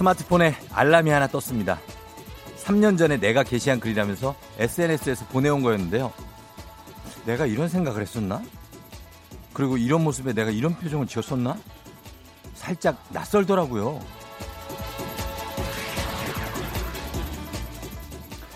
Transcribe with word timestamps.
스마트폰에 0.00 0.54
알람이 0.72 1.10
하나 1.10 1.26
떴습니다. 1.26 1.78
3년 2.70 2.96
전에 2.96 3.16
내가 3.16 3.42
게시한 3.42 3.80
글이라면서 3.80 4.34
SNS에서 4.58 5.26
보내온 5.26 5.62
거였는데요. 5.62 6.12
내가 7.26 7.46
이런 7.46 7.68
생각을 7.68 8.00
했었나? 8.00 8.42
그리고 9.52 9.76
이런 9.76 10.04
모습에 10.04 10.32
내가 10.32 10.50
이런 10.50 10.76
표정을 10.76 11.06
지었었나? 11.06 11.56
살짝 12.54 13.02
낯설더라고요. 13.10 14.00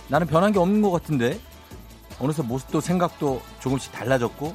나는 0.09 0.27
변한 0.27 0.53
게 0.53 0.59
없는 0.59 0.81
것 0.83 0.91
같은데 0.93 1.41
어느새 2.21 2.43
모습도 2.43 2.81
생각도 2.81 3.43
조금씩 3.59 3.91
달라졌고 3.91 4.55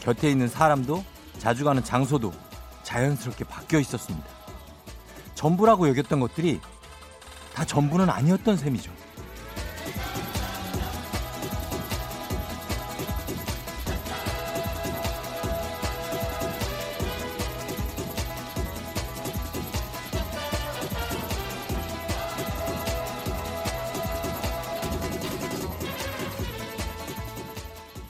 곁에 0.00 0.30
있는 0.30 0.48
사람도 0.48 1.02
자주 1.38 1.64
가는 1.64 1.82
장소도 1.82 2.32
자연스럽게 2.82 3.44
바뀌어 3.44 3.80
있었습니다. 3.80 4.26
전부라고 5.34 5.88
여겼던 5.88 6.20
것들이 6.20 6.60
다 7.58 7.64
전부는 7.64 8.08
아니었던 8.08 8.56
셈이죠. 8.56 8.92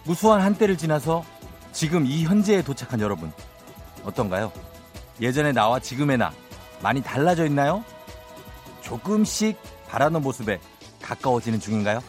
무수한 0.04 0.42
한때를 0.42 0.76
지나서 0.76 1.24
지금 1.72 2.04
이 2.04 2.24
현재에 2.24 2.60
도착한 2.60 3.00
여러분 3.00 3.32
어떤가요? 4.04 4.52
예전의 5.22 5.54
나와 5.54 5.80
지금의 5.80 6.18
나 6.18 6.32
많이 6.82 7.02
달라져 7.02 7.46
있나요? 7.46 7.82
조금씩 8.88 9.56
바라는 9.86 10.22
모습에 10.22 10.58
가까워지는 11.02 11.60
중인가요? 11.60 12.00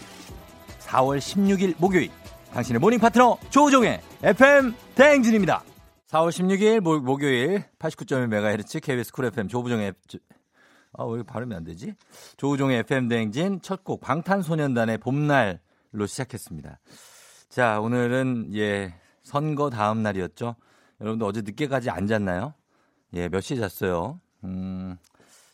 4월 0.80 1.19
16일 1.19 1.75
목요일 1.77 2.09
당신의 2.53 2.80
morning 2.80 2.99
파트너 2.99 3.38
조우종의 3.49 4.02
FM 4.23 4.73
대행진입니다. 4.95 5.63
4월 6.07 6.30
16일 6.30 6.80
모, 6.80 7.00
목요일 7.00 7.63
89.1MHz 7.77 8.81
KBS 8.81 9.11
쿨 9.11 9.25
FM 9.25 9.47
조우종의 9.50 9.94
아, 10.97 11.03
왜 11.05 11.22
발음이 11.22 11.53
안 11.53 11.63
되지? 11.63 11.94
조우종의 12.38 12.80
FM 12.80 13.07
대행진 13.09 13.61
첫 13.61 13.83
곡 13.83 14.02
방탄소년단의 14.02 14.97
봄날로 14.97 16.07
시작했습니다. 16.07 16.80
자, 17.50 17.80
오늘은 17.80 18.52
예, 18.55 18.95
선거 19.22 19.69
다음 19.69 20.02
날이었죠. 20.02 20.55
여러분들 21.02 21.27
어제 21.27 21.41
늦게까지 21.41 21.89
안 21.91 22.07
잤나요? 22.07 22.53
예, 23.13 23.27
몇 23.30 23.41
시에 23.41 23.57
잤어요? 23.57 24.19
음, 24.44 24.97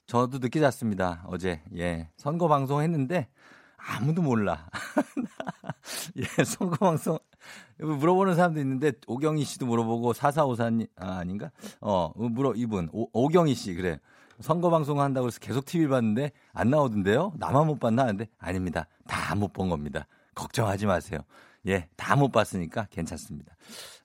저도 0.08 0.38
늦게 0.39 0.59
잤습니다. 0.59 1.23
어제. 1.28 1.61
예. 1.75 2.09
선거 2.17 2.48
방송 2.48 2.81
했는데 2.81 3.28
아무도 3.78 4.22
몰라. 4.22 4.70
예, 6.17 6.44
선거 6.44 6.75
방송 6.78 7.17
물어보는 7.80 8.36
사람도 8.36 8.59
있는데 8.62 8.94
오경희 9.08 9.44
씨도 9.44 9.66
물어보고 9.66 10.14
사사오사님 10.14 10.88
아, 10.97 11.18
아닌가? 11.18 11.52
어, 11.81 12.12
물어 12.16 12.53
이분 12.56 12.90
오, 12.94 13.07
오경희 13.13 13.53
씨 13.56 13.74
그래. 13.74 14.00
선거 14.41 14.69
방송 14.69 15.00
한다고 15.00 15.28
해서 15.28 15.40
계속 15.40 15.66
TV 15.66 15.88
봤는데 15.88 16.31
안 16.53 16.69
나오던데요? 16.69 17.34
나만 17.38 17.68
못 17.68 17.80
봤나? 17.80 18.06
근데 18.06 18.28
아닙니다. 18.38 18.88
다 19.07 19.34
못 19.35 19.53
본 19.53 19.69
겁니다. 19.69 20.07
걱정하지 20.35 20.85
마세요. 20.88 21.19
예, 21.68 21.88
다 21.96 22.16
못 22.16 22.31
봤으니까 22.31 22.88
괜찮습니다. 22.91 23.56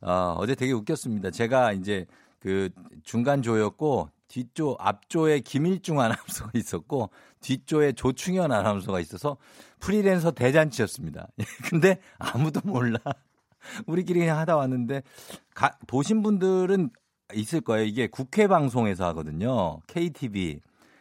어, 0.03 0.35
어제 0.39 0.55
되게 0.55 0.73
웃겼습니다. 0.73 1.31
제가 1.31 1.73
이제 1.73 2.07
그 2.39 2.71
중간 3.03 3.43
조였고 3.43 4.09
뒤쪽 4.31 4.77
앞조에 4.79 5.41
김일중 5.41 6.01
아나운서가 6.01 6.53
있었고 6.55 7.11
뒤쪽에 7.41 7.93
조충현 7.93 8.53
아나운서가 8.53 9.01
있어서 9.01 9.37
프리랜서 9.81 10.31
대잔치였습니다. 10.31 11.29
근데 11.69 12.01
아무도 12.19 12.61
몰라. 12.65 12.99
우리끼리 13.87 14.21
그냥 14.21 14.39
하다 14.39 14.57
왔는데 14.57 15.03
가, 15.55 15.77
보신 15.89 16.23
분들은 16.23 16.91
있을 17.35 17.61
거예요. 17.61 17.85
이게 17.85 18.07
국회 18.07 18.47
방송에서 18.47 19.05
하거든요. 19.07 19.81
KTV. 19.89 20.61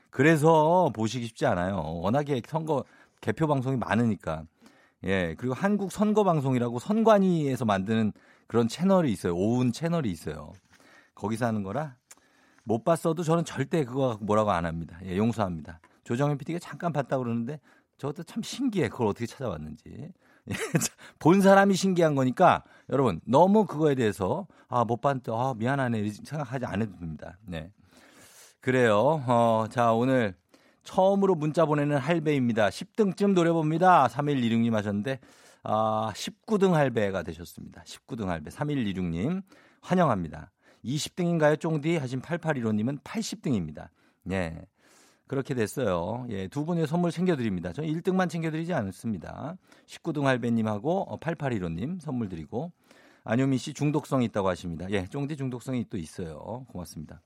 그래서 0.10 0.92
보시기 0.94 1.28
쉽지 1.28 1.46
않아요. 1.46 2.00
워낙에 2.02 2.42
선거 2.48 2.84
개표 3.22 3.48
방송이 3.48 3.78
많으니까. 3.78 4.44
예. 5.04 5.36
그리고 5.38 5.54
한국 5.54 5.92
선거 5.92 6.24
방송이라고 6.24 6.80
선관위에서 6.80 7.66
만드는 7.66 8.12
그런 8.48 8.68
채널이 8.68 9.12
있어요. 9.12 9.36
오은 9.36 9.72
채널이 9.72 10.10
있어요. 10.10 10.52
거기서 11.14 11.46
하는 11.46 11.62
거라 11.62 11.99
못 12.70 12.84
봤어도 12.84 13.24
저는 13.24 13.46
절대 13.46 13.84
그거 13.84 14.20
뭐라고 14.22 14.52
안 14.52 14.64
합니다. 14.64 15.00
예, 15.04 15.18
용서합니다. 15.18 15.80
조정현 16.04 16.38
PD가 16.38 16.60
잠깐 16.60 16.94
봤다고 16.94 17.24
그러는데 17.24 17.60
저것도 17.98 18.22
참 18.24 18.44
신기해. 18.44 18.90
그걸 18.90 19.08
어떻게 19.08 19.26
찾아왔는지. 19.26 19.84
예, 19.90 20.12
본 21.18 21.42
사람이 21.42 21.74
신기한 21.74 22.14
거니까 22.14 22.64
여러분 22.92 23.22
너무 23.26 23.66
그거에 23.66 23.96
대해서 23.96 24.46
아, 24.68 24.86
못 24.86 25.02
봤는데 25.02 25.32
아, 25.34 25.56
미안하네 25.58 26.12
생각하지 26.12 26.68
않아도 26.68 26.96
됩니다. 27.00 27.40
네. 27.48 27.72
그래요. 28.62 29.24
어, 29.26 29.66
자, 29.72 29.92
오늘 29.94 30.36
처음으로 30.84 31.34
문자 31.34 31.66
보내는 31.66 31.98
할배입니다. 31.98 32.70
10등쯤 32.70 33.34
노려봅니다. 33.34 34.08
3126님 34.10 34.74
하셨는데 34.74 35.20
아, 35.64 36.12
19등 36.14 36.74
할배가 36.74 37.24
되셨습니다. 37.24 37.82
19등 37.82 38.28
할배. 38.28 38.52
3126님 38.52 39.42
환영합니다. 39.82 40.52
20등인가요, 40.84 41.60
쫑디? 41.60 41.98
하신 41.98 42.22
8815님은 42.22 43.02
80등입니다. 43.04 43.90
예. 44.32 44.62
그렇게 45.28 45.54
됐어요. 45.54 46.26
예, 46.30 46.48
두 46.48 46.66
분의 46.66 46.88
선물 46.88 47.12
챙겨드립니다. 47.12 47.72
저는 47.72 47.90
1등만 47.94 48.30
챙겨드리지 48.30 48.74
않습니다. 48.74 49.58
19등 49.86 50.24
할배님하고 50.24 51.20
8815님 51.22 52.00
선물 52.02 52.30
드리고, 52.30 52.72
안효미 53.24 53.60
씨 53.60 53.74
중독성이 53.74 54.26
있다고 54.26 54.48
하십니다. 54.50 54.90
예, 54.90 55.06
쫑디 55.06 55.38
중독성이 55.38 55.86
또 55.90 55.98
있어요. 55.98 56.66
고맙습니다. 56.70 57.22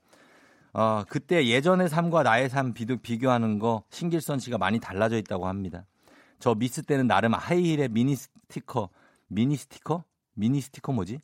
어, 0.74 1.04
그때 1.08 1.46
예전의 1.46 1.88
삶과 1.88 2.24
나의 2.24 2.50
삶 2.50 2.74
비교하는 2.74 3.58
거 3.58 3.84
신길선 3.90 4.38
씨가 4.40 4.58
많이 4.58 4.80
달라져 4.80 5.16
있다고 5.16 5.46
합니다. 5.46 5.86
저 6.40 6.54
미스 6.54 6.82
때는 6.82 7.06
나름 7.06 7.32
하이힐의 7.32 7.88
미니 7.88 8.16
스티커, 8.16 8.90
미니 9.28 9.56
스티커? 9.56 10.04
미니 10.34 10.60
스티커 10.60 10.92
뭐지? 10.92 11.20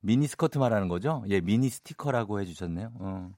미니 0.00 0.26
스커트 0.26 0.58
말하는 0.58 0.88
거죠? 0.88 1.22
예, 1.28 1.40
미니 1.40 1.68
스티커라고 1.68 2.40
해주셨네요. 2.40 2.92
어. 2.94 3.30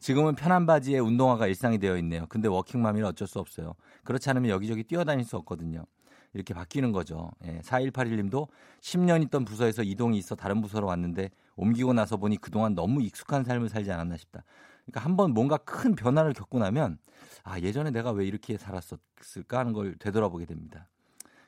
지금은 0.00 0.34
편한 0.34 0.66
바지에 0.66 0.98
운동화가 0.98 1.46
일상이 1.46 1.78
되어 1.78 1.96
있네요. 1.98 2.26
근데 2.28 2.48
워킹맘이라 2.48 3.08
어쩔 3.08 3.28
수 3.28 3.38
없어요. 3.38 3.74
그렇지 4.04 4.30
않으면 4.30 4.50
여기저기 4.50 4.82
뛰어다닐 4.82 5.24
수 5.24 5.36
없거든요. 5.36 5.84
이렇게 6.32 6.54
바뀌는 6.54 6.92
거죠. 6.92 7.30
예, 7.44 7.60
4181님도 7.60 8.48
10년 8.80 9.22
있던 9.24 9.44
부서에서 9.44 9.82
이동이 9.82 10.16
있어 10.18 10.34
다른 10.34 10.62
부서로 10.62 10.86
왔는데 10.86 11.30
옮기고 11.56 11.92
나서 11.92 12.16
보니 12.16 12.38
그동안 12.38 12.74
너무 12.74 13.02
익숙한 13.02 13.44
삶을 13.44 13.68
살지 13.68 13.90
않았나 13.90 14.16
싶다. 14.16 14.44
그러니까 14.86 15.00
한번 15.00 15.32
뭔가 15.32 15.56
큰 15.58 15.94
변화를 15.94 16.32
겪고 16.32 16.58
나면 16.58 16.98
아, 17.42 17.60
예전에 17.60 17.90
내가 17.90 18.12
왜 18.12 18.26
이렇게 18.26 18.56
살았었을까 18.56 19.58
하는 19.58 19.72
걸 19.72 19.96
되돌아보게 19.98 20.46
됩니다. 20.46 20.88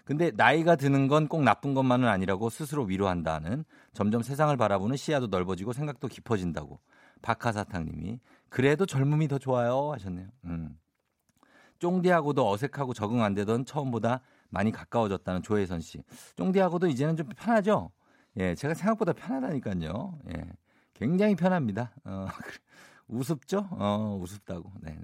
근데 0.04 0.31
나이가 0.34 0.76
드는 0.76 1.08
건 1.08 1.28
꼭 1.28 1.43
나쁜 1.44 1.75
것만은 1.75 2.08
아니라고 2.08 2.50
스스로 2.50 2.84
위로한다는 2.84 3.64
점점 3.93 4.22
세상을 4.22 4.54
바라보는 4.56 4.96
시야도 4.96 5.28
넓어지고 5.28 5.72
생각도 5.72 6.08
깊어진다고 6.08 6.81
박하사탕님이 7.22 8.19
그래도 8.49 8.84
젊음이 8.87 9.28
더 9.28 9.38
좋아요 9.38 9.93
하셨네요. 9.93 10.28
음. 10.44 10.78
쫑디하고도 11.78 12.49
어색하고 12.49 12.94
적응 12.94 13.22
안 13.22 13.34
되던 13.34 13.64
처음보다 13.64 14.20
많이 14.50 14.70
가까워졌다는 14.70 15.43
조혜선 15.43 15.81
씨. 15.81 16.02
쫑디하고도 16.37 16.87
이제는 16.88 17.16
좀 17.16 17.28
편하죠? 17.37 17.90
예, 18.37 18.54
제가 18.54 18.75
생각보다 18.75 19.12
편하다니까요. 19.12 20.19
예, 20.37 20.44
굉장히 20.94 21.34
편합니다. 21.34 21.93
어, 22.04 22.26
우습죠? 23.08 23.66
어, 23.72 24.19
우습다고. 24.20 24.72
네네. 24.81 25.02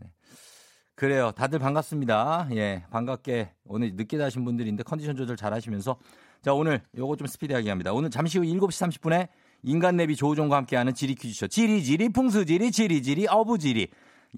그래요. 0.99 1.31
다들 1.31 1.61
반갑습니다. 1.61 2.49
예, 2.55 2.83
반갑게 2.91 3.53
오늘 3.67 3.93
늦게 3.95 4.19
자신 4.19 4.45
분들인데 4.45 4.83
컨디션 4.83 5.15
조절 5.15 5.37
잘 5.37 5.55
하시면서 5.55 5.97
자, 6.43 6.53
오늘 6.53 6.81
요거 6.97 7.15
좀 7.15 7.29
스피디하게 7.29 7.71
합니다. 7.71 7.93
오늘 7.93 8.11
잠시 8.11 8.37
후 8.37 8.45
7시 8.45 9.01
30분에 9.01 9.29
인간 9.63 9.95
내비 9.95 10.17
조우종과 10.17 10.57
함께하는 10.57 10.95
지리 10.95 11.15
퀴즈쇼. 11.15 11.47
지리지리 11.47 12.09
풍수지리 12.09 12.73
지리지리 12.73 13.29
어부지리. 13.29 13.87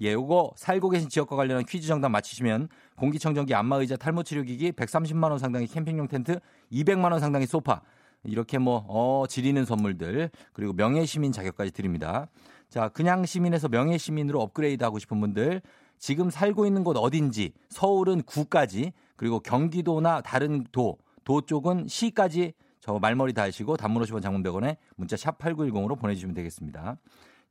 예, 0.03 0.13
요거 0.13 0.51
살고 0.55 0.89
계신 0.89 1.09
지역과 1.09 1.35
관련한 1.35 1.65
퀴즈 1.65 1.87
정답 1.87 2.09
맞히시면 2.09 2.69
공기청정기 2.95 3.55
안마의자 3.55 3.95
탈모치료기기 3.95 4.73
130만 4.73 5.31
원 5.31 5.39
상당의 5.39 5.67
캠핑용 5.67 6.09
텐트 6.09 6.39
200만 6.71 7.11
원 7.11 7.19
상당의 7.19 7.47
소파 7.47 7.81
이렇게 8.23 8.59
뭐 8.59 8.85
어, 8.87 9.25
지리는 9.27 9.65
선물들 9.65 10.29
그리고 10.53 10.73
명예시민 10.73 11.31
자격까지 11.31 11.71
드립니다. 11.71 12.27
자, 12.69 12.87
그냥 12.89 13.25
시민에서 13.25 13.67
명예시민으로 13.67 14.39
업그레이드 14.39 14.83
하고 14.83 14.99
싶은 14.99 15.19
분들 15.19 15.61
지금 16.01 16.31
살고 16.31 16.65
있는 16.65 16.83
곳 16.83 16.97
어딘지 16.97 17.53
서울은 17.69 18.23
구까지 18.23 18.91
그리고 19.15 19.39
경기도나 19.39 20.21
다른 20.21 20.65
도, 20.71 20.97
도 21.23 21.41
쪽은 21.41 21.87
시까지 21.87 22.53
저 22.79 22.97
말머리 22.97 23.33
달시고 23.33 23.77
단문 23.77 24.01
50원 24.01 24.23
장문 24.23 24.41
100원에 24.41 24.77
문자 24.95 25.15
샵 25.15 25.37
8910으로 25.37 25.97
보내주시면 25.99 26.33
되겠습니다. 26.33 26.97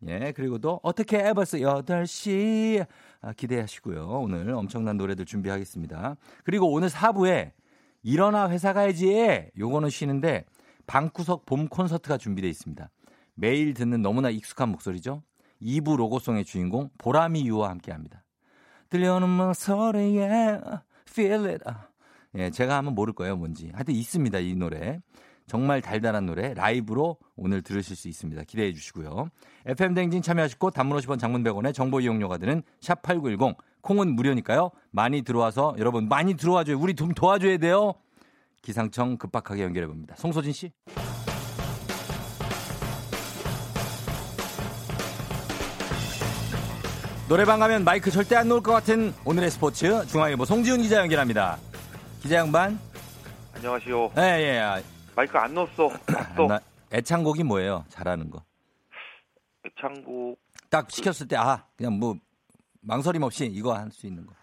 예, 0.08 0.32
그리고 0.34 0.58
또 0.58 0.80
어떻게 0.82 1.28
에버스 1.28 1.58
8시 1.58 2.84
아, 3.20 3.32
기대하시고요. 3.34 4.08
오늘 4.08 4.50
엄청난 4.50 4.96
노래들 4.96 5.26
준비하겠습니다. 5.26 6.16
그리고 6.42 6.72
오늘 6.72 6.88
4부에 6.88 7.52
일어나 8.02 8.50
회사 8.50 8.72
가야지 8.72 9.48
요거는 9.56 9.90
쉬는데 9.90 10.44
방구석 10.88 11.46
봄 11.46 11.68
콘서트가 11.68 12.18
준비되어 12.18 12.50
있습니다. 12.50 12.90
매일 13.36 13.74
듣는 13.74 14.02
너무나 14.02 14.28
익숙한 14.28 14.70
목소리죠. 14.70 15.22
2부 15.62 15.96
로고송의 15.96 16.44
주인공 16.44 16.90
보람이 16.98 17.46
유와 17.46 17.70
함께 17.70 17.92
합니다. 17.92 18.24
들려오는 18.90 19.28
목소리에 19.28 20.60
feel 21.08 21.46
it. 21.46 21.64
아, 21.66 21.86
예, 22.34 22.50
제가 22.50 22.76
하면 22.78 22.94
모를 22.94 23.14
거예요, 23.14 23.36
뭔지. 23.36 23.70
하여튼 23.72 23.94
있습니다, 23.94 24.38
이 24.40 24.54
노래. 24.56 25.00
정말 25.46 25.80
달달한 25.80 26.26
노래 26.26 26.54
라이브로 26.54 27.16
오늘 27.34 27.62
들으실 27.62 27.96
수 27.96 28.06
있습니다. 28.06 28.44
기대해 28.44 28.72
주시고요. 28.72 29.30
FM 29.66 29.94
댕진 29.94 30.22
참여하시고 30.22 30.70
단문 30.70 30.96
50원 30.98 31.18
장문 31.18 31.42
100원에 31.42 31.74
정보 31.74 32.00
이용료가 32.00 32.38
드는 32.38 32.62
샵 32.80 33.02
8910 33.02 33.56
콩은 33.80 34.14
무료니까요. 34.14 34.70
많이 34.92 35.22
들어와서 35.22 35.74
여러분 35.78 36.08
많이 36.08 36.34
들어와 36.34 36.62
줘요. 36.62 36.78
우리 36.78 36.94
좀 36.94 37.12
도와줘야 37.12 37.56
돼요. 37.58 37.94
기상청 38.62 39.16
급박하게 39.16 39.64
연결해 39.64 39.88
봅니다. 39.88 40.14
송소진 40.16 40.52
씨. 40.52 40.70
노래방 47.30 47.60
가면 47.60 47.84
마이크 47.84 48.10
절대 48.10 48.34
안 48.34 48.48
놓을 48.48 48.60
것 48.60 48.72
같은 48.72 49.12
오늘의 49.24 49.52
스포츠 49.52 50.04
중앙일보 50.08 50.44
송지훈 50.44 50.82
기자 50.82 50.96
연결합니다. 50.98 51.58
기자 52.20 52.38
양반. 52.38 52.76
안녕하시오. 53.54 54.10
예, 54.18 54.22
예. 54.22 54.82
마이크 55.14 55.38
안 55.38 55.54
넣었어. 55.54 55.90
나 56.48 56.58
애창곡이 56.92 57.44
뭐예요? 57.44 57.84
잘하는 57.88 58.30
거. 58.30 58.42
애창곡 59.64 60.40
딱 60.70 60.90
시켰을 60.90 61.28
때 61.28 61.36
아 61.36 61.64
그냥 61.76 62.00
뭐 62.00 62.16
망설임 62.80 63.22
없이 63.22 63.46
이거 63.46 63.74
할 63.74 63.92
수 63.92 64.08
있는 64.08 64.26
거. 64.26 64.34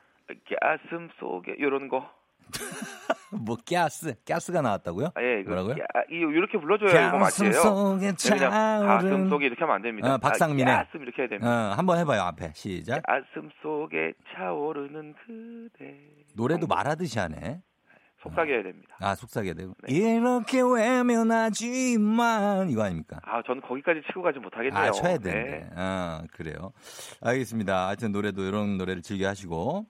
가슴 0.61 1.09
속에 1.19 1.55
이런 1.59 1.89
거. 1.89 2.09
뭐 3.45 3.57
가스 3.69 4.15
가스가 4.25 4.61
나왔다고요? 4.61 5.11
아, 5.15 5.21
예, 5.21 5.41
이거 5.41 5.49
뭐라고요? 5.49 5.75
야, 5.83 5.85
이 6.09 6.15
이렇게 6.15 6.57
불러줘야 6.57 7.09
이거 7.09 7.17
맞지요. 7.17 7.51
속에 7.51 8.13
그냥 8.15 8.51
가슴 8.85 9.29
속에 9.29 9.45
이렇게 9.47 9.59
하면 9.61 9.75
안 9.75 9.81
됩니다. 9.81 10.13
어, 10.13 10.17
박상민의. 10.17 10.73
아, 10.73 10.83
가슴 10.85 11.01
이렇게 11.01 11.21
해야 11.23 11.27
어, 11.27 11.29
됩니다. 11.29 11.73
한번 11.77 11.97
해봐요 11.99 12.21
앞에 12.21 12.51
시작. 12.53 13.03
가슴 13.03 13.49
속에 13.61 14.13
차오르는 14.33 15.13
그대. 15.25 15.99
노래도 16.35 16.67
말하듯이 16.67 17.19
하네. 17.19 17.61
속삭여야 18.23 18.63
됩니다. 18.63 18.95
아 18.99 19.13
속삭여야 19.15 19.53
되고 19.53 19.73
네. 19.87 19.93
이렇게 19.93 20.59
외면하지만 21.57 22.69
이거 22.69 22.83
아닙니까? 22.83 23.19
아, 23.23 23.41
저는 23.45 23.61
거기까지 23.61 24.01
치고 24.07 24.21
가지 24.23 24.39
못하겠네요. 24.39 24.81
아 24.81 24.91
쳐야 24.91 25.17
네. 25.17 25.31
되는데. 25.31 25.69
아 25.75 26.23
그래요. 26.33 26.71
알겠습니다. 27.21 27.87
하여튼 27.87 28.11
노래도 28.11 28.43
이런 28.43 28.77
노래를 28.77 29.01
즐겨 29.01 29.27
하시고 29.27 29.85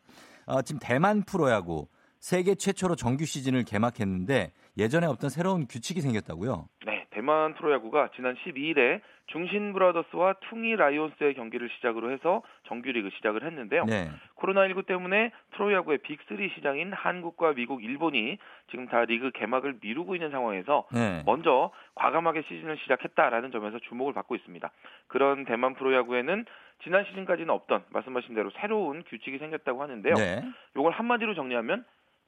어, 0.46 0.62
지금 0.62 0.80
대만 0.82 1.24
프로야구 1.24 1.88
세계 2.20 2.56
최초로 2.56 2.96
정규 2.96 3.26
시즌을 3.26 3.64
개막했는데 3.66 4.52
예전에 4.78 5.08
없던 5.08 5.30
새로운 5.30 5.68
규칙이 5.68 6.02
생겼다고요. 6.02 6.68
네, 6.86 7.06
대만 7.12 7.56
프로야구가 7.56 8.12
지난 8.16 8.36
12일에 8.36 9.02
중신 9.28 9.74
브라더스와 9.74 10.36
퉁이 10.50 10.76
라이온스의 10.76 11.34
경기를 11.34 11.70
시작으로 11.76 12.12
해서 12.12 12.44
정규리그 12.68 13.10
시작을 13.18 13.46
했는데요. 13.46 13.84
네. 13.86 14.10
코로나19 14.38 14.86
때문에 14.86 15.32
프로야구의 15.52 16.00
빅3 16.00 16.56
시장인 16.56 16.94
한국과 16.94 17.54
미국, 17.54 17.84
일본이 17.84 18.38
지금 18.72 18.88
다 18.88 19.04
리그 19.04 19.32
개막을 19.32 19.80
미루고 19.82 20.16
있는 20.16 20.32
상황에서 20.32 20.88
네. 20.94 21.24
먼저 21.26 21.72
과감하게 21.96 22.44
시즌을 22.44 22.78
시작했다라는 22.84 23.52
점에서 23.52 23.80
주목을 23.90 24.14
받고 24.14 24.36
있습니다. 24.36 24.72
그런 25.08 25.44
대만 25.44 25.74
프로야구에는 25.74 26.46
지난 26.84 27.04
시즌까지는 27.06 27.50
없던 27.50 27.84
말씀하신 27.90 28.34
대로 28.36 28.50
새로운 28.62 29.04
규칙이 29.04 29.40
생겼다고 29.40 29.82
하는데요. 29.82 30.14
네. 30.14 30.44
요걸 30.78 30.94
한마디로 30.94 31.36
정리하면 31.36 31.84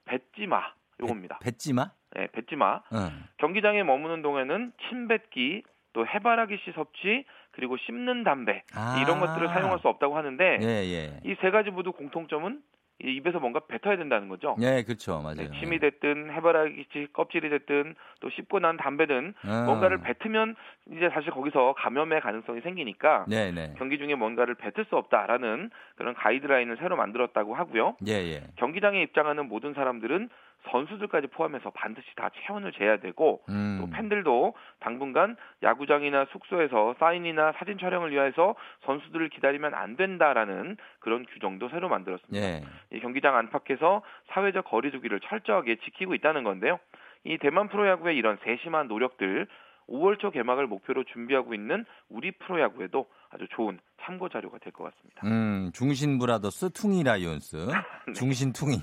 뱃지마 0.10 0.62
요겁니다. 1.02 1.40
뱃지마? 1.40 1.92
네, 2.16 2.28
뱃지마. 2.32 2.82
응. 2.94 3.24
경기장에 3.38 3.84
머무는 3.84 4.22
동안은 4.22 4.74
침뱉기, 4.90 5.64
또 5.94 6.06
해바라기 6.06 6.58
씨 6.66 6.72
섭취, 6.74 7.26
그리고 7.52 7.78
씹는 7.78 8.24
담배 8.24 8.64
아. 8.74 9.00
이런 9.02 9.20
것들을 9.20 9.48
사용할 9.48 9.80
수 9.80 9.88
없다고 9.88 10.16
하는데 10.16 10.60
예, 10.62 10.66
예. 10.66 11.20
이세 11.24 11.52
가지 11.52 11.72
모두 11.72 11.92
공통점은 11.92 12.62
이 12.62 12.62
입에서 13.01 13.40
뭔가 13.40 13.62
뱉어야 13.62 13.98
된다는 13.98 14.28
거죠. 14.28 14.56
예, 14.62 14.84
그렇죠. 14.84 15.19
맞아요. 15.22 15.36
네, 15.36 15.60
침이 15.60 15.80
됐든 15.80 16.31
해바라기 16.31 16.86
씨 16.92 17.07
껍질이 17.13 17.50
됐든 17.50 17.96
또 18.19 18.30
씹고 18.30 18.60
난 18.60 18.78
담배든 18.78 19.34
어. 19.46 19.63
뭔가를 19.66 20.01
뱉으면 20.01 20.56
이제 20.92 21.10
사실 21.13 21.31
거기서 21.31 21.75
감염의 21.78 22.22
가능성이 22.22 22.62
생기니까 22.62 23.25
네, 23.28 23.51
네. 23.51 23.74
경기 23.78 23.98
중에 23.98 24.16
뭔가를 24.16 24.56
뱉을 24.56 24.86
수 24.90 24.98
없다라는 24.98 25.69
그런 25.96 26.13
가이드라인을 26.13 26.78
새로 26.78 26.98
만들었다고 26.98 27.56
하고요. 27.56 27.96
예, 28.07 28.13
예. 28.13 28.44
경기장에 28.57 29.01
입장하는 29.01 29.48
모든 29.48 29.74
사람들은 29.74 30.30
선수들까지 30.72 31.28
포함해서 31.28 31.72
반드시 31.72 32.08
다 32.16 32.30
체온을 32.34 32.72
재야 32.74 32.98
되고 32.98 33.42
음. 33.50 33.78
또 33.82 33.90
팬들도 33.90 34.54
당분간 34.80 35.36
야구장이나 35.64 36.26
숙소에서 36.32 36.96
사인이나 37.00 37.54
사진 37.54 37.78
촬영을 37.78 38.12
위해서 38.12 38.56
선수들을 38.86 39.30
기다리면 39.30 39.74
안 39.74 39.96
된다라는 39.96 40.78
그런 41.00 41.26
규정도 41.26 41.70
새로 41.70 41.90
만들었습니다. 41.90 42.46
예. 42.46 42.62
이 42.92 43.00
경기장 43.00 43.36
안팎에서 43.36 44.02
사회적 44.28 44.66
거리두기를 44.66 45.20
철저하게 45.22 45.78
지키고 45.78 46.14
있다는 46.16 46.44
건데요. 46.44 46.80
이 47.24 47.38
대만 47.38 47.68
프로야구의 47.68 48.16
이런 48.16 48.38
세심한 48.44 48.88
노력들 48.88 49.48
5월 49.89 50.19
초 50.19 50.31
개막을 50.31 50.68
목표로 50.68 51.03
준비하고 51.06 51.53
있는 51.53 51.86
우리 52.09 52.31
프로야구에도 52.31 53.07
아주 53.31 53.47
좋은 53.56 53.80
참고 54.01 54.30
자료가 54.30 54.57
될 54.59 54.71
것 54.71 54.83
같습니다. 54.86 55.21
음, 55.27 55.71
중신 55.74 56.18
브라더스 56.19 56.69
퉁이 56.71 57.03
라이온스. 57.03 57.56
네. 58.07 58.13
중신 58.13 58.53
퉁이. 58.53 58.77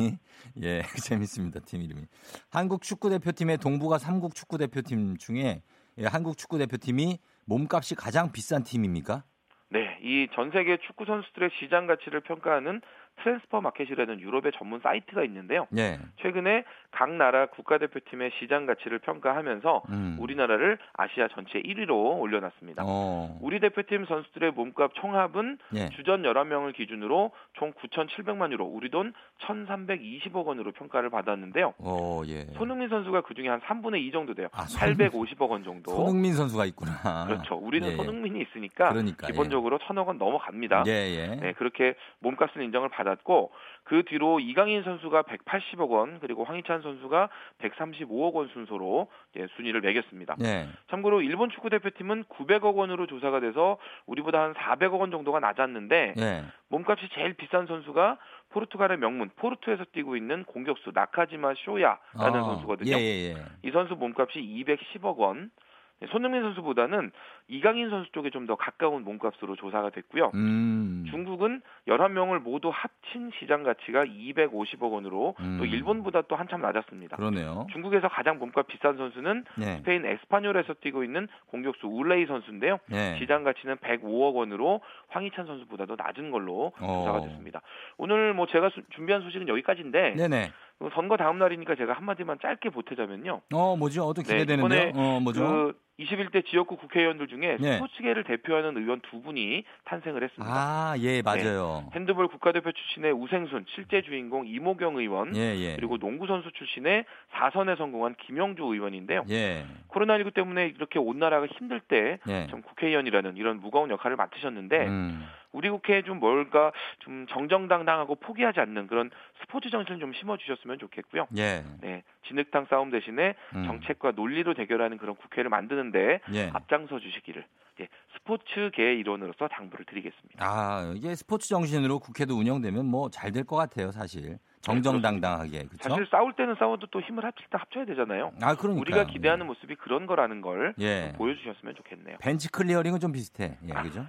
예, 0.63 0.83
재밌습니다. 1.05 1.61
팀 1.61 1.83
이름이. 1.83 2.03
한국 2.51 2.83
축구 2.83 3.09
대표팀의 3.11 3.59
동북아 3.59 3.99
삼국 3.99 4.35
축구 4.35 4.59
대표팀 4.59 5.17
중에 5.17 5.63
예, 5.99 6.07
한국 6.07 6.37
축구 6.37 6.59
대표팀이 6.59 7.19
몸값이 7.47 7.95
가장 7.95 8.31
비싼 8.33 8.63
팀입니까? 8.65 9.23
네, 9.71 9.99
이 10.03 10.29
전 10.35 10.51
세계 10.53 10.77
축구 10.87 11.05
선수들의 11.07 11.51
시장 11.59 11.87
가치를 11.87 12.21
평가하는 12.21 12.81
Transfermarkt이라는 13.23 14.21
유럽의 14.21 14.53
전문 14.57 14.81
사이트가 14.81 15.25
있는데요. 15.25 15.67
예. 15.77 15.99
최근에 16.23 16.65
각 16.91 17.11
나라 17.13 17.47
국가대표팀의 17.47 18.33
시장 18.39 18.67
가치를 18.67 18.99
평가하면서 19.01 19.83
음. 19.91 20.17
우리나라를 20.21 20.79
아시아 20.95 21.29
전체 21.29 21.61
1위로 21.61 22.21
올려놨습니다. 22.21 22.83
어. 22.87 23.39
우리 23.41 23.61
대표팀 23.61 24.07
선수들의 24.07 24.53
몸값 24.53 24.95
총합은 24.95 25.59
예. 25.75 25.89
주전 25.91 26.23
11명을 26.23 26.75
기준으로 26.75 27.33
총 27.55 27.73
9,700만 27.73 28.53
유로, 28.53 28.67
우리 28.67 28.91
돈 28.91 29.13
1,320억 29.41 30.45
원으로 30.45 30.73
평가를 30.73 31.11
받았는데요. 31.11 31.75
어, 31.79 32.23
예. 32.27 32.43
손흥민 32.57 32.89
선수가 32.89 33.23
그중에 33.23 33.49
한 33.49 33.61
3분의 33.61 34.01
2 34.03 34.13
정도 34.13 34.35
돼요. 34.35 34.49
아, 34.53 34.63
손흥민. 34.63 35.09
850억 35.09 35.51
원 35.51 35.65
정도. 35.65 35.93
손흥민 35.93 36.35
선수가 36.35 36.65
있구나. 36.67 37.27
그렇죠. 37.27 37.57
우리는 37.57 37.89
예, 37.89 37.93
예. 37.93 37.97
손흥민이 37.97 38.43
있으니까 38.43 38.91
그러니까, 38.91 39.27
기본적으로 39.27 39.79
천억 39.87 40.09
원 40.09 40.19
넘어갑니다. 40.19 40.85
예, 40.87 40.91
예. 40.91 41.27
네, 41.37 41.53
그렇게 41.53 41.95
몸값을 42.21 42.63
인정을 42.63 42.89
받 42.91 43.06
았고 43.09 43.53
그 43.85 44.03
뒤로 44.05 44.41
이강인 44.41 44.83
선수가 44.83 45.23
180억 45.23 45.91
원 45.91 46.19
그리고 46.21 46.45
황희찬 46.45 46.83
선수가 46.83 47.29
135억 47.61 48.35
원 48.35 48.49
순서로 48.49 49.09
순위를 49.57 49.81
매겼습니다. 49.81 50.37
예. 50.43 50.67
참고로 50.91 51.23
일본 51.23 51.51
축구 51.51 51.71
대표팀은 51.71 52.25
900억 52.25 52.75
원으로 52.75 53.07
조사가 53.07 53.41
돼서 53.41 53.79
우리보다 54.07 54.41
한 54.43 54.55
400억 54.55 54.99
원 54.99 55.11
정도가 55.11 55.39
낮았는데 55.41 56.15
예. 56.19 56.45
몸값이 56.69 57.09
제일 57.15 57.35
비싼 57.35 57.67
선수가 57.67 58.19
포르투갈의 58.51 58.99
명문 58.99 59.31
포르투에서 59.37 59.85
뛰고 59.93 60.17
있는 60.17 60.45
공격수 60.45 60.91
나카지마 60.93 61.55
쇼야라는 61.55 62.41
어, 62.41 62.45
선수거든요. 62.45 62.97
예, 62.97 63.01
예, 63.01 63.35
예. 63.35 63.37
이 63.63 63.71
선수 63.71 63.95
몸값이 63.95 64.41
210억 64.41 65.17
원. 65.19 65.51
네, 66.01 66.07
손흥민 66.09 66.43
선수보다는 66.43 67.11
이강인 67.49 67.89
선수 67.91 68.11
쪽에 68.13 68.31
좀 68.31 68.47
더 68.47 68.55
가까운 68.55 69.03
몸값으로 69.03 69.57
조사가 69.57 69.91
됐고요. 69.91 70.31
음. 70.35 71.05
중국은 71.11 71.63
11명을 71.89 72.39
모두 72.39 72.71
합친 72.73 73.33
시장 73.41 73.65
가치가 73.65 74.05
250억 74.05 74.93
원으로 74.93 75.35
음. 75.41 75.57
또 75.59 75.65
일본보다 75.65 76.23
또 76.29 76.37
한참 76.37 76.61
낮았습니다. 76.61 77.17
그러네요. 77.17 77.67
중국에서 77.73 78.07
가장 78.09 78.39
몸값 78.39 78.69
비싼 78.69 78.97
선수는 78.97 79.45
예. 79.63 79.65
스페인 79.79 80.05
에스파뇰에서 80.07 80.75
뛰고 80.75 81.03
있는 81.03 81.27
공격수 81.47 81.89
우레이 81.89 82.27
선수인데요. 82.27 82.79
예. 82.93 83.17
시장 83.19 83.43
가치는 83.43 83.77
105억 83.79 84.35
원으로 84.37 84.81
황희찬 85.09 85.47
선수보다도 85.47 85.97
낮은 85.97 86.31
걸로 86.31 86.73
어. 86.79 86.87
조사가 87.01 87.23
됐습니다. 87.23 87.63
오늘 87.97 88.33
뭐 88.35 88.47
제가 88.47 88.69
수- 88.69 88.83
준비한 88.91 89.23
소식은 89.23 89.49
여기까지인데 89.49 90.15
네네. 90.17 90.53
그 90.79 90.91
선거 90.95 91.17
다음 91.17 91.39
날이니까 91.39 91.75
제가 91.75 91.95
한마디만 91.95 92.39
짧게 92.43 92.69
보태자면요. 92.71 93.41
어, 93.55 93.77
뭐죠? 93.77 94.05
어또 94.05 94.23
네, 94.23 94.41
기대되는데요? 94.41 94.89
이번에 94.91 94.93
어, 94.95 95.21
뭐죠? 95.21 95.41
그 95.41 95.87
21대 95.99 96.45
지역구 96.47 96.77
국회의원들 96.77 97.29
중에 97.29 97.57
네. 97.59 97.75
스포츠계를 97.75 98.25
대표하는 98.25 98.77
의원 98.77 99.01
두 99.01 99.23
분이 99.23 99.65
탄생을 99.87 100.23
했습니다. 100.23 100.55
아, 100.55 100.95
예, 100.99 101.23
맞아요. 101.23 101.89
핸드볼 101.95 102.29
국가대표 102.29 102.71
출신의 102.71 103.13
우생순, 103.13 103.65
실제 103.75 104.03
주인공 104.03 104.47
이모경 104.47 104.99
의원, 104.99 105.35
예, 105.35 105.57
예. 105.57 105.77
그리고 105.77 105.97
농구 105.97 106.27
선수 106.27 106.51
출신의 106.53 107.07
4선에 107.33 107.79
성공한 107.79 108.15
김영주 108.27 108.63
의원인데요. 108.63 109.25
예. 109.31 109.65
코로나19 109.89 110.35
때문에 110.35 110.67
이렇게 110.77 110.99
온 110.99 111.19
나라가 111.19 111.47
힘들 111.47 111.81
때 111.81 112.19
예. 112.29 112.47
참 112.51 112.61
국회의원이라는 112.61 113.39
이런 113.39 113.61
무거운 113.61 113.89
역할을 113.89 114.17
맡으셨는데 114.17 114.87
음. 114.87 115.27
우리 115.57 115.71
국회에 115.71 116.03
좀 116.03 116.21
뭘까 116.21 116.71
좀 117.01 117.27
정정당당하고 117.29 118.17
포기하지 118.17 118.61
않는 118.61 118.87
그런 118.89 119.11
스포츠 119.41 119.71
정신을 119.71 119.99
좀 120.01 120.13
심어주셨으면 120.13 120.79
좋겠고요. 120.79 121.27
예. 121.39 121.65
네, 121.81 122.03
진흙탕 122.29 122.67
싸움 122.69 122.91
대신에 122.91 123.35
음. 123.55 123.65
정책과 123.65 124.13
논리로 124.13 124.53
대결하는 124.55 124.99
그런 124.99 125.17
국회를 125.17 125.49
만드는데 125.49 126.21
예. 126.35 126.51
앞장서 126.53 126.99
주시기를 127.01 127.45
예, 127.81 127.89
스포츠계의 128.19 128.99
일원으로서 129.01 129.49
당부를 129.49 129.85
드리겠습니다. 129.87 130.45
아, 130.45 130.93
이게 130.95 131.15
스포츠 131.15 131.49
정신으로 131.49 131.99
국회도 132.01 132.35
운영되면 132.35 132.85
뭐 132.87 133.09
잘 133.11 133.33
될 133.33 133.45
것 133.45 133.57
같아요, 133.57 133.91
사실. 133.93 134.39
정정당당하게. 134.63 135.65
그렇죠? 135.67 135.89
사실 135.91 136.07
싸울 136.11 136.33
때는 136.33 136.57
싸워도 136.59 136.89
또 136.91 137.01
힘을 137.01 137.25
합칠 137.25 137.47
때 137.51 137.57
합쳐야 137.59 137.85
되잖아요. 137.85 138.33
아, 138.43 138.55
그러니까. 138.57 138.81
우리가 138.81 139.05
기대하는 139.07 139.47
모습이 139.47 139.77
그런 139.77 140.07
거라는 140.07 140.41
걸 140.41 140.75
예. 140.81 141.13
보여주셨으면 141.17 141.75
좋겠네요. 141.77 142.17
벤치 142.21 142.51
클리어링은 142.51 142.99
좀 142.99 143.13
비슷해. 143.13 143.59
예, 143.69 143.73
아, 143.75 143.83
그죠? 143.83 144.05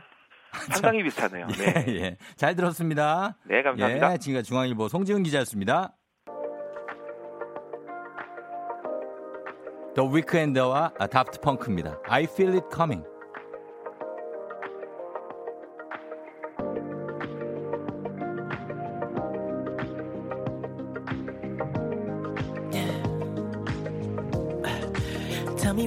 상당히 0.71 1.03
비슷하네요. 1.03 1.47
네, 1.57 1.85
예, 1.87 1.91
예. 1.95 2.17
잘 2.35 2.55
들었습니다. 2.55 3.37
네 3.45 3.61
감사합니다. 3.63 4.13
예, 4.13 4.17
지금까지 4.17 4.47
중앙일보 4.47 4.87
송지훈 4.87 5.23
기자였습니다. 5.23 5.93
The 9.95 10.07
Weeknd와 10.07 10.93
다프트 11.09 11.39
펑크입니다. 11.41 11.99
I 12.07 12.23
feel 12.25 12.53
it 12.53 12.67
coming. 12.73 13.03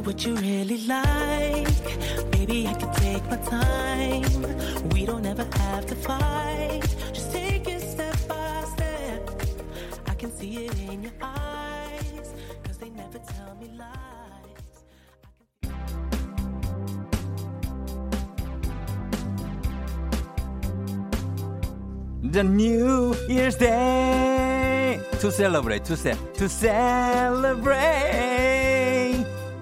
What 0.00 0.24
you 0.24 0.34
really 0.36 0.86
like. 0.86 2.30
Baby, 2.30 2.66
I 2.66 2.74
can 2.74 2.92
take 2.94 3.24
my 3.30 3.36
time. 3.36 4.88
We 4.90 5.04
don't 5.04 5.26
ever 5.26 5.46
have 5.58 5.86
to 5.86 5.94
fight. 5.94 6.82
Just 7.12 7.32
take 7.32 7.68
it 7.68 7.80
step 7.80 8.16
by 8.28 8.64
step. 8.74 9.30
I 10.06 10.14
can 10.14 10.30
see 10.32 10.66
it 10.66 10.78
in 10.80 11.02
your 11.02 11.12
eyes. 11.20 12.34
Cause 12.64 12.78
they 12.78 12.90
never 12.90 13.18
tell 13.18 13.54
me 13.60 13.70
lies. 13.76 13.88
The 22.22 22.44
New 22.44 23.14
Year's 23.28 23.56
Day 23.56 25.00
to 25.20 25.30
celebrate, 25.30 25.84
to, 25.86 25.96
ce- 25.96 26.16
to 26.34 26.48
celebrate. 26.48 28.29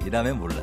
이 0.08 0.10
다음에 0.10 0.32
몰라. 0.32 0.56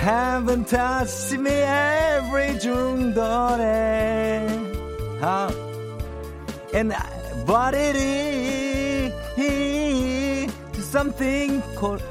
Haven't 0.00 0.68
touched 0.68 1.34
me 1.40 1.50
every 1.50 2.56
중도래. 2.60 4.46
아, 5.20 5.48
and 6.72 6.94
but 7.44 7.76
it 7.76 7.96
is 9.36 10.52
something 10.88 11.60
called. 11.76 12.04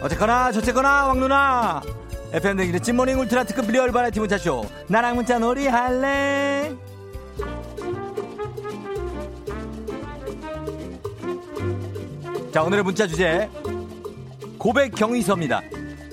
어쨌거나 0.00 0.52
저쨌거나 0.52 1.08
왕 1.08 1.20
누나 1.20 1.82
FM 2.32 2.56
댕기의 2.56 2.80
찐모닝 2.80 3.20
울트라 3.20 3.44
특급 3.44 3.70
리얼 3.70 3.92
바라티 3.92 4.20
문자쇼 4.20 4.64
나랑 4.86 5.16
문자 5.16 5.38
놀이 5.38 5.66
할래 5.66 6.74
자 12.50 12.62
오늘의 12.62 12.82
문자 12.84 13.06
주제 13.06 13.50
고백 14.60 14.94
경위서입니다 14.94 15.62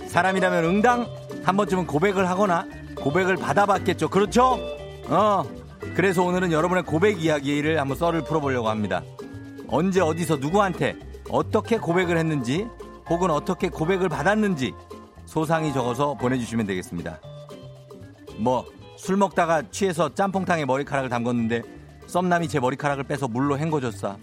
사람이라면 0.08 0.64
응당 0.66 1.08
한 1.44 1.56
번쯤은 1.56 1.86
고백을 1.86 2.28
하거나 2.28 2.66
고백을 2.96 3.36
받아봤겠죠 3.38 4.10
그렇죠? 4.10 4.58
어 5.10 5.44
그래서 5.94 6.24
오늘은 6.24 6.52
여러분의 6.52 6.84
고백 6.84 7.24
이야기를 7.24 7.80
한번 7.80 7.96
썰을 7.96 8.24
풀어보려고 8.24 8.70
합니다 8.70 9.04
언제 9.68 10.02
어디서 10.02 10.38
누구한테 10.38 10.96
어떻게 11.30 11.78
고백을 11.78 12.18
했는지 12.18 12.66
혹은 13.10 13.30
어떻게 13.30 13.70
고백을 13.70 14.10
받았는지 14.10 14.74
소상히 15.26 15.74
적어서 15.74 16.14
보내주시면 16.14 16.66
되겠습니다. 16.66 17.20
뭐 18.38 18.78
술 18.98 19.16
먹다가 19.16 19.62
취해서 19.70 20.14
짬뽕탕에 20.14 20.66
머리카락을 20.66 21.10
담궜는데 21.10 21.64
썸남이 22.08 22.48
제 22.50 22.60
머리카락을 22.60 23.04
빼서 23.04 23.28
물로 23.28 23.58
헹궈줬어요. 23.58 24.18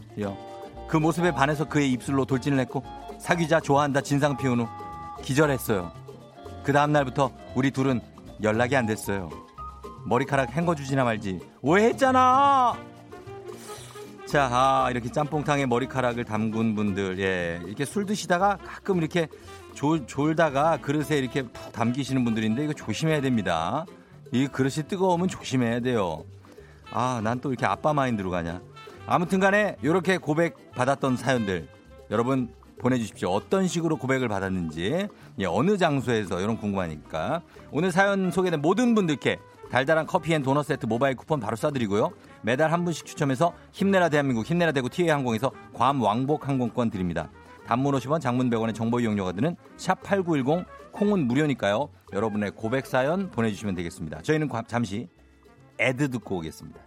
그 0.89 0.97
모습에 0.97 1.31
반해서 1.33 1.65
그의 1.67 1.91
입술로 1.93 2.25
돌진을 2.25 2.59
했고 2.61 2.83
사귀자 3.25 3.59
좋아한다 3.59 4.03
진상 4.03 4.37
피운 4.37 4.61
후 4.61 4.69
기절했어요. 5.23 5.91
그 6.63 6.75
다음 6.75 6.93
날부터 6.93 7.31
우리 7.55 7.71
둘은 7.71 8.03
연락이 8.43 8.77
안 8.77 8.85
됐어요. 8.85 9.31
머리카락 10.05 10.55
헹궈주지나 10.55 11.05
말지 11.05 11.41
오해했잖아. 11.63 12.75
자, 14.27 14.49
아, 14.53 14.91
이렇게 14.91 15.11
짬뽕탕에 15.11 15.65
머리카락을 15.65 16.25
담근 16.27 16.75
분들, 16.75 17.19
예, 17.19 17.63
이렇게 17.65 17.87
술 17.87 18.05
드시다가 18.05 18.59
가끔 18.59 18.99
이렇게 18.99 19.29
졸, 19.73 20.07
졸다가 20.07 20.77
그릇에 20.83 21.19
이렇게 21.19 21.45
푹 21.45 21.73
담기시는 21.73 22.25
분들인데 22.27 22.65
이거 22.65 22.75
조심해야 22.75 23.23
됩니다. 23.23 23.87
이 24.33 24.49
그릇이 24.49 24.87
뜨거우면 24.87 25.29
조심해야 25.29 25.81
돼요. 25.81 26.25
아, 26.93 27.23
난 27.25 27.41
또 27.41 27.53
이렇게 27.53 27.65
아빠 27.65 27.95
마인드로 27.95 28.29
가냐. 28.31 28.61
아무튼 29.07 29.41
간에 29.41 29.77
이렇게 29.81 30.19
고백 30.19 30.73
받았던 30.73 31.17
사연들 31.17 31.69
여러분 32.11 32.53
보내주십시오. 32.79 33.31
어떤 33.31 33.67
식으로 33.67 33.97
고백을 33.97 34.29
받았는지, 34.29 35.09
예, 35.39 35.45
어느 35.47 35.77
장소에서 35.79 36.41
이런 36.41 36.57
궁금하니까. 36.57 37.43
오늘 37.71 37.91
사연 37.93 38.31
소개된 38.31 38.61
모든 38.61 38.95
분들께 38.95 39.39
달달한 39.71 40.07
커피 40.07 40.35
and 40.35 40.43
도넛 40.43 40.67
세트 40.67 40.87
모바일 40.87 41.17
쿠폰 41.17 41.41
바로 41.41 41.57
쏴드리고요. 41.57 42.13
매달 42.43 42.71
한 42.73 42.85
분씩 42.85 43.07
추첨해서 43.07 43.55
힘내라 43.73 44.09
대한민국 44.09 44.45
힘내라 44.45 44.73
대구 44.73 44.89
티웨이 44.89 45.11
항공에서 45.11 45.51
괌 45.73 46.01
왕복 46.01 46.47
항공권 46.49 46.91
드립니다. 46.91 47.31
단문 47.67 47.95
50원 47.95 48.21
장문 48.21 48.51
100원의 48.51 48.75
정보 48.75 49.01
이용료가 49.01 49.33
드는 49.33 49.57
샵 49.79 50.03
8910 50.03 50.67
콩은 50.93 51.27
무료니까요. 51.27 51.89
여러분의 52.13 52.51
고백 52.53 52.87
사연 52.87 53.31
보내주시면 53.31 53.75
되겠습니다. 53.75 54.21
저희는 54.23 54.49
과- 54.49 54.63
잠시 54.67 55.09
ad 55.81 56.11
듣고 56.11 56.37
오겠습니다. 56.37 56.81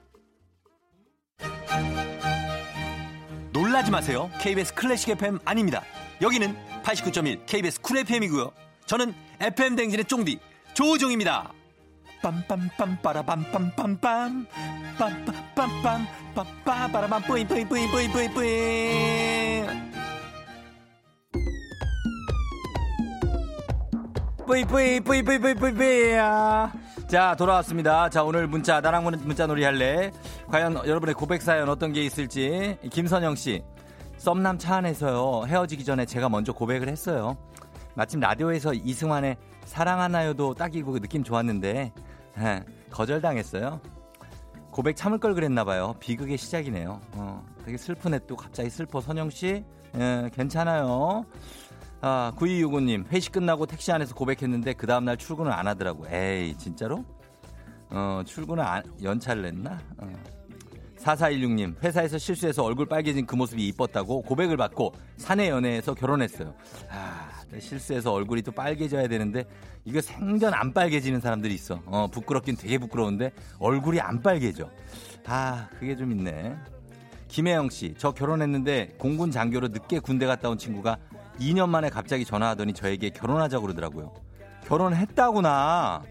놀라지 3.67 3.91
마세요. 3.91 4.31
KBS 4.39 4.73
클래식 4.73 5.09
FM 5.09 5.39
아닙니다. 5.43 5.83
여기는 6.21 6.55
89.1 6.83 7.45
KBS 7.45 7.81
쿨 7.81 7.97
FM이고요. 7.97 8.53
저는 8.85 9.13
FM 9.41 9.75
댕진의 9.75 10.05
쫑디 10.05 10.39
조우종입니다. 10.73 11.51
빰빰빰 12.21 13.01
빠라빰빰빰빰 13.01 14.45
빰빰빰빰 14.97 16.07
빠빠바라밤 16.33 17.23
뿌이 17.23 17.45
뿌이 17.45 17.65
뿌이 17.65 17.87
뿌이 17.91 18.09
뿌이 18.09 18.29
뿌이 18.29 19.67
뿌이 24.45 25.01
뿌이 25.01 25.01
뿌이 25.01 25.39
뿌이 25.39 25.55
뿌이 25.55 25.73
뿌이 25.73 26.13
자 27.07 27.35
돌아왔습니다. 27.37 28.09
자 28.09 28.23
오늘 28.23 28.47
문자 28.47 28.81
나랑 28.81 29.05
문- 29.05 29.19
문자 29.23 29.47
놀이 29.47 29.63
할래. 29.63 30.11
과연 30.49 30.75
여러분의 30.85 31.15
고백 31.15 31.41
사연 31.41 31.69
어떤 31.69 31.93
게 31.93 32.03
있을지 32.03 32.77
김선영 32.91 33.35
씨 33.35 33.63
썸남 34.17 34.57
차 34.57 34.75
안에서요 34.77 35.45
헤어지기 35.47 35.85
전에 35.85 36.05
제가 36.05 36.27
먼저 36.27 36.51
고백을 36.51 36.89
했어요. 36.89 37.37
마침 37.95 38.19
라디오에서 38.19 38.73
이승환의 38.73 39.37
사랑하나요도 39.65 40.55
딱이고 40.55 40.91
그 40.93 40.99
느낌 40.99 41.23
좋았는데 41.23 41.93
에, 42.39 42.63
거절당했어요. 42.91 43.79
고백 44.71 44.95
참을 44.95 45.17
걸 45.17 45.33
그랬나 45.33 45.63
봐요. 45.63 45.95
비극의 45.99 46.37
시작이네요. 46.37 47.01
어, 47.13 47.43
되게 47.65 47.77
슬프네 47.77 48.19
또 48.27 48.35
갑자기 48.35 48.69
슬퍼 48.69 48.99
선영 49.01 49.29
씨 49.29 49.63
에, 49.95 50.29
괜찮아요. 50.35 51.25
아, 52.01 52.31
9265님, 52.37 53.11
회식 53.11 53.31
끝나고 53.31 53.65
택시 53.65 53.91
안에서 53.91 54.13
고백했는데 54.13 54.73
그 54.73 54.85
다음날 54.85 55.17
출근을 55.17 55.51
안 55.51 55.67
하더라고. 55.67 56.05
에이, 56.09 56.55
진짜로? 56.57 57.03
어, 57.89 58.21
출근을 58.25 58.63
안, 58.63 58.83
연차를 59.01 59.43
냈나? 59.43 59.79
어. 59.97 60.13
4416님, 60.99 61.81
회사에서 61.83 62.17
실수해서 62.17 62.63
얼굴 62.63 62.85
빨개진 62.87 63.25
그 63.25 63.35
모습이 63.35 63.65
이뻤다고 63.69 64.23
고백을 64.23 64.57
받고 64.57 64.93
사내 65.15 65.49
연애에서 65.49 65.93
결혼했어요. 65.93 66.53
아, 66.89 67.29
실수해서 67.59 68.11
얼굴이 68.11 68.41
또 68.41 68.51
빨개져야 68.51 69.07
되는데 69.07 69.45
이거 69.85 70.01
생전 70.01 70.53
안 70.53 70.73
빨개지는 70.73 71.19
사람들이 71.21 71.53
있어. 71.53 71.81
어, 71.85 72.07
부끄럽긴 72.11 72.57
되게 72.57 72.77
부끄러운데 72.77 73.31
얼굴이 73.59 74.01
안 74.01 74.21
빨개져. 74.21 74.69
아, 75.25 75.69
그게 75.79 75.95
좀 75.95 76.11
있네. 76.11 76.55
김혜영 77.27 77.69
씨, 77.69 77.93
저 77.97 78.11
결혼했는데 78.11 78.95
공군 78.97 79.31
장교로 79.31 79.69
늦게 79.69 79.99
군대 79.99 80.25
갔다 80.25 80.49
온 80.49 80.57
친구가 80.57 80.97
2년 81.39 81.69
만에 81.69 81.89
갑자기 81.89 82.25
전화하더니 82.25 82.73
저에게 82.73 83.09
결혼하자고 83.09 83.63
그러더라고요. 83.63 84.13
결혼했다구나. 84.65 86.03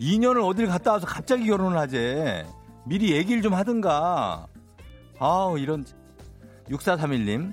2년을 0.00 0.46
어딜 0.46 0.66
갔다 0.66 0.92
와서 0.92 1.06
갑자기 1.06 1.46
결혼을 1.46 1.78
하재. 1.78 2.46
미리 2.86 3.12
얘기를 3.12 3.42
좀 3.42 3.54
하든가. 3.54 4.46
아우, 5.18 5.58
이런. 5.58 5.84
6431님, 6.68 7.52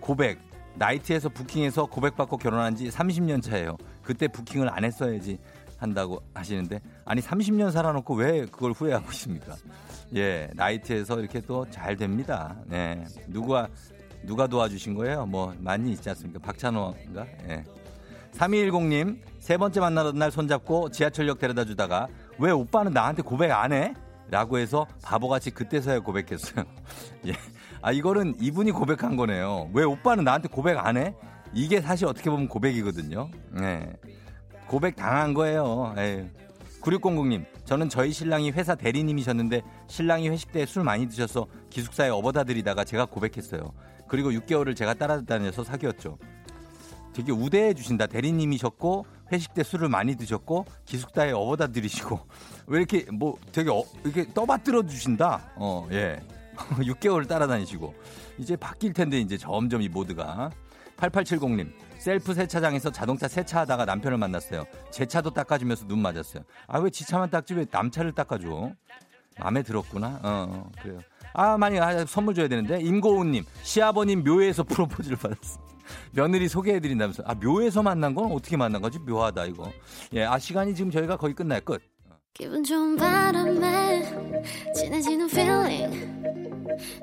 고백. 0.00 0.38
나이트에서 0.76 1.28
부킹해서 1.28 1.86
고백받고 1.86 2.36
결혼한 2.36 2.76
지 2.76 2.88
30년 2.88 3.42
차예요. 3.42 3.76
그때 4.02 4.28
부킹을 4.28 4.68
안 4.72 4.84
했어야지 4.84 5.38
한다고 5.76 6.22
하시는데, 6.34 6.80
아니, 7.04 7.20
30년 7.20 7.72
살아놓고 7.72 8.14
왜 8.14 8.46
그걸 8.46 8.72
후회하고 8.72 9.10
있습니까? 9.10 9.56
예, 10.14 10.48
나이트에서 10.54 11.18
이렇게 11.18 11.40
또 11.40 11.66
잘 11.70 11.96
됩니다. 11.96 12.56
네. 12.66 13.04
누가, 13.26 13.68
누가 14.24 14.46
도와주신 14.46 14.94
거예요? 14.94 15.26
뭐, 15.26 15.54
많이 15.58 15.92
있지 15.92 16.08
않습니까? 16.10 16.38
박찬호인가? 16.40 17.26
예. 17.48 17.64
3210님, 18.32 19.18
세 19.40 19.56
번째 19.56 19.80
만나던 19.80 20.16
날 20.18 20.30
손잡고 20.30 20.90
지하철역 20.90 21.38
데려다 21.38 21.64
주다가 21.64 22.08
왜 22.38 22.50
오빠는 22.50 22.92
나한테 22.92 23.22
고백 23.22 23.50
안 23.50 23.72
해? 23.72 23.94
라고 24.30 24.58
해서 24.58 24.86
바보같이 25.02 25.50
그때서야 25.50 26.00
고백했어요. 26.00 26.64
예. 27.26 27.32
아, 27.80 27.92
이거는 27.92 28.34
이분이 28.40 28.72
고백한 28.72 29.16
거네요. 29.16 29.70
왜 29.72 29.84
오빠는 29.84 30.24
나한테 30.24 30.48
고백 30.48 30.76
안 30.78 30.96
해? 30.98 31.14
이게 31.54 31.80
사실 31.80 32.06
어떻게 32.06 32.28
보면 32.28 32.48
고백이거든요. 32.48 33.30
네. 33.52 33.90
고백 34.66 34.96
당한 34.96 35.32
거예요. 35.32 35.94
에휴. 35.96 36.26
9600님, 36.82 37.44
저는 37.64 37.88
저희 37.88 38.12
신랑이 38.12 38.50
회사 38.50 38.74
대리님이셨는데 38.74 39.62
신랑이 39.88 40.28
회식 40.28 40.52
때 40.52 40.64
술 40.66 40.84
많이 40.84 41.08
드셔서 41.08 41.46
기숙사에 41.70 42.08
업어다 42.10 42.44
드리다가 42.44 42.84
제가 42.84 43.06
고백했어요. 43.06 43.72
그리고 44.08 44.30
6개월을 44.30 44.74
제가 44.76 44.94
따라다녀서 44.94 45.64
사귀었죠. 45.64 46.18
되게 47.12 47.32
우대해 47.32 47.74
주신다. 47.74 48.06
대리님이셨고 48.06 49.06
회식 49.32 49.52
때 49.54 49.62
술을 49.62 49.88
많이 49.88 50.14
드셨고 50.16 50.66
기숙사에 50.84 51.32
업어다 51.32 51.66
드리시고 51.68 52.20
왜 52.68 52.78
이렇게 52.78 53.04
뭐 53.12 53.36
되게 53.52 53.70
어, 53.70 53.82
이렇게 54.04 54.26
떠받들어 54.32 54.84
주신다. 54.86 55.52
어, 55.56 55.86
예. 55.90 56.20
6개월 56.58 57.26
따라다니시고 57.28 57.94
이제 58.38 58.56
바뀔 58.56 58.92
텐데 58.92 59.18
이제 59.20 59.36
점점 59.36 59.80
이 59.82 59.88
모드가 59.88 60.50
8870님 60.96 61.72
셀프 61.98 62.34
세차장에서 62.34 62.90
자동차 62.90 63.28
세차하다가 63.28 63.84
남편을 63.84 64.18
만났어요. 64.18 64.64
제 64.90 65.06
차도 65.06 65.30
닦아주면서 65.30 65.86
눈 65.86 66.00
맞았어요. 66.00 66.42
아 66.66 66.80
왜 66.80 66.90
지 66.90 67.04
차만 67.06 67.30
닦지 67.30 67.54
왜 67.54 67.64
남 67.66 67.90
차를 67.90 68.12
닦아줘? 68.12 68.72
마음에 69.38 69.62
들었구나. 69.62 70.18
어, 70.22 70.70
그래요. 70.82 70.98
아 71.34 71.56
많이 71.56 71.78
아, 71.78 72.04
선물 72.06 72.34
줘야 72.34 72.48
되는데 72.48 72.80
임고은님 72.80 73.44
시아버님 73.62 74.24
묘에서 74.24 74.62
프로포즈를 74.64 75.16
받았어. 75.16 75.60
며느리 76.12 76.48
소개해드린다면서 76.48 77.22
아 77.26 77.34
묘에서 77.34 77.82
만난 77.82 78.14
건 78.14 78.32
어떻게 78.32 78.56
만난 78.56 78.82
거지 78.82 78.98
묘하다 78.98 79.46
이거. 79.46 79.70
예, 80.14 80.24
아 80.24 80.38
시간이 80.38 80.74
지금 80.74 80.90
저희가 80.90 81.16
거의 81.16 81.34
끝날 81.34 81.60
끝. 81.60 81.80
기분 82.34 82.62
좋은 82.62 82.96
바람에 82.96 84.02
진해지는 84.74 85.26
feeling 85.28 86.22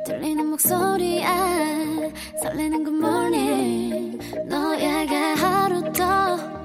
들리는 0.05 0.45
목소리에 0.47 1.25
설레는 2.41 2.85
good 2.85 2.97
morning 3.05 4.45
너에게 4.47 5.15
하루 5.33 5.81
더 5.91 6.64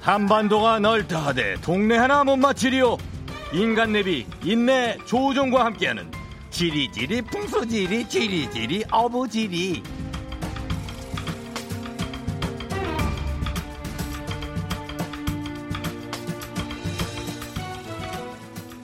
한반도가 0.00 0.78
넓다 0.78 1.18
하되 1.26 1.56
동네 1.60 1.96
하나 1.96 2.24
못 2.24 2.36
맞추리요. 2.36 2.96
인간 3.52 3.92
내비 3.92 4.26
인내 4.42 4.96
조종과 5.04 5.64
함께하는 5.66 6.10
지리지리 6.50 7.22
풍수지리 7.22 8.08
지리지리 8.08 8.84
어부지리. 8.90 9.82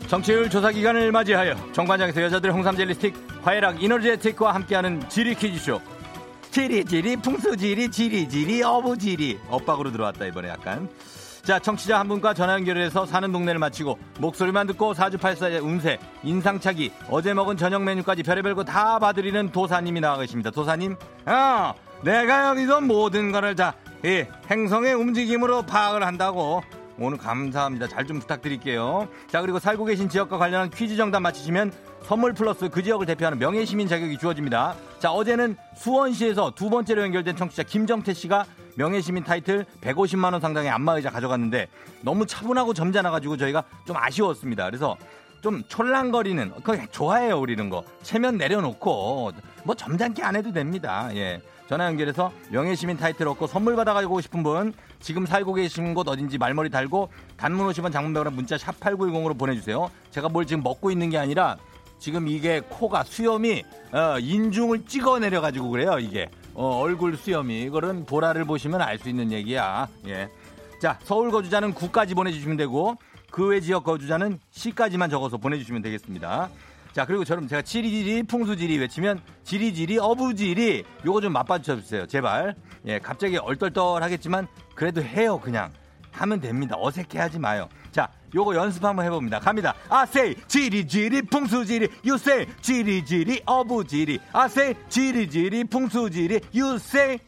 정치율 0.06 0.48
조사 0.48 0.70
기간을 0.70 1.10
맞이하여 1.10 1.56
정관장에서 1.72 2.22
여자들 2.22 2.52
홍삼 2.52 2.76
젤리 2.76 2.94
스틱, 2.94 3.14
화해락 3.42 3.82
이너제틱과 3.82 4.54
함께하는 4.54 5.08
지리 5.08 5.34
퀴즈쇼. 5.34 5.80
지리지리 6.56 7.16
풍수지리 7.16 7.90
지리지리 7.90 8.62
어부지리 8.62 9.40
엇박으로 9.50 9.92
들어왔다 9.92 10.24
이번에 10.24 10.48
약간 10.48 10.88
자 11.42 11.58
청취자 11.58 12.00
한 12.00 12.08
분과 12.08 12.32
전화 12.32 12.54
연결해서 12.54 13.04
사는 13.04 13.30
동네를 13.30 13.58
마치고 13.58 13.98
목소리만 14.20 14.66
듣고 14.68 14.94
사주팔사의 14.94 15.60
운세 15.60 15.98
인상착의 16.22 16.92
어제 17.10 17.34
먹은 17.34 17.58
저녁 17.58 17.82
메뉴까지 17.82 18.22
별의별 18.22 18.54
거 18.54 18.64
다 18.64 18.98
봐드리는 18.98 19.52
도사님이 19.52 20.00
나와 20.00 20.16
계십니다 20.16 20.50
도사님 20.50 20.96
어 21.26 21.74
내가 22.02 22.48
여기서 22.48 22.80
모든 22.80 23.32
거를 23.32 23.54
다 23.54 23.74
이 24.02 24.24
행성의 24.50 24.94
움직임으로 24.94 25.62
파악을 25.62 26.06
한다고 26.06 26.62
오늘 26.98 27.18
감사합니다. 27.18 27.88
잘 27.88 28.06
좀 28.06 28.20
부탁드릴게요. 28.20 29.08
자, 29.28 29.40
그리고 29.42 29.58
살고 29.58 29.84
계신 29.84 30.08
지역과 30.08 30.38
관련한 30.38 30.70
퀴즈 30.70 30.96
정답 30.96 31.20
맞히시면 31.20 31.72
선물 32.06 32.34
플러스 32.34 32.68
그 32.68 32.84
지역을 32.84 33.04
대표하는 33.04 33.36
명예시민 33.40 33.88
자격이 33.88 34.18
주어집니다. 34.18 34.76
자, 35.00 35.10
어제는 35.10 35.56
수원시에서 35.74 36.52
두 36.54 36.70
번째로 36.70 37.02
연결된 37.02 37.34
청취자 37.34 37.64
김정태 37.64 38.14
씨가 38.14 38.44
명예시민 38.76 39.24
타이틀 39.24 39.66
150만 39.80 40.30
원 40.30 40.40
상당의 40.40 40.70
안마의자 40.70 41.10
가져갔는데 41.10 41.66
너무 42.02 42.24
차분하고 42.24 42.74
점잖아가지고 42.74 43.38
저희가 43.38 43.64
좀 43.88 43.96
아쉬웠습니다. 43.96 44.66
그래서 44.66 44.96
좀 45.42 45.64
촐랑거리는, 45.66 46.52
그거 46.62 46.78
좋아해요, 46.92 47.40
우리는 47.40 47.68
거. 47.70 47.82
체면 48.02 48.36
내려놓고 48.36 49.32
뭐 49.64 49.74
점잖게 49.74 50.22
안 50.22 50.36
해도 50.36 50.52
됩니다. 50.52 51.08
예. 51.14 51.42
전화 51.68 51.86
연결해서 51.86 52.30
명예시민 52.50 52.96
타이틀 52.98 53.26
얻고 53.26 53.48
선물 53.48 53.74
받아가지고 53.74 54.20
싶은 54.20 54.44
분 54.44 54.72
지금 55.00 55.26
살고 55.26 55.54
계신 55.54 55.94
곳 55.94 56.06
어딘지 56.06 56.38
말머리 56.38 56.70
달고 56.70 57.10
단문 57.36 57.66
50원 57.66 57.92
장문병원 57.92 58.36
문자 58.36 58.56
샵 58.56 58.78
8910으로 58.78 59.36
보내주세요. 59.36 59.90
제가 60.12 60.28
뭘 60.28 60.46
지금 60.46 60.62
먹고 60.62 60.92
있는 60.92 61.10
게 61.10 61.18
아니라 61.18 61.56
지금 61.98 62.28
이게 62.28 62.60
코가 62.60 63.04
수염이 63.04 63.64
어, 63.92 64.18
인중을 64.18 64.84
찍어 64.86 65.18
내려 65.18 65.40
가지고 65.40 65.70
그래요 65.70 65.98
이게 65.98 66.28
어, 66.54 66.78
얼굴 66.80 67.16
수염이 67.16 67.62
이거는 67.62 68.04
보라를 68.06 68.44
보시면 68.44 68.80
알 68.80 68.98
수 68.98 69.08
있는 69.08 69.30
얘기야. 69.32 69.88
예. 70.08 70.28
자 70.80 70.98
서울 71.04 71.30
거주자는 71.30 71.74
9까지 71.74 72.14
보내주시면 72.14 72.56
되고 72.56 72.96
그 73.30 73.48
외 73.48 73.60
지역 73.60 73.84
거주자는 73.84 74.38
C까지만 74.50 75.10
적어서 75.10 75.36
보내주시면 75.36 75.82
되겠습니다. 75.82 76.48
자, 76.94 77.04
그리고 77.04 77.24
저럼 77.26 77.46
제가 77.46 77.60
지리지리 77.60 78.22
풍수지리 78.22 78.78
외치면 78.78 79.20
지리지리 79.44 79.98
어부지리 79.98 80.84
요거 81.04 81.20
좀 81.20 81.34
맛봐주세요. 81.34 82.02
셔 82.02 82.06
제발. 82.06 82.54
예, 82.86 82.98
갑자기 82.98 83.36
얼떨떨 83.36 84.02
하겠지만 84.02 84.48
그래도 84.74 85.02
해요, 85.02 85.38
그냥. 85.38 85.70
하면 86.12 86.40
됩니다. 86.40 86.74
어색해 86.78 87.18
하지 87.18 87.38
마요. 87.38 87.68
자, 87.92 88.08
요거 88.36 88.54
연습 88.54 88.84
한번 88.84 89.04
해봅니다. 89.06 89.40
갑니다. 89.40 89.74
아세이 89.88 90.34
지리지리 90.46 91.22
풍수지리 91.22 91.88
유세이 92.04 92.46
지리지리 92.60 93.42
어부지리 93.46 94.18
아세이 94.32 94.74
지리지리 94.90 95.64
풍수지리 95.64 96.40
유세이 96.54 97.18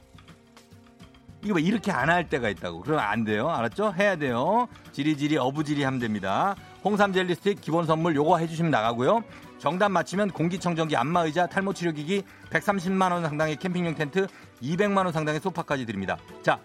이거 1.44 1.53
뭐 1.55 1.61
이렇게 1.61 1.90
안 1.92 2.11
할 2.11 2.29
때가 2.29 2.49
있다고. 2.51 2.81
그러면 2.83 3.05
안 3.05 3.25
돼요. 3.25 3.49
알았죠? 3.49 3.94
해야 3.99 4.16
돼요. 4.16 4.68
지리지리 4.92 5.38
어부지리 5.38 5.83
하면 5.83 5.99
됩니다. 5.99 6.55
홍삼 6.85 7.12
젤리 7.12 7.35
스틱 7.37 7.61
기본 7.61 7.87
선물 7.87 8.14
요거 8.14 8.38
해주시면 8.38 8.71
나가고요. 8.71 9.23
정답 9.59 9.88
맞히면 9.90 10.31
공기청정기 10.33 10.94
안마의자 10.97 11.47
탈모 11.47 11.73
치료기기 11.73 12.23
130만 12.51 13.12
원 13.12 13.23
상당의 13.23 13.57
캠핑용 13.57 13.94
텐트 13.94 14.27
200만 14.62 14.99
원 14.99 15.12
상당의 15.12 15.40
소파까지 15.40 15.87
드립니다. 15.87 16.16
자, 16.42 16.59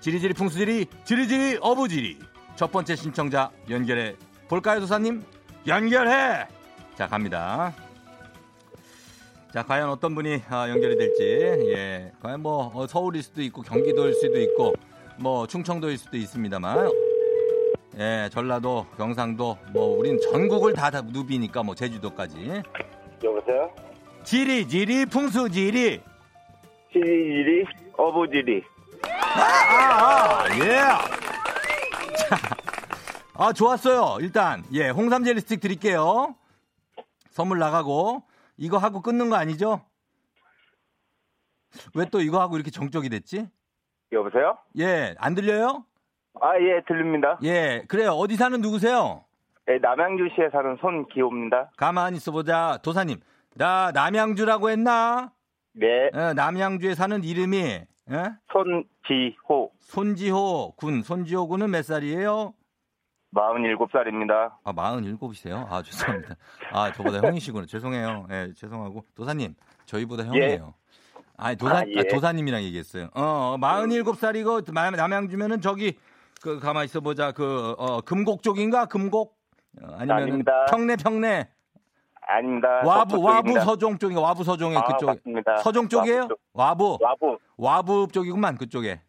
지리지리 0.00 0.34
풍수지리 0.34 0.86
지리지리 1.04 1.58
어부지리 1.60 2.18
첫 2.60 2.70
번째 2.70 2.94
신청자 2.94 3.50
연결해 3.70 4.16
볼까요, 4.46 4.80
도사님? 4.80 5.22
연결해. 5.66 6.46
자, 6.94 7.06
갑니다. 7.06 7.72
자, 9.50 9.62
과연 9.62 9.88
어떤 9.88 10.14
분이 10.14 10.42
아, 10.50 10.68
연결이 10.68 10.98
될지. 10.98 11.22
예. 11.72 12.12
과연 12.20 12.42
뭐 12.42 12.70
어, 12.74 12.86
서울일 12.86 13.22
수도 13.22 13.40
있고 13.40 13.62
경기도일 13.62 14.12
수도 14.12 14.38
있고 14.38 14.74
뭐 15.16 15.46
충청도일 15.46 15.96
수도 15.96 16.18
있습니다만 16.18 16.90
예, 17.98 18.28
전라도, 18.30 18.84
경상도, 18.98 19.56
뭐, 19.72 19.96
우린 19.98 20.18
전국을 20.30 20.74
다, 20.74 20.90
다 20.90 21.00
누비니까, 21.00 21.62
뭐, 21.62 21.74
제주도까지. 21.74 22.62
여보세요? 23.24 23.70
지리, 24.22 24.68
지리, 24.68 25.06
풍수, 25.06 25.48
지리. 25.48 26.00
지리 26.92 27.04
지리 27.04 27.64
어부 27.96 28.28
지리 28.30 28.62
아, 29.02 29.40
아, 29.40 30.44
아, 30.44 30.58
예. 30.58 31.19
자, 33.40 33.46
아, 33.46 33.52
좋았어요. 33.54 34.18
일단, 34.20 34.62
예, 34.72 34.90
홍삼 34.90 35.24
젤리 35.24 35.40
스틱 35.40 35.60
드릴게요. 35.60 36.34
선물 37.30 37.58
나가고, 37.58 38.22
이거 38.58 38.76
하고 38.76 39.00
끊는 39.00 39.30
거 39.30 39.36
아니죠? 39.36 39.80
왜 41.94 42.04
또 42.12 42.20
이거 42.20 42.38
하고 42.38 42.56
이렇게 42.56 42.70
정적이 42.70 43.08
됐지? 43.08 43.48
여보세요? 44.12 44.58
예, 44.78 45.14
안 45.18 45.34
들려요? 45.34 45.86
아 46.38 46.50
예 46.58 46.82
들립니다. 46.86 47.38
예, 47.42 47.82
그래요. 47.88 48.10
어디 48.10 48.36
사는 48.36 48.60
누구세요? 48.60 49.24
예, 49.68 49.78
남양주시에 49.78 50.50
사는 50.52 50.76
손기호입니다. 50.78 51.70
가만히 51.78 52.18
있어보자. 52.18 52.78
도사님, 52.82 53.20
나 53.54 53.90
남양주라고 53.92 54.68
했나? 54.68 55.32
네 55.72 56.10
어, 56.12 56.34
남양주에 56.34 56.94
사는 56.94 57.24
이름이 57.24 57.56
예? 57.58 58.32
손지호 58.52 59.70
손지호 59.78 60.72
군. 60.76 61.02
손지호 61.02 61.48
군은 61.48 61.70
몇 61.70 61.84
살이에요? 61.86 62.52
47살입니다. 63.34 64.52
아, 64.64 64.72
47이세요? 64.72 65.66
아, 65.70 65.82
죄송합니다. 65.82 66.34
아, 66.72 66.92
저보다 66.92 67.26
형이시구나. 67.26 67.66
죄송해요. 67.66 68.26
예, 68.30 68.52
죄송하고. 68.56 69.04
도사님, 69.14 69.54
저희보다 69.86 70.24
형이에요. 70.24 70.74
아니, 71.36 71.56
도사, 71.56 71.78
아, 71.78 71.84
예. 71.86 72.00
아, 72.00 72.02
도사님이랑 72.10 72.62
얘기했어요. 72.64 73.08
어, 73.14 73.56
47살이고, 73.58 74.72
남양주면은 74.96 75.60
저기, 75.60 75.98
그, 76.42 76.58
가만히 76.58 76.86
있어 76.86 77.00
보자. 77.00 77.32
그, 77.32 77.74
어, 77.78 78.00
금곡 78.00 78.42
쪽인가? 78.42 78.86
금곡? 78.86 79.36
어, 79.82 79.86
아니면 79.94 80.16
아닙니다. 80.22 80.66
평내, 80.70 80.96
평내. 80.96 81.48
아닙니다. 82.22 82.82
와부, 82.84 83.20
와부. 83.22 83.60
서종 83.60 83.98
쪽인가? 83.98 84.20
와부 84.22 84.44
서종에 84.44 84.76
아, 84.76 84.84
그쪽. 84.84 85.06
맞습니다. 85.06 85.56
서종 85.58 85.88
쪽이에요? 85.88 86.28
와부 86.52 86.98
쪽. 87.00 87.04
와부. 87.06 87.26
와부 87.26 87.38
와부 87.56 88.08
쪽이구만, 88.12 88.56
그쪽에. 88.56 89.00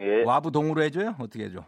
예 0.00 0.22
와부 0.24 0.52
동으로 0.52 0.82
해줘요? 0.82 1.16
어떻게 1.18 1.44
해줘? 1.46 1.64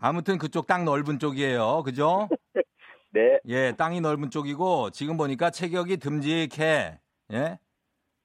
아무튼 0.00 0.38
그쪽 0.38 0.66
땅 0.66 0.84
넓은 0.84 1.18
쪽이에요. 1.18 1.82
그죠? 1.84 2.28
네 3.12 3.40
예, 3.46 3.72
땅이 3.76 4.00
넓은 4.00 4.30
쪽이고 4.30 4.90
지금 4.90 5.16
보니까 5.16 5.50
체격이 5.50 5.98
듬직해. 5.98 6.98
예? 7.32 7.58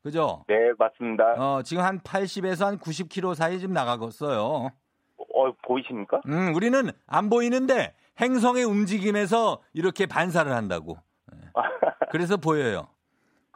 그죠? 0.04 0.46
네, 0.48 0.56
맞습니다. 0.78 1.34
어, 1.34 1.64
지금 1.64 1.84
한 1.84 2.00
80에서 2.00 2.66
한 2.66 2.78
90kg 2.78 3.34
사이 3.34 3.60
좀 3.60 3.74
나가겠어요. 3.74 4.70
어 5.18 5.52
보이십니까? 5.64 6.22
음, 6.28 6.54
우리는 6.54 6.92
안 7.08 7.30
보이는데 7.30 7.94
행성의 8.22 8.64
움직임에서 8.64 9.62
이렇게 9.74 10.06
반사를 10.06 10.52
한다고. 10.52 10.98
예. 11.34 11.40
그래서 12.12 12.38
보여요. 12.38 12.88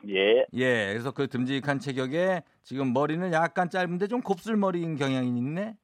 예 0.07 0.45
예, 0.53 0.87
그래서 0.87 1.11
그 1.11 1.27
듬직한 1.27 1.79
체격에 1.79 2.41
지금 2.63 2.93
머리는 2.93 3.31
약간 3.31 3.69
짧은데 3.69 4.07
좀 4.07 4.21
곱슬머리인 4.21 4.95
경향이 4.95 5.27
있네. 5.37 5.75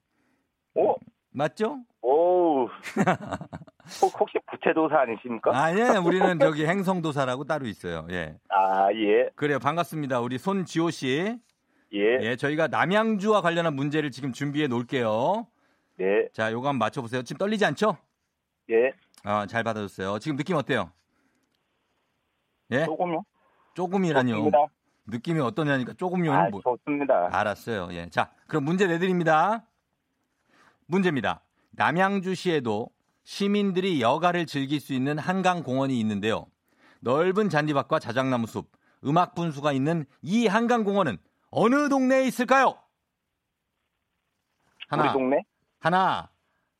오 0.75 0.95
맞죠? 1.39 1.79
오 2.01 2.65
혹- 4.01 4.19
혹시 4.19 4.37
부채도사 4.49 4.99
아니십니까? 5.01 5.51
아니에요. 5.55 6.01
우리는 6.05 6.39
저기 6.39 6.65
행성도사라고 6.65 7.43
따로 7.43 7.67
있어요. 7.67 8.07
예. 8.09 8.35
아 8.49 8.87
예. 8.93 9.29
그래요. 9.35 9.59
반갑습니다. 9.59 10.21
우리 10.21 10.37
손지호 10.37 10.89
씨. 10.91 11.37
예, 11.93 11.99
예, 12.21 12.35
저희가 12.35 12.67
남양주와 12.67 13.41
관련한 13.41 13.75
문제를 13.75 14.11
지금 14.11 14.33
준비해 14.33 14.67
놓을게요. 14.67 15.47
네, 15.97 16.27
자, 16.33 16.51
요거 16.51 16.67
한번 16.67 16.79
맞춰보세요. 16.79 17.21
지금 17.21 17.37
떨리지 17.37 17.63
않죠? 17.65 17.95
예, 18.69 18.91
아, 19.23 19.45
잘 19.45 19.63
받아줬어요. 19.63 20.19
지금 20.19 20.35
느낌 20.35 20.57
어때요? 20.57 20.91
예? 22.71 22.83
조금요. 22.85 23.23
조금이라뇨. 23.75 24.33
좋습니다. 24.35 24.57
느낌이 25.07 25.39
어떠냐니까 25.39 25.93
조금요. 25.93 26.33
아, 26.33 26.49
뭐. 26.49 26.59
좋습니다. 26.61 27.29
알았어요. 27.31 27.89
예. 27.91 28.09
자, 28.09 28.31
그럼 28.47 28.65
문제 28.65 28.87
내드립니다. 28.87 29.63
문제입니다. 30.87 31.41
남양주시에도 31.71 32.89
시민들이 33.23 34.01
여가를 34.01 34.45
즐길 34.45 34.79
수 34.79 34.93
있는 34.93 35.17
한강 35.17 35.63
공원이 35.63 35.99
있는데요. 35.99 36.47
넓은 37.01 37.49
잔디밭과 37.49 37.99
자작나무 37.99 38.47
숲, 38.47 38.71
음악 39.03 39.35
분수가 39.35 39.71
있는 39.73 40.05
이 40.21 40.47
한강 40.47 40.83
공원은 40.83 41.17
어느 41.51 41.89
동네에 41.89 42.25
있을까요? 42.27 42.75
하나, 44.87 45.03
우리 45.03 45.13
동네? 45.13 45.37
하나, 45.79 46.29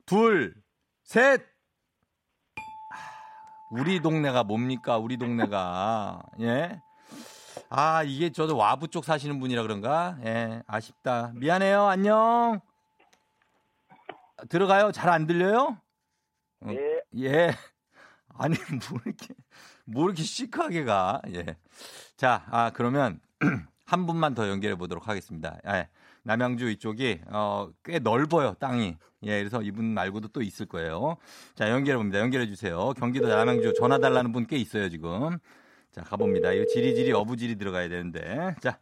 둘, 0.05 0.55
셋. 1.03 1.41
아, 2.91 2.97
우리 3.71 3.99
동네가 3.99 4.43
뭡니까? 4.43 4.97
우리 4.97 5.17
동네가 5.17 6.21
예. 6.41 6.81
아 7.69 8.03
이게 8.03 8.29
저도 8.31 8.55
와부 8.57 8.89
쪽 8.89 9.05
사시는 9.05 9.39
분이라 9.39 9.63
그런가? 9.63 10.17
예, 10.23 10.61
아쉽다. 10.67 11.31
미안해요. 11.35 11.83
안녕. 11.85 12.61
들어가요. 14.49 14.91
잘 14.91 15.09
안 15.09 15.27
들려요? 15.27 15.77
어, 16.61 16.69
예. 16.71 17.01
예. 17.17 17.55
아니 18.37 18.55
뭐 18.89 18.99
이렇게 19.05 19.33
뭐 19.85 20.05
이렇게 20.05 20.23
시크하게 20.23 20.83
가? 20.83 21.21
예. 21.33 21.57
자, 22.17 22.45
아 22.49 22.71
그러면 22.73 23.19
한 23.85 24.05
분만 24.05 24.33
더 24.33 24.49
연결해 24.49 24.75
보도록 24.75 25.07
하겠습니다. 25.07 25.57
예. 25.67 25.89
남양주 26.23 26.69
이쪽이 26.71 27.21
어, 27.27 27.69
꽤 27.83 27.99
넓어요 27.99 28.55
땅이. 28.55 28.97
예, 29.23 29.39
그래서 29.39 29.61
이분 29.61 29.85
말고도 29.85 30.29
또 30.29 30.41
있을 30.41 30.65
거예요. 30.65 31.17
자, 31.55 31.69
연결해 31.69 31.97
봅니다. 31.97 32.19
연결해 32.19 32.47
주세요. 32.47 32.93
경기도 32.93 33.27
남양주 33.27 33.73
전화 33.77 33.97
달라는 33.99 34.31
분 34.31 34.47
꽤 34.47 34.57
있어요 34.57 34.89
지금. 34.89 35.37
자, 35.91 36.01
가봅니다. 36.03 36.51
이거 36.51 36.65
지리지리 36.65 37.11
어부지리 37.13 37.57
들어가야 37.57 37.89
되는데. 37.89 38.55
자, 38.61 38.79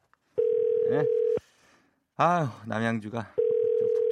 예. 0.91 1.03
아유 2.17 2.47
남양주가 2.65 3.33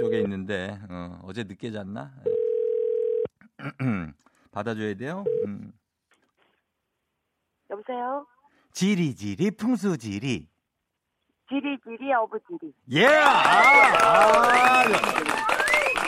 쪽에 0.02 0.20
있는데 0.22 0.80
어, 0.90 1.20
어제 1.24 1.44
늦게 1.44 1.72
잤나? 1.72 2.12
예. 2.26 2.32
받아줘야 4.52 4.96
돼요. 4.96 5.24
음. 5.46 5.72
여보세요? 7.70 8.26
지리지리 8.74 9.52
풍수지리. 9.52 10.50
지리지리 11.50 12.14
어부지리. 12.14 12.74
예! 12.94 13.06
아, 13.08 14.84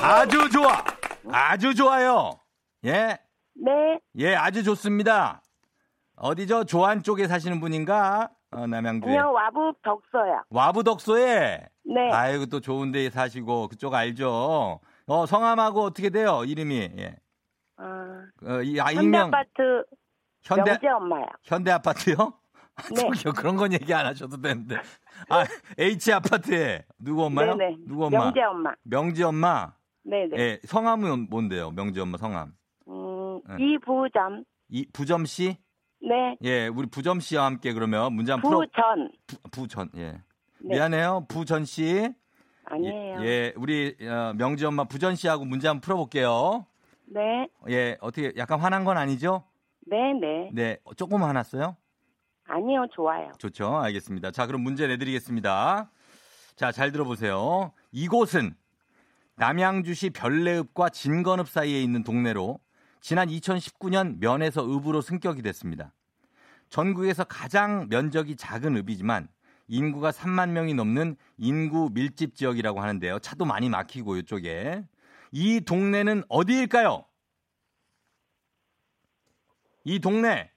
아, 0.01 0.25
주 0.25 0.49
좋아. 0.49 0.83
아주 1.31 1.75
좋아요. 1.75 2.39
예. 2.85 3.17
네, 3.55 3.99
예, 4.17 4.35
아주 4.35 4.63
좋습니다. 4.63 5.41
어디죠? 6.15 6.63
조안 6.65 7.03
쪽에 7.03 7.27
사시는 7.27 7.59
분인가? 7.59 8.29
어, 8.51 8.65
남양주에. 8.67 9.11
안녕 9.11 9.33
와부 9.33 9.73
덕서야. 9.83 10.43
와부 10.49 10.83
덕소에. 10.83 11.67
네, 11.85 12.11
아이고, 12.11 12.45
또 12.47 12.59
좋은 12.59 12.91
데 12.91 13.09
사시고, 13.09 13.67
그쪽 13.67 13.93
알죠? 13.93 14.79
어, 15.05 15.25
성함하고 15.25 15.81
어떻게 15.81 16.09
돼요? 16.09 16.43
이름이. 16.45 16.75
예. 16.97 17.15
어, 17.77 17.85
어, 18.45 18.61
이, 18.61 18.79
아, 18.79 18.85
현대 18.87 19.01
익명. 19.03 19.27
아파트 19.27 19.83
현대, 20.43 20.71
명재 20.71 20.87
엄마야. 20.87 21.25
현대 21.43 21.71
아파트요? 21.71 22.15
네. 22.95 23.01
저기요, 23.01 23.33
그런 23.33 23.55
건 23.55 23.73
얘기 23.73 23.93
안 23.93 24.05
하셔도 24.05 24.41
되는데. 24.41 24.77
아, 25.29 25.45
H 25.77 26.11
아파트에. 26.13 26.85
누구 26.97 27.25
엄마요? 27.25 27.55
네네. 27.55 27.77
누구 27.87 28.05
엄마? 28.05 28.25
명재 28.25 28.41
엄마. 28.41 28.71
명지 28.83 29.23
엄마. 29.23 29.73
네네. 30.03 30.37
예, 30.37 30.59
성함은 30.65 31.27
뭔데요? 31.29 31.71
명지 31.71 31.99
엄마 31.99 32.17
성함. 32.17 32.53
음, 32.87 33.41
네. 33.47 33.55
이부점. 33.59 34.43
이 34.69 34.85
부점 34.91 35.25
씨? 35.25 35.57
네, 36.01 36.35
예, 36.43 36.67
우리 36.67 36.87
부점 36.87 37.19
씨와 37.21 37.45
함께 37.45 37.71
그러면 37.73 38.13
문제 38.13 38.31
한번 38.33 38.49
풀어 38.51 38.59
부전. 38.65 39.11
부, 39.27 39.37
부전. 39.51 39.89
예. 39.95 40.21
네. 40.63 40.75
미안해요. 40.75 41.25
부전 41.27 41.65
씨. 41.65 42.09
아니에요. 42.65 43.21
예, 43.21 43.25
예, 43.25 43.53
우리 43.57 43.95
어, 44.01 44.33
명지 44.35 44.65
엄마 44.65 44.85
부전 44.85 45.15
씨하고 45.15 45.43
문제 45.43 45.67
한번 45.67 45.81
풀어 45.81 45.97
볼게요. 45.97 46.65
네, 47.05 47.47
예, 47.69 47.97
어떻게 47.99 48.31
약간 48.37 48.59
화난 48.59 48.85
건 48.85 48.97
아니죠? 48.97 49.43
네 49.85 50.13
네. 50.13 50.49
네, 50.53 50.77
조금 50.95 51.21
화났어요? 51.23 51.75
아니요, 52.45 52.87
좋아요. 52.93 53.31
좋죠. 53.37 53.77
알겠습니다. 53.77 54.31
자, 54.31 54.47
그럼 54.47 54.61
문제 54.61 54.87
내드리겠습니다. 54.87 55.91
자, 56.55 56.71
잘 56.71 56.91
들어보세요. 56.91 57.73
이곳은 57.91 58.55
남양주시 59.35 60.11
별내읍과 60.11 60.89
진건읍 60.89 61.47
사이에 61.49 61.81
있는 61.81 62.03
동네로 62.03 62.59
지난 63.01 63.27
2019년 63.27 64.19
면에서 64.19 64.63
읍으로 64.65 65.01
승격이 65.01 65.41
됐습니다. 65.41 65.93
전국에서 66.69 67.23
가장 67.25 67.87
면적이 67.89 68.35
작은 68.35 68.77
읍이지만 68.77 69.27
인구가 69.67 70.11
3만 70.11 70.49
명이 70.49 70.73
넘는 70.73 71.15
인구 71.37 71.89
밀집 71.93 72.35
지역이라고 72.35 72.81
하는데요. 72.81 73.19
차도 73.19 73.45
많이 73.45 73.69
막히고 73.69 74.17
이쪽에. 74.17 74.83
이 75.31 75.61
동네는 75.61 76.23
어디일까요? 76.29 77.05
이 79.85 79.99
동네 79.99 80.51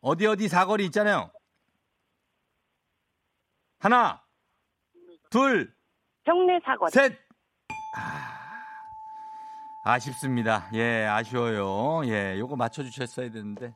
어디 0.00 0.26
어디 0.26 0.48
사거리 0.48 0.84
있잖아요. 0.86 1.30
하나, 3.78 4.22
둘, 5.30 5.74
형내 6.24 6.60
사거리. 6.64 6.90
셋. 6.92 7.18
아, 7.96 8.36
아쉽습니다. 9.84 10.68
예, 10.74 11.04
아쉬워요. 11.04 12.06
예, 12.06 12.38
요거 12.38 12.56
맞춰 12.56 12.82
주셨어야 12.82 13.30
되는데. 13.30 13.74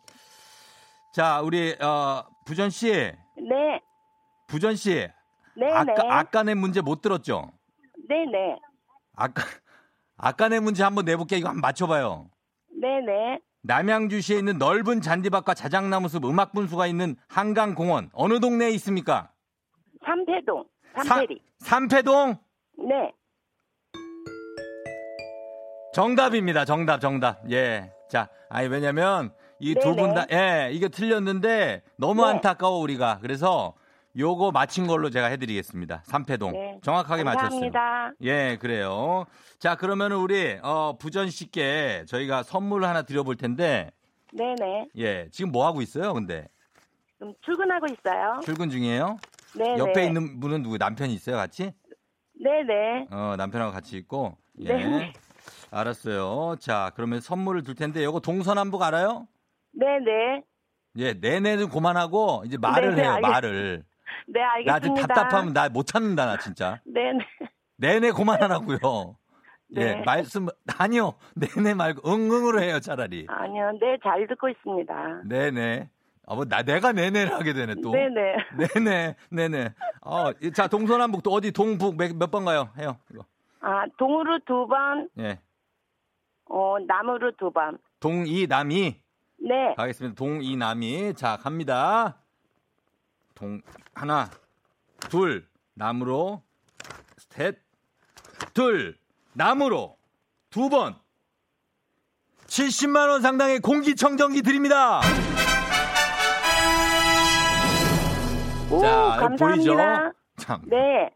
자, 1.13 1.41
우리 1.43 1.73
어, 1.83 2.25
부전 2.45 2.71
씨, 2.71 2.91
네. 2.91 3.80
부전 4.51 4.75
씨. 4.77 5.07
네, 5.57 5.71
아까 5.73 5.85
네. 5.85 6.09
아까 6.11 6.43
내 6.43 6.55
문제 6.55 6.81
못 6.81 7.01
들었죠? 7.01 7.53
네, 8.09 8.25
네. 8.27 8.59
아까 9.17 9.43
아까 10.17 10.49
내 10.49 10.59
문제 10.59 10.83
한번 10.83 11.05
내볼게. 11.05 11.37
이거 11.39 11.49
한번 11.49 11.61
맞춰봐요. 11.61 12.29
네, 12.81 13.01
네. 13.07 13.39
남양주시에 13.63 14.39
있는 14.39 14.59
넓은 14.59 15.01
잔디밭과 15.01 15.55
자작나무 15.55 16.09
숲 16.09 16.25
음악 16.25 16.53
분수가 16.53 16.87
있는 16.87 17.15
한강공원 17.29 18.11
어느 18.13 18.41
동네에 18.41 18.71
있습니까? 18.71 19.31
삼패동. 20.05 20.65
사- 20.97 21.05
삼패리. 21.05 21.43
삼패동 21.59 22.37
네. 22.89 23.13
정답입니다. 25.93 26.65
정답 26.65 27.01
정답. 27.01 27.41
예. 27.51 27.93
자, 28.09 28.29
아니 28.49 28.67
왜냐면 28.69 29.33
이 29.61 29.75
두 29.75 29.95
분 29.95 30.15
다 30.15 30.25
예, 30.33 30.71
이게 30.73 30.89
틀렸는데 30.89 31.83
너무 31.99 32.23
네. 32.25 32.31
안타까워 32.31 32.79
우리가. 32.79 33.19
그래서 33.21 33.75
요거 34.17 34.51
맞힌 34.51 34.87
걸로 34.87 35.09
제가 35.11 35.27
해드리겠습니다. 35.29 36.03
삼패동 36.05 36.53
네. 36.53 36.81
정확하게 36.83 37.23
맞췄어요. 37.25 37.49
감사합니다. 37.71 38.13
예, 38.23 38.57
그래요. 38.61 39.25
자, 39.59 39.77
그러면 39.77 40.13
우리 40.13 40.59
어, 40.63 40.97
부전 40.99 41.31
씨께 41.31 42.05
저희가 42.09 42.43
선물 42.43 42.85
하나 42.85 43.03
드려볼 43.03 43.37
텐데, 43.37 43.91
네, 44.33 44.55
네. 44.59 44.87
예, 44.97 45.29
지금 45.31 45.53
뭐 45.53 45.67
하고 45.67 45.81
있어요? 45.81 46.13
근데 46.13 46.49
지금 47.19 47.35
출근하고 47.43 47.87
있어요. 47.87 48.41
출근 48.43 48.69
중이에요? 48.71 49.17
네, 49.57 49.77
옆에 49.79 49.93
네. 49.93 50.07
있는 50.07 50.41
분은 50.41 50.63
누구 50.63 50.77
남편이 50.79 51.13
있어요, 51.15 51.37
같이? 51.37 51.73
네, 52.43 52.63
네. 52.67 53.07
어, 53.11 53.35
남편하고 53.37 53.73
같이 53.73 53.97
있고. 53.99 54.37
예. 54.61 54.75
네. 54.75 55.13
알았어요. 55.71 56.57
자, 56.59 56.91
그러면 56.97 57.21
선물을 57.21 57.63
줄 57.63 57.75
텐데, 57.77 58.03
요거 58.03 58.21
동서남북 58.21 58.83
알아요? 58.83 59.29
네, 59.73 59.87
네. 60.05 60.43
예, 60.97 61.13
내내는 61.13 61.69
그만하고 61.69 62.43
이제 62.47 62.57
말을 62.57 62.97
네, 62.97 63.03
해요, 63.03 63.13
알겠- 63.13 63.21
말을. 63.23 63.85
네, 64.27 64.41
알겠습니다. 64.43 65.07
답답하면 65.07 65.53
나못 65.53 65.87
찾는다, 65.87 66.27
나 66.27 66.37
진짜. 66.39 66.81
네, 66.87 67.13
네. 67.13 67.25
내내 67.77 68.11
그만하라고요. 68.13 69.17
예, 69.77 69.85
네. 69.95 70.03
말씀 70.05 70.49
아니요. 70.79 71.15
내내 71.35 71.75
말고 71.75 72.09
응응으로 72.11 72.61
해요, 72.61 72.81
차라리. 72.81 73.27
아니요, 73.29 73.73
네, 73.81 73.97
잘 74.03 74.27
듣고 74.27 74.49
있습니다. 74.49 75.23
네 75.27 75.51
네. 75.51 75.89
아, 76.27 76.35
뭐, 76.35 76.45
나, 76.45 76.63
내가 76.63 76.93
내내를 76.93 77.33
하게 77.33 77.53
되네, 77.53 77.75
또. 77.83 77.91
네, 77.93 78.09
네. 78.09 78.37
네네, 78.75 79.17
네네. 79.31 79.75
어, 80.03 80.31
이- 80.43 80.53
자, 80.53 80.69
동서남북 80.69 81.23
또 81.23 81.31
어디 81.33 81.51
동북 81.53 81.97
몇, 81.97 82.15
몇번 82.15 82.45
가요? 82.45 82.71
해요, 82.79 82.97
이거. 83.13 83.25
아, 83.61 83.85
동으로 83.99 84.39
두 84.47 84.67
번, 84.67 85.09
예. 85.19 85.39
어, 86.49 86.77
남으로 86.87 87.33
두 87.37 87.51
번. 87.53 87.79
동이, 88.01 88.47
남이. 88.47 88.97
네. 89.43 89.75
가겠습니다. 89.77 90.15
동이, 90.17 90.57
남이. 90.57 91.15
자, 91.15 91.37
갑니다. 91.37 92.17
동, 93.41 93.63
하나, 93.95 94.29
둘, 95.09 95.47
남으로, 95.73 96.43
셋, 97.17 97.57
둘, 98.53 98.99
남으로, 99.33 99.97
두 100.51 100.69
번. 100.69 100.95
70만 102.47 103.09
원 103.09 103.23
상당의 103.23 103.61
공기청정기 103.61 104.43
드립니다. 104.43 105.01
오, 108.71 108.81
자, 108.81 109.19
여기 109.23 109.37
보이죠? 109.37 109.75
감사합니다. 109.75 110.13
참. 110.37 110.63
네. 110.67 111.11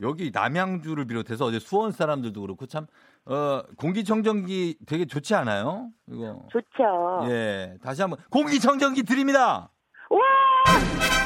여기 0.00 0.30
남양주를 0.32 1.06
비롯해서 1.06 1.46
어제 1.46 1.58
수원 1.58 1.90
사람들도 1.90 2.40
그렇고 2.40 2.66
참 2.66 2.86
어, 3.24 3.62
공기청정기 3.78 4.78
되게 4.86 5.06
좋지 5.06 5.34
않아요? 5.34 5.90
이거. 6.08 6.46
좋죠. 6.52 7.26
예. 7.30 7.76
다시 7.82 8.02
한번 8.02 8.20
공기청정기 8.30 9.02
드립니다. 9.02 9.72
와! 10.10 11.17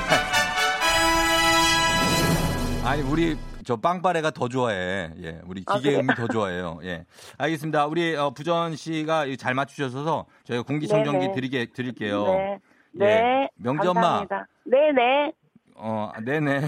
아니 2.93 3.01
우리 3.01 3.39
저 3.65 3.77
빵빠레가 3.77 4.33
더 4.33 4.49
좋아해. 4.51 5.11
예. 5.23 5.41
우리 5.47 5.65
아, 5.67 5.79
기계음이 5.79 6.09
그래요? 6.09 6.15
더 6.15 6.31
좋아해요. 6.31 6.79
예. 6.83 7.07
알겠습니다. 7.39 7.87
우리 7.87 8.15
어, 8.15 8.33
부전 8.33 8.77
씨가 8.77 9.25
잘 9.39 9.55
맞추셔서 9.55 10.27
저희가 10.45 10.63
공기청정기 10.65 11.19
네네. 11.21 11.33
드리게 11.33 11.67
드릴게요. 11.73 12.23
네. 12.25 12.59
예. 12.97 13.05
네. 13.07 13.49
명지 13.55 13.89
엄마. 13.89 14.27
감사합니다. 14.27 14.47
네, 14.65 14.93
네. 14.93 15.33
어, 15.75 16.13
네네. 16.23 16.67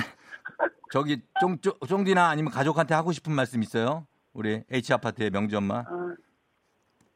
저기 0.92 1.20
쫑, 1.42 1.58
쫑, 1.60 1.74
쫑디나 1.86 2.30
아니면 2.30 2.50
가족한테 2.50 2.94
하고 2.94 3.12
싶은 3.12 3.30
말씀 3.34 3.62
있어요? 3.62 4.06
우리 4.32 4.62
H 4.72 4.94
아파트의 4.94 5.28
명지 5.28 5.54
엄마. 5.56 5.80
어, 5.80 6.14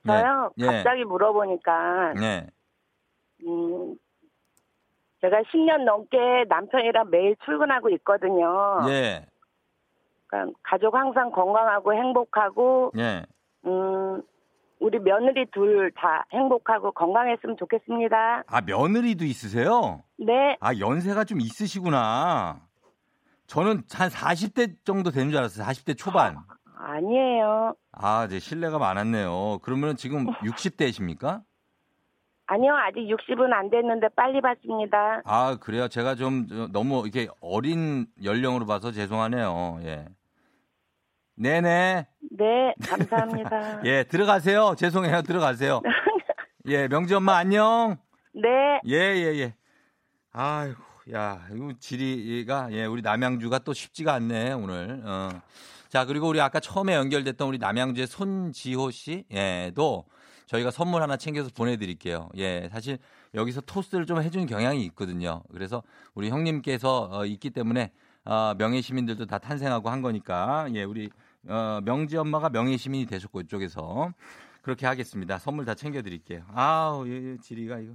저요, 0.06 0.52
예. 0.58 0.66
갑자기 0.66 1.04
물어보니까, 1.04 2.12
네. 2.12 2.46
음, 3.46 3.96
제가 5.20 5.38
10년 5.52 5.84
넘게 5.84 6.44
남편이랑 6.48 7.10
매일 7.10 7.36
출근하고 7.44 7.90
있거든요. 7.90 8.80
예. 8.88 9.26
그러니까 10.26 10.58
가족 10.62 10.94
항상 10.94 11.30
건강하고 11.30 11.92
행복하고, 11.94 12.92
예. 12.98 13.24
음, 13.66 14.22
우리 14.80 14.98
며느리 15.00 15.46
둘 15.50 15.90
다 15.96 16.24
행복하고 16.32 16.92
건강했으면 16.92 17.56
좋겠습니다. 17.56 18.44
아, 18.46 18.60
며느리도 18.60 19.24
있으세요? 19.24 20.02
네, 20.18 20.56
아, 20.60 20.72
연세가 20.78 21.24
좀 21.24 21.40
있으시구나. 21.40 22.60
저는 23.48 23.82
한 23.92 24.08
40대 24.10 24.76
정도 24.84 25.10
되는 25.10 25.30
줄 25.30 25.38
알았어요. 25.38 25.64
40대 25.66 25.96
초반. 25.98 26.36
아니에요. 26.76 27.74
아, 27.92 28.26
이제 28.26 28.38
신뢰가 28.38 28.78
많았네요. 28.78 29.58
그러면 29.62 29.96
지금 29.96 30.26
60대십니까? 30.26 31.42
아니요, 32.50 32.74
아직 32.74 33.00
60은 33.00 33.52
안 33.52 33.68
됐는데 33.68 34.08
빨리 34.16 34.40
받습니다. 34.40 35.20
아, 35.26 35.58
그래요. 35.60 35.86
제가 35.86 36.14
좀 36.14 36.46
저, 36.48 36.66
너무 36.68 37.02
이렇게 37.02 37.28
어린 37.40 38.06
연령으로 38.24 38.64
봐서 38.64 38.90
죄송하네요. 38.90 39.80
예. 39.82 40.06
네네. 41.34 42.06
네, 42.30 42.74
감사합니다. 42.86 43.82
예, 43.84 44.02
들어가세요. 44.04 44.74
죄송해요. 44.78 45.22
들어가세요. 45.22 45.82
예, 46.68 46.88
명지 46.88 47.14
엄마 47.14 47.36
안녕. 47.36 47.98
네, 48.32 48.80
예, 48.86 48.96
예, 48.96 49.38
예. 49.40 49.54
아이고, 50.32 50.80
야, 51.12 51.46
이거 51.52 51.72
지리가, 51.78 52.68
예, 52.72 52.86
우리 52.86 53.02
남양주가 53.02 53.58
또 53.58 53.74
쉽지가 53.74 54.14
않네, 54.14 54.52
오늘. 54.54 55.02
어. 55.04 55.28
자, 55.90 56.06
그리고 56.06 56.28
우리 56.28 56.40
아까 56.40 56.60
처음에 56.60 56.94
연결됐던 56.94 57.46
우리 57.46 57.58
남양주의 57.58 58.06
손지호 58.06 58.90
씨, 58.90 59.24
예, 59.32 59.70
도 59.74 60.06
저희가 60.48 60.70
선물 60.70 61.02
하나 61.02 61.16
챙겨서 61.16 61.50
보내드릴게요. 61.54 62.30
예, 62.36 62.68
사실 62.72 62.98
여기서 63.34 63.60
토스를 63.60 64.06
좀 64.06 64.20
해주는 64.20 64.46
경향이 64.46 64.84
있거든요. 64.86 65.42
그래서 65.52 65.82
우리 66.14 66.30
형님께서 66.30 67.08
어, 67.12 67.26
있기 67.26 67.50
때문에 67.50 67.92
어, 68.24 68.54
명예 68.58 68.80
시민들도 68.80 69.26
다 69.26 69.38
탄생하고 69.38 69.90
한 69.90 70.02
거니까, 70.02 70.66
예, 70.74 70.84
우리 70.84 71.10
어, 71.46 71.80
명지 71.84 72.16
엄마가 72.16 72.50
명예 72.50 72.76
시민이 72.76 73.06
되셨고 73.06 73.42
이쪽에서 73.42 74.12
그렇게 74.62 74.86
하겠습니다. 74.86 75.38
선물 75.38 75.64
다 75.64 75.74
챙겨드릴게요. 75.74 76.44
아우, 76.52 77.06
예, 77.08 77.12
예, 77.12 77.36
지리가 77.38 77.78
이거. 77.78 77.94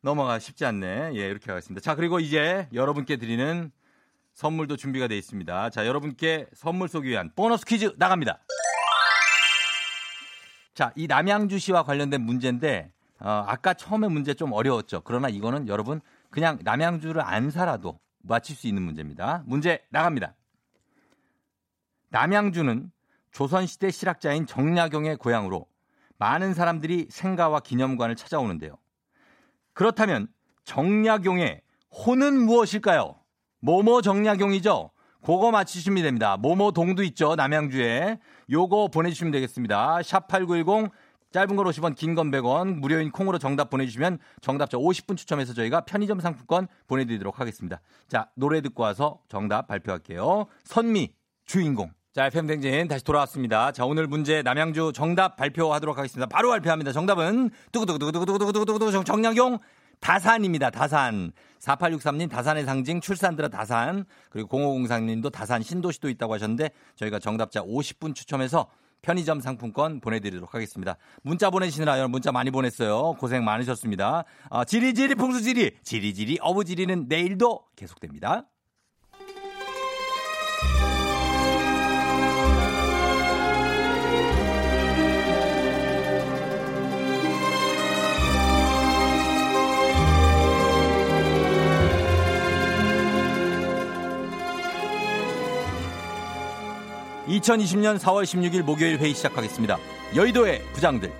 넘어가 0.00 0.38
쉽지 0.38 0.64
않네. 0.64 1.12
예, 1.14 1.26
이렇게 1.26 1.50
하겠습니다. 1.50 1.82
자, 1.82 1.94
그리고 1.94 2.20
이제 2.20 2.68
여러분께 2.72 3.16
드리는 3.16 3.72
선물도 4.34 4.76
준비가 4.76 5.08
되어 5.08 5.18
있습니다. 5.18 5.70
자, 5.70 5.86
여러분께 5.86 6.46
선물 6.52 6.88
쏘기 6.88 7.08
위한 7.08 7.30
보너스 7.34 7.64
퀴즈 7.64 7.92
나갑니다. 7.96 8.38
자, 10.78 10.92
이 10.94 11.08
남양주시와 11.08 11.82
관련된 11.82 12.20
문제인데, 12.20 12.92
어, 13.18 13.44
아까 13.48 13.74
처음에 13.74 14.06
문제 14.06 14.32
좀 14.32 14.52
어려웠죠. 14.52 15.00
그러나 15.00 15.28
이거는 15.28 15.66
여러분 15.66 16.00
그냥 16.30 16.56
남양주를 16.62 17.20
안 17.20 17.50
살아도 17.50 17.98
맞힐 18.22 18.54
수 18.54 18.68
있는 18.68 18.84
문제입니다. 18.84 19.42
문제 19.44 19.84
나갑니다. 19.88 20.36
남양주는 22.10 22.92
조선시대 23.32 23.90
실학자인 23.90 24.46
정약용의 24.46 25.16
고향으로 25.16 25.66
많은 26.16 26.54
사람들이 26.54 27.08
생가와 27.10 27.58
기념관을 27.58 28.14
찾아오는데요. 28.14 28.78
그렇다면 29.72 30.28
정약용의 30.62 31.60
호는 31.90 32.38
무엇일까요? 32.46 33.16
모모 33.58 34.00
정약용이죠. 34.00 34.92
그거 35.22 35.50
맞히시면 35.50 36.02
됩니다. 36.02 36.36
모모 36.36 36.72
동도 36.72 37.02
있죠. 37.04 37.34
남양주에. 37.34 38.18
요거 38.50 38.88
보내주시면 38.88 39.32
되겠습니다. 39.32 39.98
샵8910 39.98 40.90
짧은 41.30 41.56
걸 41.56 41.66
50원, 41.66 41.94
긴 41.94 42.14
건 42.14 42.30
100원, 42.30 42.76
무료인 42.78 43.10
콩으로 43.10 43.38
정답 43.38 43.68
보내주시면 43.68 44.18
정답자 44.40 44.78
50분 44.78 45.14
추첨해서 45.18 45.52
저희가 45.52 45.82
편의점 45.82 46.20
상품권 46.20 46.68
보내드리도록 46.86 47.38
하겠습니다. 47.38 47.80
자, 48.08 48.30
노래 48.34 48.62
듣고 48.62 48.82
와서 48.82 49.20
정답 49.28 49.66
발표할게요. 49.66 50.46
선미, 50.64 51.12
주인공. 51.44 51.90
자, 52.14 52.26
FM 52.26 52.46
댕진 52.46 52.88
다시 52.88 53.04
돌아왔습니다. 53.04 53.72
자, 53.72 53.84
오늘 53.84 54.06
문제 54.06 54.40
남양주 54.40 54.92
정답 54.94 55.36
발표하도록 55.36 55.98
하겠습니다. 55.98 56.26
바로 56.26 56.48
발표합니다. 56.48 56.92
정답은 56.92 57.50
두구두구두구두구두구두구두구 57.72 59.04
정량용 59.04 59.58
다산입니다. 60.00 60.70
다산. 60.70 61.32
4863님 61.60 62.30
다산의 62.30 62.64
상징 62.64 63.00
출산들어 63.00 63.48
다산. 63.48 64.04
그리고 64.30 64.58
0503님도 64.58 65.32
다산 65.32 65.62
신도시도 65.62 66.08
있다고 66.08 66.34
하셨는데 66.34 66.70
저희가 66.96 67.18
정답자 67.18 67.62
50분 67.62 68.14
추첨해서 68.14 68.68
편의점 69.02 69.40
상품권 69.40 70.00
보내드리도록 70.00 70.54
하겠습니다. 70.54 70.96
문자 71.22 71.50
보내시느라 71.50 71.98
여러분 71.98 72.12
문자 72.12 72.32
많이 72.32 72.50
보냈어요. 72.50 73.14
고생 73.14 73.44
많으셨습니다. 73.44 74.24
아, 74.50 74.64
지리지리 74.64 75.14
풍수지리 75.14 75.76
지리지리 75.82 76.38
어부지리는 76.40 77.06
내일도 77.08 77.64
계속됩니다. 77.76 78.44
(2020년 97.28 97.98
4월 97.98 98.24
16일) 98.24 98.62
목요일 98.62 98.98
회의 98.98 99.14
시작하겠습니다 99.14 99.78
여의도의 100.16 100.62
부장들 100.72 101.12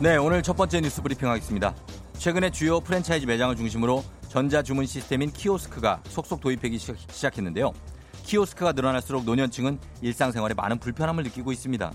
네, 0.00 0.16
오늘 0.16 0.42
첫 0.42 0.56
번째 0.56 0.80
뉴스 0.80 1.02
브리핑 1.02 1.28
하겠습니다. 1.28 1.74
최근에 2.16 2.50
주요 2.52 2.80
프랜차이즈 2.80 3.26
매장을 3.26 3.54
중심으로 3.54 4.02
전자주문 4.30 4.86
시스템인 4.86 5.30
키오스크가 5.30 6.00
속속 6.04 6.40
도입하기 6.40 6.78
시작, 6.78 7.36
했는데요 7.36 7.74
키오스크가 8.24 8.72
늘어날수록 8.72 9.24
노년층은 9.24 9.78
일상생활에 10.00 10.54
많은 10.54 10.78
불편함을 10.78 11.24
느끼고 11.24 11.52
있습니다. 11.52 11.92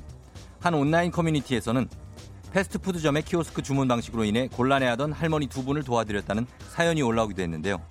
한 0.60 0.74
온라인 0.76 1.10
커뮤니티에서는 1.10 1.90
패스트푸드점의 2.56 3.24
키오스크 3.24 3.62
주문 3.62 3.90
방식으로 3.90 4.24
인해 4.24 4.48
곤란해하던 4.48 5.12
할머니 5.12 5.48
두 5.48 5.66
분을 5.66 5.84
도와드렸다는 5.84 6.48
사연이 6.70 7.02
올라오기도 7.02 7.42
했는데요. 7.42 7.82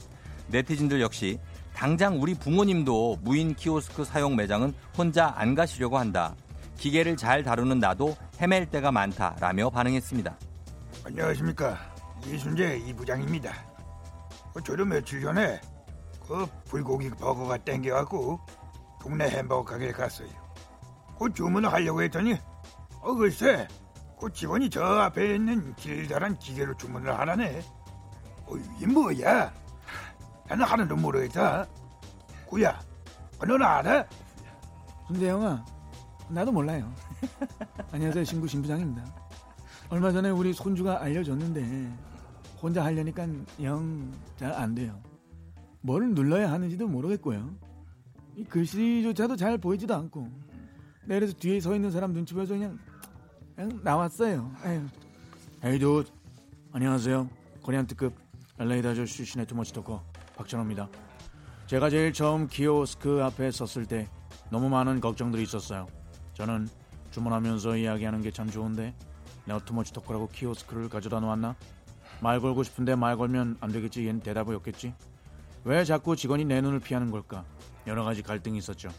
네티즌들 0.49 1.03
역시 1.03 1.39
당장 1.75 2.23
우리 2.23 2.33
부모님도 2.33 3.19
무인 3.21 3.55
키오스크 3.55 4.05
사용 4.07 4.37
매장은 4.37 4.73
혼자 4.97 5.35
안 5.37 5.55
가시려고 5.55 5.99
한다. 5.99 6.35
기계를 6.79 7.19
잘 7.19 7.43
다루는 7.43 7.79
나도 7.79 8.17
헤맬 8.41 8.71
때가 8.71 8.91
많다라며 8.91 9.69
반응했습니다. 9.69 10.35
안녕하십니까 11.05 11.79
이순재 12.27 12.79
이 12.87 12.95
부장입니다. 12.95 13.53
어, 14.55 14.61
저도 14.63 14.87
며칠 14.87 15.21
전에 15.21 15.61
그 16.27 16.47
불고기 16.65 17.11
버거가 17.11 17.59
땡겨갖고 17.59 18.41
동네 19.03 19.29
햄버거 19.29 19.63
가게에 19.63 19.93
갔어요. 19.93 20.29
그 21.19 21.31
주문을 21.35 21.71
하려고 21.71 22.03
했더니 22.03 22.39
어 23.03 23.15
글쎄 23.15 23.69
그 24.25 24.33
직원이 24.33 24.71
저 24.71 24.83
앞에 24.83 25.35
있는 25.35 25.75
길다란 25.77 26.39
기계로 26.39 26.75
주문을 26.79 27.13
하라네. 27.19 27.61
어, 28.47 28.57
이게 28.57 28.87
뭐야? 28.87 29.53
나는 30.49 30.65
하나도 30.65 30.97
모르겠다. 30.97 31.67
구야, 32.47 32.81
어, 33.39 33.45
너는 33.45 33.63
알아? 33.67 34.07
근데 35.09 35.29
형아 35.29 35.63
나도 36.31 36.51
몰라요 36.53 36.91
안녕하세요 37.93 38.25
신구 38.25 38.49
신부장입니다 38.49 39.05
얼마 39.91 40.11
전에 40.11 40.31
우리 40.31 40.55
손주가 40.55 41.03
알려줬는데 41.03 41.93
혼자 42.63 42.83
하려니까 42.83 43.27
영 43.63 44.11
잘 44.39 44.53
안 44.55 44.75
돼요 44.75 44.99
뭘 45.83 46.15
눌러야 46.15 46.51
하는지도 46.51 46.89
모르겠고요 46.89 47.55
이 48.37 48.45
글씨조차도 48.45 49.37
잘 49.37 49.59
보이지도 49.59 49.95
않고 49.95 50.27
내려서 51.05 51.35
뒤에 51.35 51.61
서 51.61 51.75
있는 51.75 51.91
사람 51.91 52.15
눈치 52.15 52.33
보여서 52.33 52.55
그냥 52.55 52.79
나왔어요. 53.57 54.51
에이 55.65 55.79
두 55.79 56.05
안녕하세요 56.73 57.29
코리안 57.63 57.87
특급 57.87 58.15
LA 58.59 58.83
다저 58.83 59.05
출신의 59.07 59.47
투머치 59.47 59.73
토커 59.73 60.03
박찬호입니다 60.37 60.89
제가 61.67 61.89
제일 61.89 62.13
처음 62.13 62.49
키오스크 62.49 63.23
앞에 63.23 63.51
섰을 63.51 63.87
때 63.87 64.09
너무 64.51 64.69
많은 64.69 65.01
걱정들이 65.01 65.43
있었어요. 65.45 65.87
저는 66.35 66.69
주문하면서 67.13 67.77
이야기하는 67.77 68.23
게 68.23 68.31
참 68.31 68.51
좋은데 68.51 68.95
내가 69.47 69.65
too 69.65 69.77
much 69.77 69.93
talker라고 69.93 70.29
키오스크를 70.29 70.89
가져다 70.89 71.21
놓았나? 71.21 71.55
말 72.21 72.41
걸고 72.41 72.63
싶은데 72.65 72.95
말 72.97 73.17
걸면 73.17 73.57
안 73.61 73.71
되겠지. 73.73 74.03
얜 74.03 74.23
대답이 74.23 74.53
없겠지. 74.55 74.95
왜 75.65 75.85
자꾸 75.85 76.17
직원이 76.17 76.45
내 76.45 76.61
눈을 76.61 76.81
피하는 76.81 77.11
걸까? 77.11 77.45
여러 77.87 78.05
가지 78.05 78.23
갈등이 78.23 78.59
있었죠. 78.59 78.91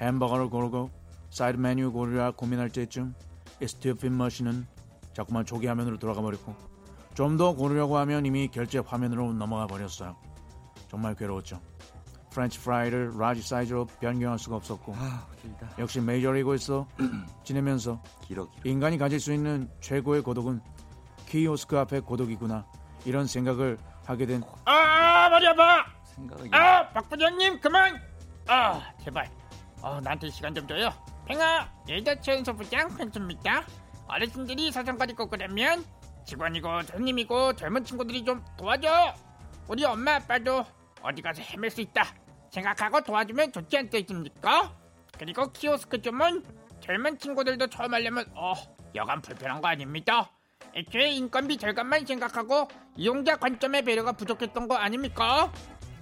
햄버거를 0.00 0.50
고르고 0.50 0.90
사이드 1.30 1.56
메뉴 1.58 1.90
고르려 1.92 2.32
고민할 2.32 2.68
때쯤 2.70 3.14
이 3.60 3.66
stupid 3.68 4.16
machine은 4.16 4.66
자꾸만 5.12 5.44
초기 5.46 5.66
화면으로 5.66 5.98
돌아가 5.98 6.20
버렸고 6.20 6.54
좀 7.14 7.36
더 7.36 7.54
고르려고 7.54 7.96
하면 7.98 8.26
이미 8.26 8.48
결제 8.48 8.78
화면으로 8.80 9.32
넘어가 9.34 9.66
버렸어요. 9.68 10.16
정말 10.88 11.14
괴로웠죠. 11.14 11.60
프렌치 12.30 12.58
프라이를 12.58 13.12
large 13.16 13.40
사이즈로 13.42 13.86
변경할 14.00 14.38
수가 14.40 14.56
없었고 14.56 14.92
아, 14.96 15.24
길다. 15.40 15.68
역시 15.78 16.00
메이저리그에서 16.00 16.86
지내면서 17.44 18.02
길어, 18.22 18.50
길어. 18.50 18.62
인간이 18.64 18.98
가질 18.98 19.20
수 19.20 19.32
있는 19.32 19.70
최고의 19.80 20.22
고독은 20.22 20.60
키오스크 21.28 21.78
앞의 21.78 22.00
고독이구나 22.00 22.66
이런 23.04 23.26
생각을 23.28 23.78
하게 24.04 24.26
된 24.26 24.42
아 24.64 25.28
머리 25.30 25.46
아파 25.46 25.86
생각이. 26.04 26.50
아 26.52 26.92
박 26.92 27.08
부장님 27.08 27.60
그만 27.60 28.00
아 28.48 28.80
제발 29.04 29.30
어 29.82 30.00
나한테 30.02 30.28
시간 30.30 30.52
좀 30.54 30.66
줘요 30.66 30.90
팽아 31.26 31.72
예다 31.88 32.20
최연소 32.20 32.54
부장 32.54 32.94
팽수입니다 32.96 33.64
어르신들이 34.08 34.70
사정거리 34.70 35.14
고 35.14 35.26
그러면 35.28 35.84
직원이고 36.26 36.82
손님이고 36.82 37.54
젊은 37.54 37.84
친구들이 37.84 38.24
좀 38.24 38.42
도와줘. 38.56 39.14
우리 39.68 39.84
엄마 39.84 40.16
아빠도 40.16 40.64
어디 41.02 41.22
가서 41.22 41.42
헤맬 41.42 41.70
수 41.70 41.80
있다 41.80 42.04
생각하고 42.50 43.02
도와주면 43.02 43.52
좋지 43.52 43.76
않겠습니까? 43.78 44.74
그리고 45.18 45.50
키오스크 45.52 46.00
점은 46.02 46.42
젊은 46.80 47.18
친구들도 47.18 47.68
처음 47.68 47.94
하려면 47.94 48.26
어 48.34 48.54
여간 48.94 49.22
불편한 49.22 49.60
거 49.60 49.68
아닙니다 49.68 50.30
애초에 50.74 51.10
인건비 51.10 51.56
절감만 51.56 52.04
생각하고 52.04 52.68
이용자 52.96 53.36
관점의 53.36 53.82
배려가 53.82 54.12
부족했던 54.12 54.68
거 54.68 54.76
아닙니까? 54.76 55.52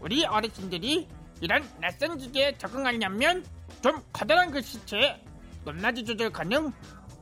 우리 0.01 0.25
어르신들이 0.25 1.09
이런 1.41 1.63
낯선 1.81 2.19
기계에 2.19 2.57
적응하려면 2.59 3.45
좀 3.83 4.01
커다란 4.13 4.51
글씨체 4.51 5.21
높낮이 5.65 6.05
조절 6.05 6.31
가능? 6.31 6.73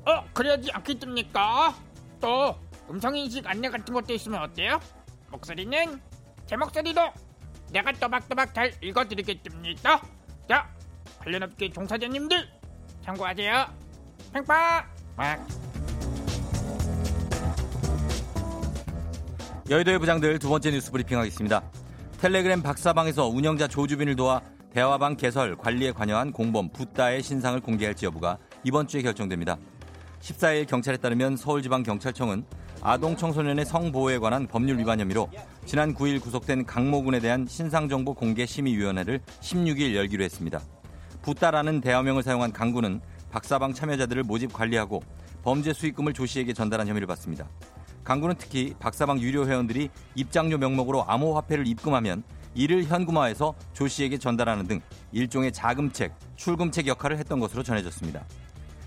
어 0.05 0.25
그래야지 0.33 0.70
않겠습니까? 0.73 1.75
또 2.20 2.55
음성인식 2.88 3.46
안내 3.46 3.68
같은 3.68 3.94
것도 3.94 4.12
있으면 4.14 4.42
어때요? 4.42 4.79
목소리는 5.31 6.01
제 6.46 6.57
목소리도 6.57 7.01
내가 7.73 7.92
또박또박 7.92 8.53
잘 8.53 8.73
읽어드리겠습니다 8.83 10.03
자 10.49 10.68
관련 11.18 11.44
업계 11.44 11.70
종사자님들 11.70 12.49
참고하세요 13.03 13.66
막. 15.16 15.46
여의도의 19.68 19.99
부장들 19.99 20.38
두 20.38 20.49
번째 20.49 20.73
뉴스 20.73 20.90
브리핑 20.90 21.18
하겠습니다. 21.18 21.62
텔레그램 22.20 22.62
박사방에서 22.62 23.29
운영자 23.29 23.68
조주빈을 23.68 24.16
도와 24.16 24.42
대화방 24.73 25.17
개설 25.17 25.57
관리에 25.57 25.91
관여한 25.91 26.31
공범 26.33 26.69
붓다의 26.69 27.23
신상을 27.23 27.59
공개할지 27.61 28.07
여부가 28.07 28.39
이번 28.63 28.87
주에 28.87 29.03
결정됩니다. 29.03 29.59
14일 30.21 30.69
경찰에 30.69 30.97
따르면 30.97 31.37
서울지방경찰청은 31.37 32.45
아동 32.83 33.17
청소년의 33.17 33.65
성보호에 33.65 34.19
관한 34.19 34.47
법률 34.47 34.79
위반 34.79 35.01
혐의로 35.01 35.29
지난 35.67 35.93
9일 35.93 36.23
구속된 36.23 36.67
강모군에 36.67 37.19
대한 37.19 37.47
신상정보 37.49 38.15
공개 38.15 38.47
심의위원회를 38.47 39.21
16일 39.41 39.97
열기로 39.97 40.23
했습니다. 40.23 40.61
붓다라는 41.23 41.81
대화명을 41.81 42.23
사용한 42.23 42.53
강군은 42.53 43.01
박사방 43.31 43.75
참여자들을 43.75 44.23
모집 44.23 44.53
관리하고 44.53 45.03
범죄 45.43 45.73
수익금을 45.73 46.13
조 46.13 46.27
씨에게 46.27 46.53
전달한 46.53 46.87
혐의를 46.87 47.07
받습니다. 47.07 47.49
강군은 48.05 48.37
특히 48.39 48.75
박사방 48.79 49.21
유료 49.21 49.47
회원들이 49.47 49.91
입장료 50.15 50.59
명목으로 50.59 51.05
암호화폐를 51.07 51.67
입금하면 51.67 52.23
이를 52.55 52.84
현금화해서 52.84 53.55
조 53.72 53.86
씨에게 53.88 54.18
전달하는 54.18 54.66
등 54.66 54.80
일종의 55.12 55.53
자금책, 55.53 56.14
출금책 56.36 56.86
역할을 56.86 57.18
했던 57.18 57.38
것으로 57.40 57.62
전해졌습니다. 57.62 58.24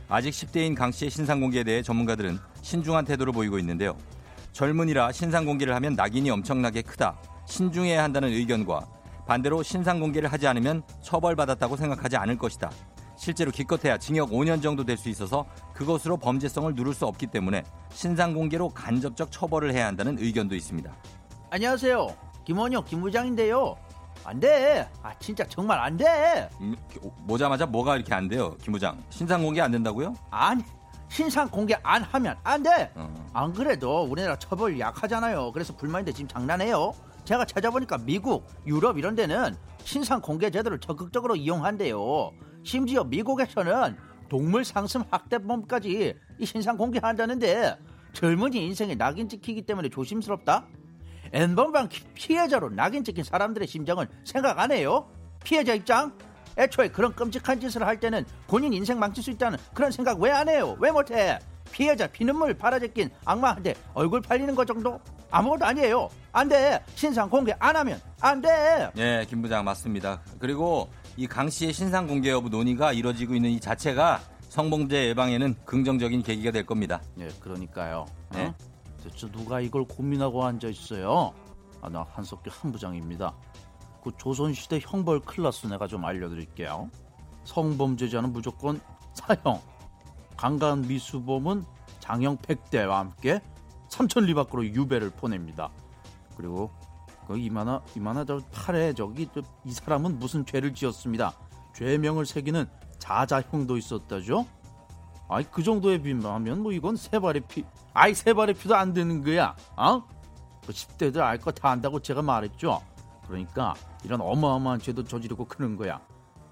아직 0.10 0.32
10대인 0.32 0.76
강 0.76 0.92
씨의 0.92 1.10
신상 1.10 1.40
공개에 1.40 1.64
대해 1.64 1.82
전문가들은 1.82 2.38
신중한 2.62 3.06
태도를 3.06 3.34
보이고 3.34 3.58
있는데요. 3.60 3.98
젊은이라 4.52 5.12
신상 5.12 5.46
공개를 5.46 5.74
하면 5.76 5.96
낙인이 5.96 6.30
엄청나게 6.30 6.82
크다. 6.84 7.18
신중해야 7.46 8.04
한다는 8.04 8.30
의견과 8.30 8.86
반대로 9.28 9.64
신상 9.64 10.00
공개를 10.00 10.32
하지 10.32 10.48
않으면 10.48 10.84
처벌받았다고 11.02 11.78
생각하지 11.78 12.18
않을 12.18 12.38
것이다. 12.38 12.70
실제로 13.16 13.52
기껏해야 13.52 13.98
징역 13.98 14.32
5년 14.32 14.62
정도 14.62 14.84
될 14.84 14.98
수 14.98 15.08
있어서 15.10 15.46
그것으로 15.74 16.18
범죄성을 16.18 16.74
누를 16.76 16.94
수 16.94 17.06
없기 17.06 17.28
때문에 17.28 17.64
신상 17.92 18.34
공개로 18.34 18.70
간접적 18.70 19.32
처벌을 19.32 19.74
해야 19.74 19.88
한다는 19.88 20.18
의견도 20.20 20.56
있습니다. 20.56 20.94
안녕하세요. 21.50 22.33
김원혁 22.46 22.86
김부장인데요. 22.86 23.76
안 24.26 24.40
돼. 24.40 24.88
아 25.02 25.14
진짜 25.20 25.46
정말 25.48 25.80
안 25.80 25.98
돼. 25.98 26.50
음, 26.62 26.76
모자마자 27.26 27.66
뭐가 27.66 27.96
이렇게 27.96 28.14
안 28.14 28.28
돼요, 28.28 28.56
김 28.62 28.74
부장? 28.74 29.02
신상 29.10 29.42
공개 29.44 29.60
안 29.62 29.72
된다고요? 29.72 30.14
아니 30.30 30.64
신상 31.10 31.50
공개 31.50 31.76
안 31.84 32.04
하면 32.04 32.38
안 32.44 32.64
돼. 32.64 32.92
어. 32.96 33.14
안 33.34 33.54
그래도 33.54 34.04
우리나라 34.04 34.38
처벌 34.38 34.80
약하잖아요. 34.80 35.52
그래서 35.52 35.76
불만인데 35.76 36.12
지금 36.14 36.28
장난해요. 36.28 36.94
제가 37.26 37.46
찾아보니까 37.46 38.00
미국, 38.00 38.46
유럽 38.66 38.98
이런 38.98 39.16
데는 39.16 39.56
신상 39.84 40.20
공개 40.22 40.50
제도를 40.50 40.80
적극적으로 40.80 41.36
이용한대요. 41.36 42.32
심지어 42.64 43.04
미국에서는 43.04 43.98
동물 44.30 44.66
상습 44.66 45.06
학대범까지 45.12 46.16
이 46.40 46.46
신상 46.46 46.78
공개한다는데 46.78 47.78
젊은이 48.14 48.66
인생에 48.66 48.96
낙인 48.96 49.30
찍히기 49.30 49.64
때문에 49.66 49.90
조심스럽다. 49.90 50.66
N번방 51.34 51.90
피해자로 52.14 52.70
낙인 52.70 53.04
찍힌 53.04 53.24
사람들의 53.24 53.68
심정은 53.68 54.06
생각 54.24 54.60
안 54.60 54.72
해요? 54.72 55.08
피해자 55.44 55.74
입장? 55.74 56.16
애초에 56.58 56.88
그런 56.90 57.14
끔찍한 57.16 57.60
짓을 57.60 57.86
할 57.86 58.00
때는 58.00 58.24
본인 58.48 58.72
인생 58.72 59.00
망칠 59.00 59.24
수 59.24 59.32
있다는 59.32 59.58
그런 59.74 59.92
생각 59.92 60.20
왜 60.20 60.30
안 60.32 60.48
해요? 60.48 60.78
왜 60.80 60.92
못해? 60.92 61.40
피해자 61.72 62.06
피눈물 62.06 62.54
바라제낀 62.54 63.10
악마한테 63.26 63.74
얼굴 63.96 64.22
팔리는 64.22 64.54
것 64.54 64.66
정도? 64.68 65.00
아무것도 65.32 65.66
아니에요. 65.66 66.08
안 66.32 66.48
돼. 66.48 66.80
신상 66.94 67.28
공개 67.28 67.56
안 67.58 67.76
하면 67.76 68.00
안 68.22 68.40
돼. 68.40 68.92
예, 68.98 69.26
김 69.28 69.42
부장 69.42 69.66
맞습니다. 69.66 70.22
그리고 70.38 70.90
이 71.18 71.26
강 71.26 71.50
씨의 71.50 71.74
신상 71.74 72.06
공개 72.06 72.30
여부 72.30 72.50
논의가 72.50 72.94
이뤄지고 72.94 73.34
있는 73.34 73.50
이 73.50 73.60
자체가 73.60 74.22
성범죄 74.50 75.08
예방에는 75.10 75.56
긍정적인 75.66 76.22
계기가 76.22 76.52
될 76.52 76.64
겁니다. 76.68 77.02
예, 77.20 77.28
그러니까요. 77.40 78.06
네. 78.34 78.46
어? 78.46 78.54
대체 79.04 79.30
누가 79.32 79.60
이걸 79.60 79.84
고민하고 79.84 80.46
앉아 80.46 80.70
있어요? 80.70 81.34
아, 81.82 81.90
나 81.90 82.06
한석규 82.14 82.50
한부장입니다. 82.50 83.36
그 84.02 84.12
조선시대 84.18 84.80
형벌 84.82 85.20
클라스 85.22 85.68
내가 85.68 85.88
좀 85.88 86.06
알려드릴게요. 86.06 86.90
성범죄자는 87.44 88.32
무조건 88.32 88.80
사형, 89.14 89.62
강간 90.38 90.82
미수범은 90.82 91.66
장형 92.00 92.38
100대와 92.38 92.92
함께 92.92 93.42
삼천리 93.90 94.34
밖으로 94.34 94.66
유배를 94.66 95.12
보냅니다. 95.12 95.70
그리고 96.36 96.72
그 97.28 97.38
이만하 97.38 97.82
이만하 97.96 98.26
저 98.26 98.40
팔에 98.52 98.94
저기 98.94 99.30
저이 99.34 99.72
사람은 99.72 100.20
무슨 100.20 100.46
죄를 100.46 100.74
지었습니다. 100.74 101.34
죄명을 101.74 102.26
새기는 102.26 102.66
자자형도 103.00 103.78
있었다죠. 103.78 104.46
아이 105.30 105.44
그 105.50 105.64
정도에 105.64 105.98
비하면 106.02 106.62
뭐 106.62 106.72
이건 106.72 106.96
세 106.96 107.20
발의 107.20 107.44
피 107.48 107.64
아이 107.94 108.14
세 108.14 108.34
발의 108.34 108.56
피도 108.56 108.76
안 108.76 108.94
되는 108.94 109.24
거야. 109.24 109.56
어? 109.76 110.04
그 110.66 110.72
10대들 110.72 111.20
알 111.20 111.38
거 111.40 111.52
다 111.52 111.70
안다고 111.72 112.00
제가 112.00 112.22
말했죠. 112.22 112.82
그러니까 113.28 113.74
이런 114.04 114.22
어마어마한 114.22 114.80
죄도 114.80 115.04
저지르고 115.04 115.46
그런 115.46 115.76
거야. 115.76 116.02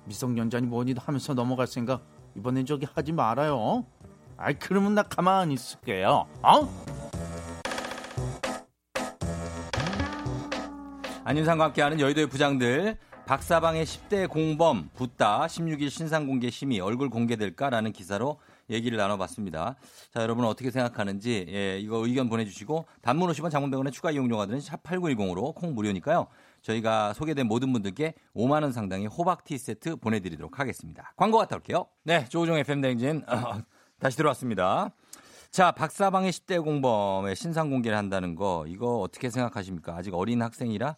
미성년자니 0.05 0.67
뭐니 0.67 0.95
하면서 0.97 1.33
넘어갈 1.33 1.67
생각 1.67 2.01
이번엔 2.35 2.65
저기 2.65 2.87
하지 2.93 3.11
말아요. 3.11 3.85
아이 4.37 4.53
그러면 4.57 4.95
나 4.95 5.03
가만히 5.03 5.53
있을게요. 5.53 6.25
어? 6.41 6.69
안윤상과 11.23 11.65
함께하는 11.65 11.99
여의도의 11.99 12.27
부장들. 12.27 12.97
박사방의 13.27 13.85
10대 13.85 14.27
공범 14.29 14.89
붙다. 14.95 15.45
16일 15.45 15.89
신상 15.89 16.25
공개 16.25 16.49
심의. 16.49 16.79
얼굴 16.79 17.09
공개될까라는 17.09 17.91
기사로 17.93 18.39
얘기를 18.71 18.97
나눠봤습니다. 18.97 19.75
자 20.13 20.21
여러분 20.21 20.45
어떻게 20.45 20.71
생각하는지 20.71 21.45
예, 21.49 21.79
이거 21.79 21.97
의견 22.05 22.29
보내주시고 22.29 22.85
단문 23.01 23.29
50원 23.31 23.51
장문병원의 23.51 23.91
추가 23.91 24.11
이용료가 24.11 24.45
드는 24.47 24.59
샵 24.61 24.81
8910으로 24.83 25.53
콩 25.53 25.75
무료니까요. 25.75 26.27
저희가 26.61 27.13
소개된 27.13 27.47
모든 27.47 27.73
분들께 27.73 28.13
5만 28.35 28.63
원 28.63 28.71
상당의 28.71 29.07
호박티 29.07 29.57
세트 29.57 29.97
보내드리도록 29.97 30.59
하겠습니다. 30.59 31.13
광고 31.15 31.37
갔다 31.37 31.55
올게요. 31.55 31.85
네, 32.03 32.25
조우종 32.29 32.57
FM 32.57 32.81
대행진 32.81 33.23
어, 33.27 33.61
다시 33.99 34.17
들어왔습니다. 34.17 34.91
자, 35.51 35.73
박사방의 35.73 36.31
10대 36.31 36.63
공범의 36.63 37.35
신상 37.35 37.69
공개를 37.69 37.97
한다는 37.97 38.35
거, 38.35 38.63
이거 38.69 38.99
어떻게 38.99 39.29
생각하십니까? 39.29 39.93
아직 39.97 40.13
어린 40.15 40.41
학생이라, 40.41 40.95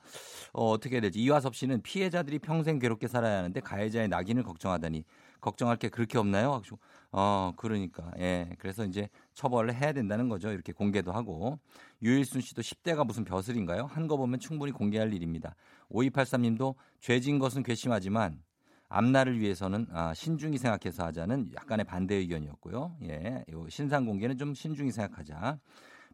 어, 0.54 0.70
어떻게 0.70 0.98
해야 0.98 1.02
되지? 1.02 1.20
이화섭 1.22 1.56
씨는 1.56 1.82
피해자들이 1.82 2.38
평생 2.38 2.78
괴롭게 2.78 3.08
살아야 3.08 3.40
하는데 3.40 3.60
가해자의 3.60 4.10
낙인을 4.10 4.44
걱정하다니, 4.44 5.06
걱정할 5.42 5.78
게 5.78 5.90
그렇게 5.90 6.20
없나요? 6.20 6.54
하고, 6.54 6.78
어, 7.16 7.53
그러니까, 7.55 8.11
예. 8.18 8.49
그래서 8.57 8.84
이제 8.86 9.07
처벌을 9.36 9.74
해야 9.76 9.93
된다는 9.93 10.30
거죠. 10.30 10.51
이렇게 10.51 10.74
공개도 10.74 11.11
하고. 11.11 11.59
유일순 12.01 12.41
씨도 12.41 12.61
10대가 12.64 13.05
무슨 13.05 13.24
벼슬인가요? 13.24 13.86
한 13.86 14.07
거 14.07 14.18
보면 14.18 14.39
충분히 14.39 14.72
공개할 14.72 15.14
일입니다. 15.14 15.55
5283 15.89 16.41
님도 16.41 16.76
죄진 16.99 17.38
것은 17.39 17.61
괘씸하지만, 17.64 18.41
앞날을 18.89 19.39
위해서는 19.39 19.88
아, 19.91 20.14
신중히 20.14 20.57
생각해서 20.57 21.05
하자는 21.05 21.51
약간의 21.55 21.86
반대 21.86 22.16
의견이었고요. 22.16 22.97
예, 23.03 23.45
요 23.51 23.68
신상 23.70 24.05
공개는 24.05 24.38
좀 24.38 24.53
신중히 24.53 24.91
생각하자. 24.91 25.59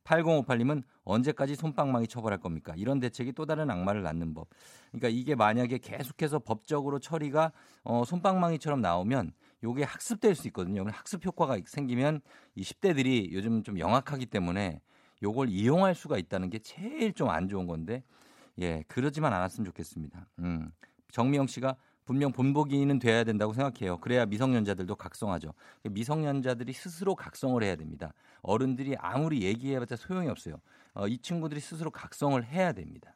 8058님은 0.04 0.84
언제까지 1.04 1.56
손방망이 1.56 2.08
처벌할 2.08 2.40
겁니까? 2.40 2.74
이런 2.78 3.00
대책이 3.00 3.34
또 3.34 3.46
다른 3.46 3.70
악마를 3.70 4.02
낳는 4.04 4.34
법. 4.34 4.48
그러니까 4.92 5.10
이게 5.10 5.36
만약에 5.36 5.78
계속해서 5.80 6.40
법적으로 6.40 7.00
처리가 7.00 7.52
어, 7.84 8.04
손방망이처럼 8.06 8.82
나오면 8.82 9.34
요게 9.64 9.84
학습될 9.84 10.36
수 10.36 10.48
있거든요. 10.48 10.86
학습 10.90 11.26
효과가 11.26 11.58
생기면 11.66 12.22
이 12.56 12.64
10대들이 12.64 13.32
요즘 13.32 13.64
좀 13.64 13.80
영악하기 13.80 14.28
때문에 14.28 14.82
요걸 15.22 15.50
이용할 15.50 15.96
수가 15.96 16.18
있다는 16.18 16.50
게 16.50 16.60
제일 16.60 17.14
좀 17.14 17.30
안 17.30 17.48
좋은 17.48 17.68
건데 17.68 18.04
예, 18.60 18.84
그러지만 18.88 19.34
않았으면 19.34 19.66
좋겠습니다. 19.66 20.28
음. 20.40 20.72
정미영 21.12 21.48
씨가 21.48 21.76
분명 22.06 22.32
본보기는 22.32 22.98
돼야 23.00 23.24
된다고 23.24 23.54
생각해요. 23.54 23.98
그래야 24.00 24.26
미성년자들도 24.26 24.96
각성하죠. 24.96 25.54
미성년자들이 25.84 26.74
스스로 26.74 27.16
각성을 27.16 27.62
해야 27.64 27.76
됩니다. 27.76 28.14
어른들이 28.42 28.96
아무리 28.98 29.44
얘기해봤자 29.44 29.96
소용이 29.96 30.28
없어요. 30.28 30.56
어, 30.94 31.08
이 31.08 31.20
친구들이 31.20 31.60
스스로 31.60 31.92
각성을 31.92 32.44
해야 32.46 32.72
됩니다. 32.74 33.14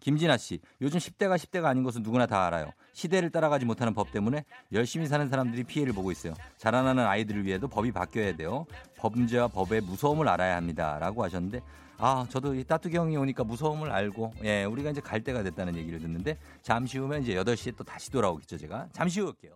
김진아 0.00 0.36
씨, 0.38 0.60
요즘 0.80 0.98
10대가 0.98 1.36
10대가 1.36 1.66
아닌 1.66 1.82
것은 1.82 2.02
누구나 2.02 2.26
다 2.26 2.46
알아요. 2.46 2.72
시대를 2.92 3.30
따라가지 3.30 3.64
못하는 3.64 3.94
법 3.94 4.10
때문에 4.12 4.44
열심히 4.72 5.06
사는 5.06 5.28
사람들이 5.28 5.64
피해를 5.64 5.92
보고 5.92 6.10
있어요. 6.10 6.34
자라나는 6.56 7.06
아이들을 7.06 7.44
위해도 7.44 7.68
법이 7.68 7.92
바뀌어야 7.92 8.36
돼요. 8.36 8.66
범죄와 8.96 9.48
법의 9.48 9.82
무서움을 9.82 10.28
알아야 10.28 10.56
합니다. 10.56 10.98
라고 10.98 11.22
하셨는데, 11.22 11.60
아, 11.98 12.26
저도 12.30 12.54
이 12.54 12.64
따뚜기 12.64 12.96
형이 12.96 13.16
오니까 13.16 13.44
무서움을 13.44 13.90
알고, 13.92 14.32
예, 14.44 14.64
우리가 14.64 14.90
이제 14.90 15.00
갈 15.00 15.22
때가 15.22 15.42
됐다는 15.42 15.76
얘기를 15.76 16.00
듣는데, 16.00 16.38
잠시 16.62 16.98
후면 16.98 17.22
이제 17.22 17.34
8시에 17.34 17.76
또 17.76 17.84
다시 17.84 18.10
돌아오겠죠, 18.10 18.56
제가. 18.58 18.88
잠시 18.92 19.20
후 19.20 19.26
올게요. 19.28 19.52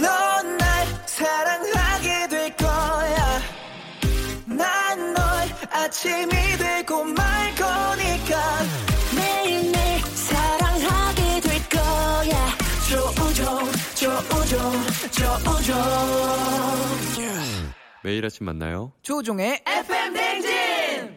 넌 0.00 0.56
날 0.56 0.86
사랑하게 1.06 2.28
될 2.28 2.56
거야. 2.56 3.40
난널 4.46 5.16
아침이 5.70 6.30
되 6.30 6.65
조우종. 15.44 15.74
매일 18.02 18.24
아침 18.24 18.46
만나요. 18.46 18.92
조종의 19.02 19.62
FM 19.66 20.14
댕진! 20.14 21.16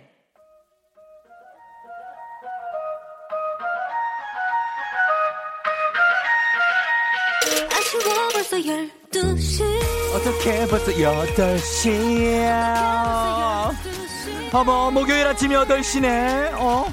아쉬워 7.72 8.28
벌써 8.34 8.58
12시 8.58 9.64
어떻게 10.16 10.66
벌써 10.68 10.92
8시야. 10.92 12.70
어머, 14.52 14.90
목요일 14.90 15.28
아침 15.28 15.52
8시네. 15.52 16.54
어? 16.56 16.92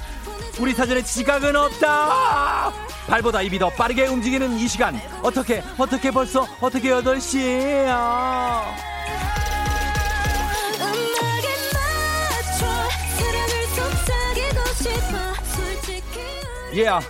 우리 0.59 0.73
사전에 0.73 1.01
지각은 1.03 1.55
없다. 1.55 2.86
발보다 3.07 3.41
입이 3.41 3.57
더 3.57 3.69
빠르게 3.69 4.07
움직이는 4.07 4.57
이 4.57 4.67
시간. 4.67 4.99
어떻게, 5.23 5.63
어떻게 5.77 6.11
벌써, 6.11 6.45
어떻게 6.59 6.89
8시야. 6.89 8.63
음악에 10.79 11.47
맞춰 11.73 12.65
사랑을 13.17 13.67
속삭이고 13.75 14.65
싶어 14.75 15.17
솔직히 15.55 16.19
예, 16.75 16.87
어, 16.89 17.01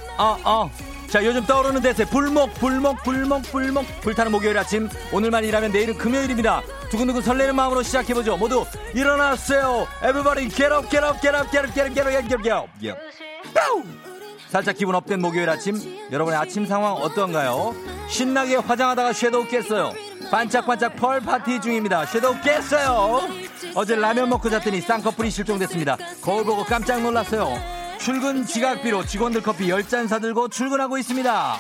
어. 0.43 0.71
자, 1.07 1.23
요즘 1.23 1.45
떠오르는 1.45 1.81
대세 1.81 2.03
불목, 2.05 2.53
불목, 2.55 3.01
불목, 3.03 3.41
불목. 3.43 3.85
불타는 4.01 4.29
목요일 4.31 4.57
아침. 4.57 4.89
오늘만 5.13 5.45
일하면 5.45 5.71
내일은 5.71 5.97
금요일입니다. 5.97 6.61
두근두근 6.91 7.21
설레는 7.21 7.55
마음으로 7.55 7.81
시작해보죠. 7.81 8.35
모두 8.35 8.65
일어나세요. 8.93 9.87
Everybody 10.03 10.49
get 10.49 10.73
up, 10.73 10.89
get 10.89 11.05
up, 11.05 11.21
get 11.21 11.35
up, 11.35 11.49
get 11.49 11.65
up, 11.65 11.73
get 11.73 11.87
up, 11.87 11.93
get 11.95 12.01
up, 12.01 12.11
get 12.11 12.35
up, 12.35 12.43
get 12.43 12.53
up. 12.53 12.69
Yeah. 12.81 14.06
살짝 14.49 14.77
기분 14.77 14.95
up된 14.95 15.21
목요일 15.21 15.49
아침. 15.49 15.75
여러분의 16.11 16.39
아침 16.39 16.65
상황 16.65 16.93
어떤가요? 16.93 17.75
신나게 18.09 18.55
화장하다가 18.55 19.13
섀도우 19.13 19.47
깼어요. 19.47 19.93
반짝반짝 20.31 20.95
펄 20.95 21.19
파티 21.21 21.59
중입니다. 21.59 22.05
섀도우 22.05 22.41
깼어요. 22.41 23.21
어제 23.75 23.95
라면 23.95 24.29
먹고 24.29 24.49
잤더니 24.49 24.81
쌍꺼풀이 24.81 25.29
실종됐습니다. 25.29 25.97
거울 26.21 26.45
보고 26.45 26.63
깜짝 26.63 27.01
놀랐어요. 27.01 27.53
출근 27.99 28.45
지각비로 28.45 29.05
직원들 29.05 29.41
커피 29.41 29.67
10잔 29.67 30.07
사들고 30.07 30.47
출근하고 30.49 30.97
있습니다. 30.97 31.57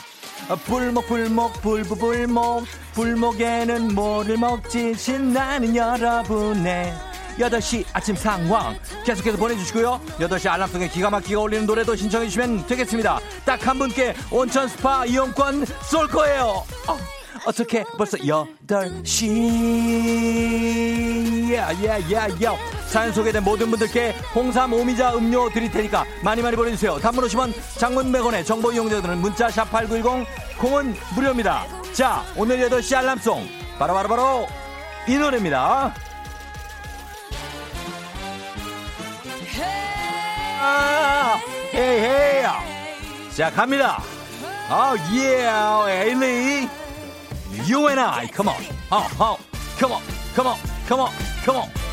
어, 0.49 0.55
불목 0.55 1.07
불목 1.07 1.53
불부불목 1.61 2.65
불목에는 2.93 3.95
뭐를 3.95 4.37
먹지? 4.37 4.93
신나는 4.93 5.75
여러분의 5.75 6.93
8시 7.37 7.85
아침 7.93 8.15
상황 8.15 8.77
계속해서 9.05 9.37
보내주시고요. 9.37 9.99
8시 10.19 10.47
알람송에 10.49 10.87
기가 10.89 11.09
막히게 11.09 11.35
어울리는 11.35 11.65
노래도 11.65 11.95
신청해 11.95 12.27
주시면 12.27 12.65
되겠습니다. 12.67 13.19
딱 13.45 13.67
한 13.67 13.77
분께 13.79 14.13
온천 14.31 14.67
스파 14.69 15.05
이용권 15.05 15.65
쏠 15.83 16.07
거예요. 16.07 16.63
어, 16.87 16.97
어떻게 17.45 17.83
벌써 17.97 18.17
8시? 20.57 21.53
야야야야. 21.53 22.55
사연 22.87 23.11
소개된 23.11 23.43
모든 23.43 23.69
분들께 23.69 24.15
홍삼 24.33 24.71
오미자 24.73 25.13
음료 25.15 25.49
드릴 25.49 25.69
테니까 25.71 26.05
많이 26.23 26.41
많이 26.41 26.55
보내주세요. 26.55 26.97
단문 26.99 27.23
오시면 27.25 27.53
장문 27.77 28.11
100원에 28.11 28.45
정보 28.45 28.71
이용자들은 28.71 29.17
문자 29.19 29.49
샵 29.49 29.69
8910 29.69 30.25
콩은 30.59 30.95
무료입니다. 31.15 31.65
자 31.93 32.23
오늘 32.37 32.57
8시 32.69 32.95
알람송. 32.95 33.45
바로바로바로 33.77 34.47
이 35.07 35.15
노래입니다 35.17 35.93
아, 40.59 41.39
헤이 41.73 41.99
헤이 41.99 43.31
자 43.35 43.51
갑니다 43.51 44.01
아 44.69 44.95
예, 45.13 45.47
에일리 45.87 46.67
You 47.69 47.87
and 47.87 47.99
I 47.99 48.27
come 48.27 48.49
on 48.49 48.63
어, 48.89 49.07
어, 49.17 49.37
come 49.77 49.93
on 49.93 50.01
come 50.35 50.49
on 50.49 50.57
come 50.87 51.01
on 51.01 51.11
come 51.43 51.59
on 51.59 51.87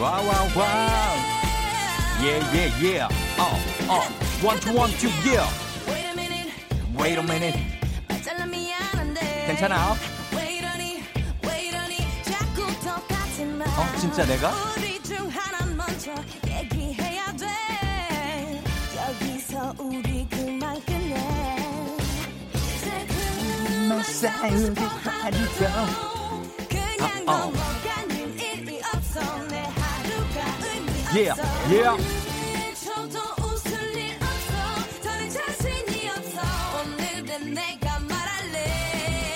와우 0.00 0.26
와우 0.26 0.48
와우 0.56 1.16
예예예 2.22 3.00
어어 3.38 4.00
one 4.46 4.92
two 4.98 5.10
yeah 5.24 5.48
wait 6.96 7.18
a 7.18 7.22
minute 7.22 7.77
괜찮아? 9.46 9.96
어 13.66 13.98
진짜 13.98 14.26
내가? 14.26 14.50
우리 14.76 15.02
중하 15.02 15.48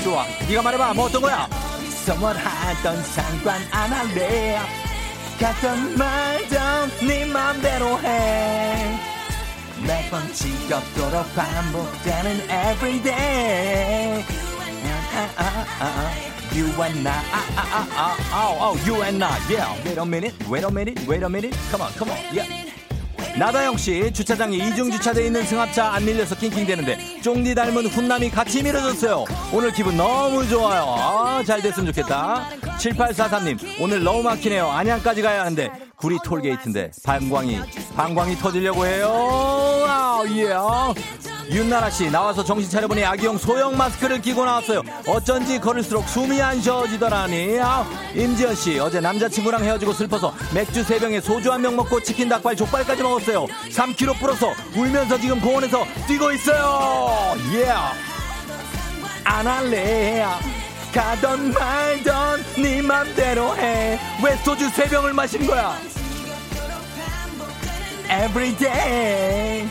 좋아 0.04 0.26
네가 0.48 0.62
말해봐 0.62 0.94
뭐 0.94 1.06
어떤 1.06 1.22
거야 1.22 1.48
어디서 1.52 2.14
하던 2.14 3.04
상관 3.04 3.62
안 3.72 3.92
할래 3.92 4.60
갔던 5.40 5.98
말던 5.98 6.92
네 7.08 7.26
맘대로 7.26 8.00
해 8.02 9.00
매번 9.86 10.34
지겹도록 10.34 11.36
반복되는 11.36 12.50
everyday 12.50 14.26
아, 15.18 15.20
아, 15.38 15.44
아, 15.44 15.86
아. 15.86 16.12
You 16.54 16.68
and 16.82 17.08
I, 17.08 17.14
아, 17.14 17.44
아, 17.56 17.62
아, 17.62 17.88
아, 17.92 18.18
아, 18.32 18.70
oh, 18.70 18.78
you 18.88 19.04
and 19.04 19.24
I, 19.24 19.38
yeah. 19.50 19.76
Wait 19.86 19.98
a 19.98 20.06
minute, 20.06 20.34
wait 20.48 20.64
a 20.64 20.72
minute, 20.72 21.08
wait 21.08 21.24
a 21.24 21.30
minute. 21.30 21.56
Come 21.70 21.82
on, 21.82 21.92
come 21.94 22.10
on, 22.10 22.18
yeah. 22.34 22.46
나다영 23.39 23.77
씨 23.79 24.13
주차장에 24.13 24.57
이중 24.57 24.91
주차돼 24.91 25.27
있는 25.27 25.43
승합차 25.45 25.95
안 25.95 26.05
밀려서 26.05 26.35
낑낑대는데 26.37 27.21
쫑디 27.23 27.55
닮은 27.55 27.87
훈남이 27.87 28.31
같이 28.31 28.63
밀어줬어요. 28.63 29.25
오늘 29.53 29.73
기분 29.73 29.97
너무 29.97 30.47
좋아요. 30.47 30.85
아, 30.99 31.43
잘 31.45 31.63
됐으면 31.63 31.93
좋겠다. 31.93 32.49
7843님 32.79 33.81
오늘 33.81 34.03
너무 34.03 34.23
막히네요. 34.23 34.69
안양까지 34.69 35.23
가야 35.23 35.41
하는데 35.43 35.71
구리 36.03 36.19
톨게이트인데 36.25 36.91
방광이 37.05 37.61
방광이 37.95 38.35
터지려고 38.39 38.85
해요. 38.85 39.09
아, 39.87 40.21
예. 40.27 40.53
윤나라 41.55 41.91
씨 41.91 42.11
나와서 42.11 42.43
정신 42.43 42.69
차려보니 42.69 43.05
아기용 43.05 43.39
소형 43.39 43.77
마스크를 43.77 44.21
끼고 44.21 44.45
나왔어요. 44.45 44.83
어쩐지 45.07 45.61
걸을수록 45.61 46.09
숨이 46.09 46.43
안 46.43 46.61
쉬어지더라니. 46.61 47.61
아, 47.61 47.87
임지연 48.17 48.57
씨 48.57 48.81
어제 48.81 48.99
남자친구랑 49.01 49.63
헤어지고 49.63 49.93
슬퍼서 49.93 50.35
맥주 50.53 50.83
세 50.83 50.99
병에 50.99 51.21
소주 51.21 51.53
한 51.53 51.63
병 51.63 51.77
먹고 51.77 52.01
치킨 52.03 52.29
닭발 52.29 52.57
족발까지 52.57 53.01
먹었어요. 53.01 53.47
3kg 53.71 54.19
불어서 54.19 54.53
울면서 54.75 55.21
지금 55.21 55.41
공원에서 55.41 55.85
뛰고 56.09 56.33
있어요. 56.33 57.37
예. 57.55 57.71
안 59.23 59.47
할래. 59.47 60.25
가던 60.93 61.53
말던 61.53 62.45
네 62.59 62.83
맘대로 62.83 63.57
해. 63.57 63.99
왜 64.23 64.37
소주 64.45 64.69
세 64.71 64.87
병을 64.89 65.15
마신 65.15 65.47
거야? 65.47 65.75
Every 68.11 68.55
day. 68.57 69.69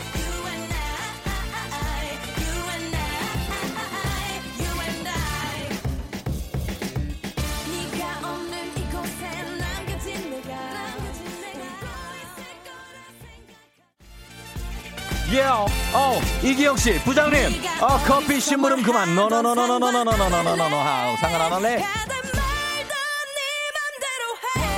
예, 15.32 15.44
어, 15.44 16.20
이기영 16.42 16.76
씨, 16.76 17.00
부장님, 17.04 17.62
어, 17.80 17.98
커피 18.06 18.38
심부름 18.38 18.82
그만. 18.82 19.14
노노노노노노노노노노노노노. 19.14 20.76
아, 20.76 21.16
상관 21.20 21.40
안 21.40 21.52
할래? 21.52 21.82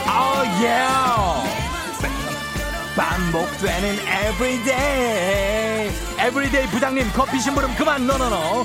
아, 0.07 0.45
예. 0.63 0.85
반복되는 2.95 3.95
everyday. 4.29 5.89
everyday 6.21 6.71
부장님, 6.71 7.11
커피 7.13 7.41
심부름 7.41 7.75
그만. 7.75 8.07
no 8.07 8.24
no 8.24 8.40
no. 8.40 8.65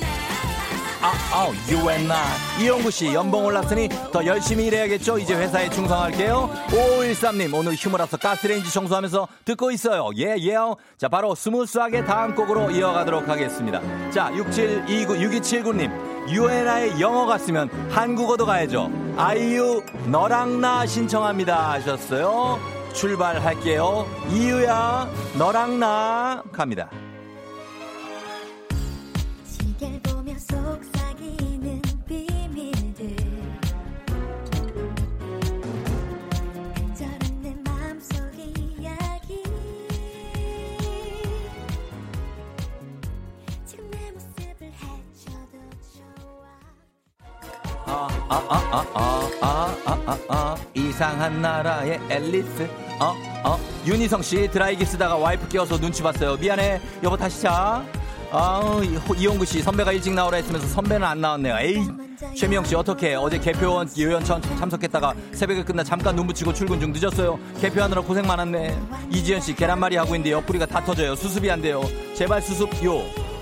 아, 1.02 1.14
아, 1.32 1.46
you 1.70 1.90
and 1.90 2.12
I. 2.12 2.62
이용구 2.62 2.92
씨, 2.92 3.14
연봉 3.14 3.46
올랐으니 3.46 3.88
더 4.12 4.26
열심히 4.26 4.66
일해야겠죠? 4.66 5.18
이제 5.18 5.34
회사에 5.34 5.70
충성할게요. 5.70 6.50
5513님, 6.68 7.54
오늘 7.54 7.74
휴무라서 7.74 8.18
가스레인지 8.18 8.70
청소하면서 8.74 9.28
듣고 9.46 9.72
있어요. 9.72 10.10
예, 10.18 10.36
예. 10.38 10.56
자, 10.98 11.08
바로 11.08 11.36
스무스하게 11.36 12.04
다음 12.04 12.36
곡으로 12.36 12.72
이어가도록 12.72 13.30
하겠습니다. 13.30 13.80
자, 14.12 14.30
6729, 14.36 15.16
6279님, 15.16 15.90
you 16.28 16.50
and 16.50 16.70
I 16.70 17.00
영어 17.00 17.26
갔으면 17.26 17.70
한국어도 17.90 18.46
가야죠. 18.46 18.92
아이유, 19.16 19.82
너랑 20.08 20.60
나 20.60 20.86
신청합니다. 20.86 21.72
하셨어요. 21.72 22.60
출발할게요. 22.92 24.06
이유야, 24.32 25.08
너랑 25.38 25.80
나 25.80 26.44
갑니다. 26.52 26.90
아 47.90 48.08
아, 48.30 48.36
아, 48.48 48.62
아, 48.72 48.86
아, 48.94 49.30
아, 49.42 49.48
아, 49.48 49.76
아, 49.86 49.98
아, 50.06 50.18
아, 50.30 50.56
이상한 50.76 51.42
나라의 51.42 52.00
앨리스. 52.08 52.70
어, 53.00 53.16
어, 53.44 53.60
윤희성 53.84 54.22
씨 54.22 54.48
드라이기 54.48 54.86
쓰다가 54.86 55.16
와이프 55.18 55.48
깨워서 55.48 55.80
눈치 55.80 56.04
봤어요. 56.04 56.38
미안해. 56.38 56.80
여보 57.02 57.18
다시 57.18 57.42
자. 57.42 57.84
아, 58.32 58.62
이용구 59.18 59.44
씨 59.44 59.64
선배가 59.64 59.92
일찍 59.92 60.14
나오라 60.14 60.38
했으면서 60.38 60.68
선배는 60.68 61.04
안 61.08 61.20
나왔네요. 61.20 61.58
에이. 61.62 61.78
최미영 62.38 62.64
씨 62.66 62.76
어떻게 62.76 63.16
어제 63.16 63.40
개표원 63.40 63.90
요연천 63.98 64.40
참석했다가 64.44 65.16
새벽에 65.32 65.64
끝나 65.64 65.84
잠깐 65.84 66.16
눈 66.16 66.28
붙이고 66.28 66.54
출근 66.54 66.80
중 66.80 66.94
늦었어요. 66.94 67.40
개표하느라 67.60 68.02
고생 68.02 68.28
많았네. 68.28 68.78
이지연 69.12 69.42
씨 69.42 69.56
계란말이 69.56 69.96
하고 69.96 70.14
있는데 70.14 70.32
옆구리가 70.34 70.68
다 70.68 70.84
터져요. 70.84 71.16
수습이 71.16 71.50
안 71.50 71.60
돼요. 71.60 71.82
제발 72.14 72.40
수습 72.44 72.70
요. 72.84 73.02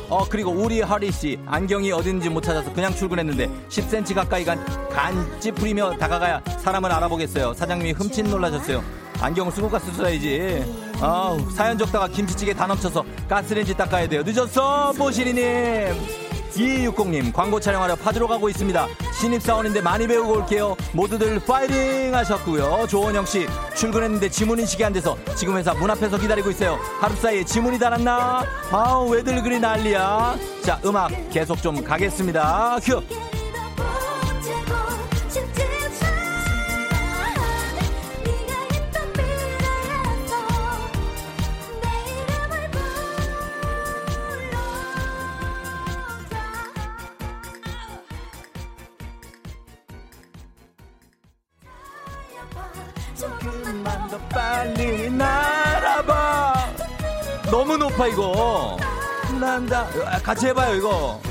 어 0.10 0.26
그리고 0.30 0.52
우리 0.52 0.82
하리 0.82 1.12
씨 1.12 1.38
안경이 1.46 1.92
어딘지 1.92 2.30
못 2.30 2.42
찾아서 2.42 2.72
그냥 2.72 2.94
출근했는데 2.96 3.50
10cm 3.70 4.16
가까이 4.16 4.46
간 4.46 4.64
간지 4.90 5.52
부리며 5.52 5.98
다가가야 5.98 6.42
사람을 6.60 6.92
알아보겠어요. 6.92 7.54
사장님이 7.54 7.92
흠칫 7.92 8.26
놀라셨어요. 8.28 8.84
안경을 9.20 9.52
쓰고 9.52 9.70
써야지. 9.80 10.64
아우 11.02 11.40
사연 11.52 11.78
적다가 11.78 12.08
김치찌개 12.08 12.54
다 12.54 12.68
넘쳐서 12.68 13.04
가스레인지 13.28 13.76
닦아야 13.76 14.08
돼요. 14.08 14.24
늦었어 14.26 14.94
보시리님. 14.94 16.27
2260님 16.58 17.32
광고 17.32 17.60
촬영하러 17.60 17.96
파주로 17.96 18.28
가고 18.28 18.50
있습니다. 18.50 18.88
신입사원인데 19.14 19.82
많이 19.82 20.08
배우고 20.08 20.34
올게요. 20.34 20.76
모두들 20.94 21.40
파이팅 21.40 22.14
하셨고요. 22.14 22.88
조원영 22.88 23.26
씨 23.26 23.48
출근했는데 23.76 24.30
지문 24.30 24.60
인식이 24.60 24.84
안 24.84 24.94
돼서 24.94 25.18
지금 25.36 25.58
회사 25.58 25.74
문 25.74 25.90
앞에서 25.92 26.18
기다리고 26.18 26.50
있어요. 26.50 26.80
하루 27.00 27.16
사이에 27.16 27.44
지문이 27.44 27.78
달았나? 27.80 28.44
아우 28.72 29.10
왜들 29.10 29.42
그리 29.44 29.60
난리야. 29.60 30.36
자 30.64 30.80
음악 30.84 31.12
계속 31.30 31.62
좀 31.62 31.84
가겠습니다. 31.84 32.80
큐. 32.84 33.02
너무 57.50 57.78
높아 57.78 58.08
이거. 58.08 58.78
난다. 59.40 59.88
아, 60.06 60.20
같이 60.20 60.48
해봐요 60.48 60.76
이거. 60.76 61.22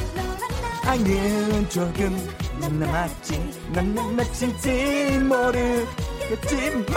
아는 0.84 1.68
조금 1.68 2.34
남았지. 2.58 3.68
난 3.72 3.94
남았지 3.94 5.18
모르겠지만. 5.22 6.96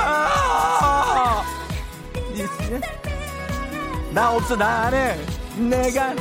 나 4.11 4.31
없어 4.31 4.55
나는 4.55 5.25
내가 5.57 6.13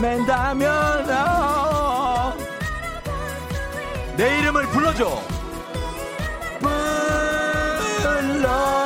맨다면 0.00 1.10
어. 1.10 2.34
내 4.16 4.38
이름을 4.40 4.66
불러줘. 4.68 5.22
불러줘. 6.60 8.83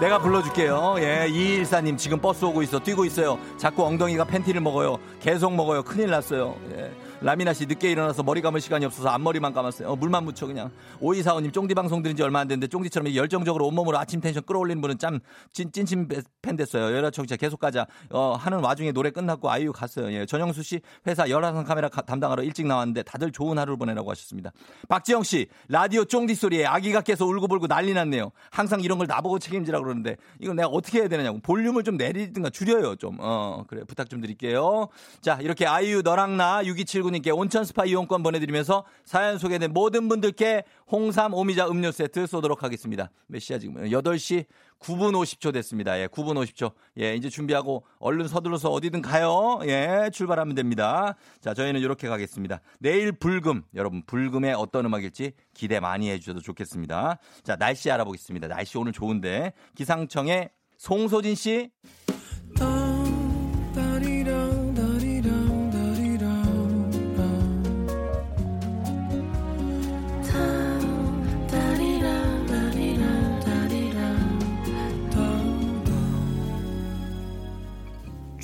내가 0.00 0.18
불러줄게요. 0.20 0.96
예, 0.98 1.26
214님 1.28 1.98
지금 1.98 2.20
버스 2.20 2.44
오고 2.44 2.62
있어. 2.62 2.78
뛰고 2.78 3.04
있어요. 3.04 3.38
자꾸 3.56 3.84
엉덩이가 3.84 4.24
팬티를 4.24 4.60
먹어요. 4.60 4.98
계속 5.20 5.52
먹어요. 5.54 5.82
큰일 5.82 6.10
났어요. 6.10 6.54
예. 6.76 6.92
라미나 7.20 7.52
씨 7.52 7.66
늦게 7.66 7.90
일어나서 7.90 8.22
머리 8.22 8.40
감을 8.40 8.60
시간이 8.60 8.84
없어서 8.84 9.08
앞머리만 9.08 9.52
감았어요. 9.52 9.88
어, 9.88 9.96
물만 9.96 10.22
묻혀 10.24 10.46
그냥. 10.46 10.70
오이사오님 11.00 11.50
쫑디 11.50 11.74
방송 11.74 12.00
들은 12.00 12.14
지 12.14 12.22
얼마 12.22 12.38
안 12.38 12.46
됐는데 12.46 12.68
쫑디처럼 12.68 13.12
열정적으로 13.12 13.66
온몸으로 13.66 13.98
아침 13.98 14.20
텐션 14.20 14.44
끌어올리는 14.46 14.80
분은 14.80 14.98
참 14.98 15.18
찐, 15.52 15.72
찐친 15.72 16.08
팬 16.40 16.54
됐어요. 16.54 16.94
여러 16.96 17.10
청취자 17.10 17.34
계속 17.34 17.58
가자. 17.58 17.86
어, 18.10 18.36
하는 18.38 18.60
와중에 18.60 18.92
노래 18.92 19.10
끝났고 19.10 19.50
아이유 19.50 19.72
갔어요. 19.72 20.12
예. 20.12 20.26
전영수 20.26 20.62
씨 20.62 20.80
회사 21.08 21.28
열화상 21.28 21.64
카메라 21.64 21.88
가- 21.88 22.02
담당하러 22.02 22.44
일찍 22.44 22.66
나왔는데 22.68 23.02
다들 23.02 23.32
좋은 23.32 23.58
하루를 23.58 23.76
보내라고 23.78 24.08
하셨습니다. 24.12 24.52
박지영 24.88 25.24
씨 25.24 25.48
라디오 25.66 26.04
쫑디 26.04 26.36
소리에 26.36 26.66
아기가 26.66 27.00
깨서 27.00 27.26
울고불고 27.26 27.66
난리 27.66 27.94
났네요. 27.94 28.30
항상 28.52 28.80
이런 28.80 28.96
걸 28.96 29.08
나보고 29.08 29.40
책임지라 29.40 29.80
그러는데 29.80 30.16
이건 30.38 30.54
내가 30.54 30.68
어떻게 30.68 31.00
해야 31.00 31.08
되느냐고 31.08 31.40
볼륨을 31.40 31.82
좀 31.82 31.96
내리든가 31.96 32.50
줄여요 32.50 32.94
좀. 32.94 33.16
어 33.18 33.64
그래 33.66 33.82
부탁 33.88 34.08
좀 34.08 34.20
드릴게요. 34.20 34.86
자 35.20 35.40
이렇게 35.42 35.66
아이유 35.66 36.02
너랑 36.02 36.36
나 36.36 36.64
6279 36.64 37.07
님께 37.10 37.30
온천 37.30 37.64
스파 37.64 37.84
이용권 37.84 38.22
보내드리면서 38.22 38.84
사연 39.04 39.38
소개된 39.38 39.72
모든 39.72 40.08
분들께 40.08 40.64
홍삼 40.90 41.34
오미자 41.34 41.68
음료 41.68 41.90
세트 41.90 42.26
쏘도록 42.26 42.62
하겠습니다. 42.62 43.10
몇 43.26 43.40
시야 43.40 43.58
지금? 43.58 43.74
8시 43.74 44.46
9분 44.80 45.12
50초 45.12 45.52
됐습니다. 45.52 45.98
예, 45.98 46.06
9분 46.06 46.34
50초. 46.34 46.72
예, 47.00 47.14
이제 47.14 47.28
준비하고 47.28 47.84
얼른 47.98 48.28
서둘러서 48.28 48.70
어디든 48.70 49.02
가요. 49.02 49.60
예, 49.64 50.10
출발하면 50.12 50.54
됩니다. 50.54 51.16
자, 51.40 51.54
저희는 51.54 51.80
이렇게 51.80 52.08
가겠습니다. 52.08 52.60
내일 52.78 53.12
불금. 53.12 53.62
여러분, 53.74 54.02
불금에 54.06 54.52
어떤 54.52 54.86
음악일지 54.86 55.32
기대 55.54 55.80
많이 55.80 56.10
해주셔도 56.10 56.40
좋겠습니다. 56.40 57.18
자, 57.42 57.56
날씨 57.56 57.90
알아보겠습니다. 57.90 58.48
날씨 58.48 58.78
오늘 58.78 58.92
좋은데. 58.92 59.52
기상청의 59.74 60.50
송소진 60.76 61.34
씨. 61.34 61.70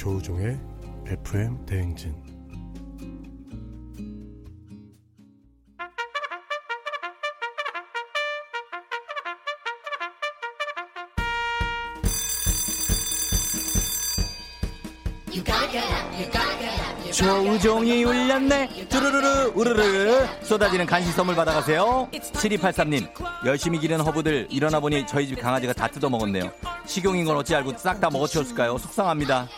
조우종의 0.04 0.60
FM 1.06 1.64
대행진. 1.64 2.14
조우종이 17.14 18.04
울렸네. 18.04 18.88
뚜루루루 18.90 19.52
우르르. 19.54 20.26
쏟아지는 20.42 20.84
간식 20.84 21.12
선물 21.12 21.34
받아가세요. 21.34 22.08
7283님 22.12 23.08
열심히 23.46 23.78
기른 23.78 24.00
허브들 24.00 24.48
일어나 24.50 24.80
보니 24.80 25.06
저희 25.06 25.28
집 25.28 25.40
강아지가 25.40 25.72
다 25.72 25.88
뜯어먹었네요. 25.88 26.52
식용인 26.86 27.24
건 27.24 27.36
어찌 27.36 27.54
알고 27.54 27.72
싹 27.78 28.00
다 28.00 28.10
먹어치웠을까요? 28.10 28.76
속상합니다 28.76 29.48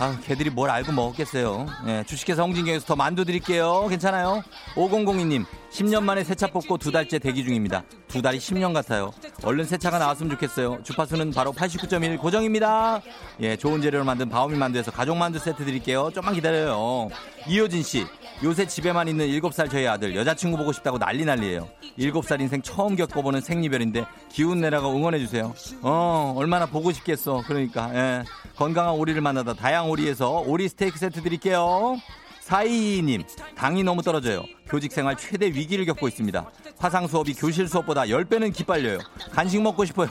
아 0.00 0.18
걔들이 0.24 0.50
뭘 0.50 0.70
알고 0.70 0.90
먹었겠어요? 0.90 1.66
예, 1.86 2.04
주식회사 2.06 2.42
홍진경에서 2.42 2.84
더 2.84 2.96
만두 2.96 3.24
드릴게요. 3.24 3.86
괜찮아요? 3.88 4.42
5002님 4.74 5.44
10년 5.70 6.02
만에 6.02 6.24
새차 6.24 6.48
뽑고 6.48 6.78
두 6.78 6.90
달째 6.90 7.18
대기 7.20 7.44
중입니다. 7.44 7.84
두 8.08 8.20
달이 8.20 8.38
10년 8.38 8.72
같아요. 8.74 9.12
얼른 9.44 9.64
새 9.64 9.78
차가 9.78 9.98
나왔으면 9.98 10.30
좋겠어요. 10.30 10.80
주파수는 10.82 11.30
바로 11.32 11.52
89.1 11.52 12.18
고정입니다. 12.18 13.02
예 13.40 13.56
좋은 13.56 13.80
재료로 13.80 14.04
만든 14.04 14.28
바오미 14.28 14.56
만두에서 14.58 14.90
가족 14.90 15.16
만두 15.16 15.38
세트 15.38 15.64
드릴게요. 15.64 16.10
좀만 16.12 16.34
기다려요 16.34 17.08
이효진 17.46 17.82
씨 17.82 18.06
요새 18.42 18.66
집에만 18.66 19.08
있는 19.08 19.26
7살 19.28 19.70
저희 19.70 19.86
아들 19.86 20.14
여자친구 20.16 20.56
보고 20.56 20.72
싶다고 20.72 20.98
난리 20.98 21.24
난리예요. 21.24 21.68
7살 21.98 22.40
인생 22.40 22.62
처음 22.62 22.96
겪어보는 22.96 23.40
생리별인데 23.40 24.06
기운 24.30 24.60
내라고 24.60 24.90
응원해 24.94 25.18
주세요. 25.18 25.54
어 25.82 26.34
얼마나 26.36 26.66
보고 26.66 26.90
싶겠어. 26.92 27.42
그러니까 27.46 27.90
예. 27.94 28.24
건강한 28.56 28.94
오리를 28.94 29.20
만나다 29.20 29.54
다양 29.54 29.90
오리에서 29.90 30.40
오리 30.40 30.68
스테이크 30.68 30.98
세트 30.98 31.22
드릴게요. 31.22 31.96
사이님 32.40 33.22
당이 33.56 33.84
너무 33.84 34.02
떨어져요. 34.02 34.44
교직 34.68 34.92
생활 34.92 35.16
최대 35.16 35.46
위기를 35.46 35.84
겪고 35.86 36.08
있습니다. 36.08 36.50
화상 36.78 37.06
수업이 37.06 37.34
교실 37.34 37.68
수업보다 37.68 38.02
10배는 38.02 38.52
기빨려요. 38.52 38.98
간식 39.32 39.62
먹고 39.62 39.84
싶어요. 39.84 40.08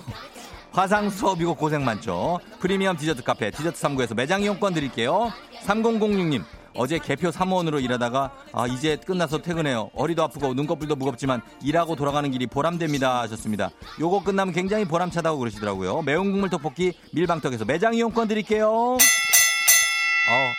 화상 0.71 1.09
수업이고 1.11 1.53
고생 1.53 1.85
많죠. 1.85 2.39
프리미엄 2.59 2.97
디저트 2.97 3.23
카페 3.23 3.51
디저트 3.51 3.79
3구에서 3.79 4.15
매장 4.15 4.41
이용권 4.41 4.73
드릴게요. 4.73 5.31
3006님 5.65 6.43
어제 6.75 6.99
개표 6.99 7.31
사무원으로 7.31 7.79
일하다가 7.79 8.31
아 8.51 8.67
이제 8.67 8.95
끝나서 8.97 9.41
퇴근해요 9.41 9.91
허리도 9.97 10.23
아프고 10.23 10.53
눈꺼풀도 10.53 10.95
무겁지만 10.95 11.41
일하고 11.61 11.95
돌아가는 11.95 12.29
길이 12.31 12.47
보람됩니다 12.47 13.21
하셨습니다 13.21 13.69
요거 13.99 14.23
끝나면 14.23 14.53
굉장히 14.53 14.85
보람차다고 14.85 15.37
그러시더라고요 15.39 16.01
매운 16.01 16.31
국물 16.31 16.49
떡볶이 16.49 16.93
밀방떡에서 17.13 17.65
매장 17.65 17.93
이용권 17.93 18.27
드릴게요 18.27 18.97
어 20.29 20.53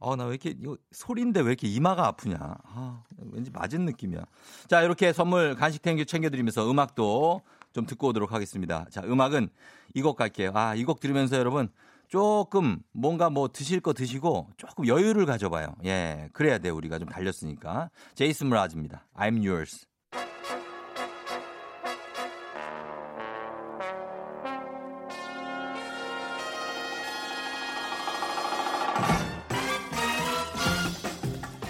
어, 0.00 0.14
나 0.14 0.26
왜 0.26 0.30
이렇게, 0.30 0.50
이거 0.50 0.76
소리인데 0.92 1.40
왜 1.40 1.48
이렇게 1.48 1.66
이마가 1.66 2.06
아프냐. 2.06 2.36
아, 2.40 3.02
왠지 3.32 3.50
맞은 3.50 3.84
느낌이야. 3.84 4.20
자, 4.68 4.82
이렇게 4.82 5.12
선물 5.12 5.56
간식 5.56 5.82
탱규 5.82 6.04
챙겨드리면서 6.04 6.70
음악도 6.70 7.42
좀 7.72 7.84
듣고 7.84 8.06
오도록 8.06 8.32
하겠습니다. 8.32 8.86
자, 8.92 9.02
음악은 9.02 9.48
이 9.96 10.00
곡 10.02 10.16
갈게요. 10.16 10.52
아, 10.54 10.76
이 10.76 10.84
곡 10.84 11.00
들으면서 11.00 11.36
여러분 11.36 11.68
조금 12.08 12.78
뭔가 12.92 13.28
뭐 13.28 13.48
드실 13.48 13.80
거 13.80 13.92
드시고 13.92 14.48
조금 14.56 14.86
여유를 14.86 15.26
가져봐요. 15.26 15.74
예, 15.84 16.28
그래야 16.32 16.58
돼. 16.58 16.70
우리가 16.70 16.98
좀 16.98 17.08
달렸으니까. 17.08 17.90
제이슨 18.14 18.48
브라즈입니다. 18.48 19.06
I'm 19.14 19.46
yours. 19.46 19.86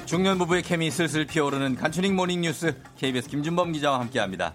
중년 0.06 0.38
부부의 0.38 0.62
케미 0.62 0.90
슬슬 0.90 1.26
피어오르는 1.26 1.74
간추린 1.74 2.16
모닝 2.16 2.40
뉴스 2.40 2.74
KBS 2.96 3.28
김준범 3.28 3.72
기자와 3.72 4.00
함께합니다. 4.00 4.54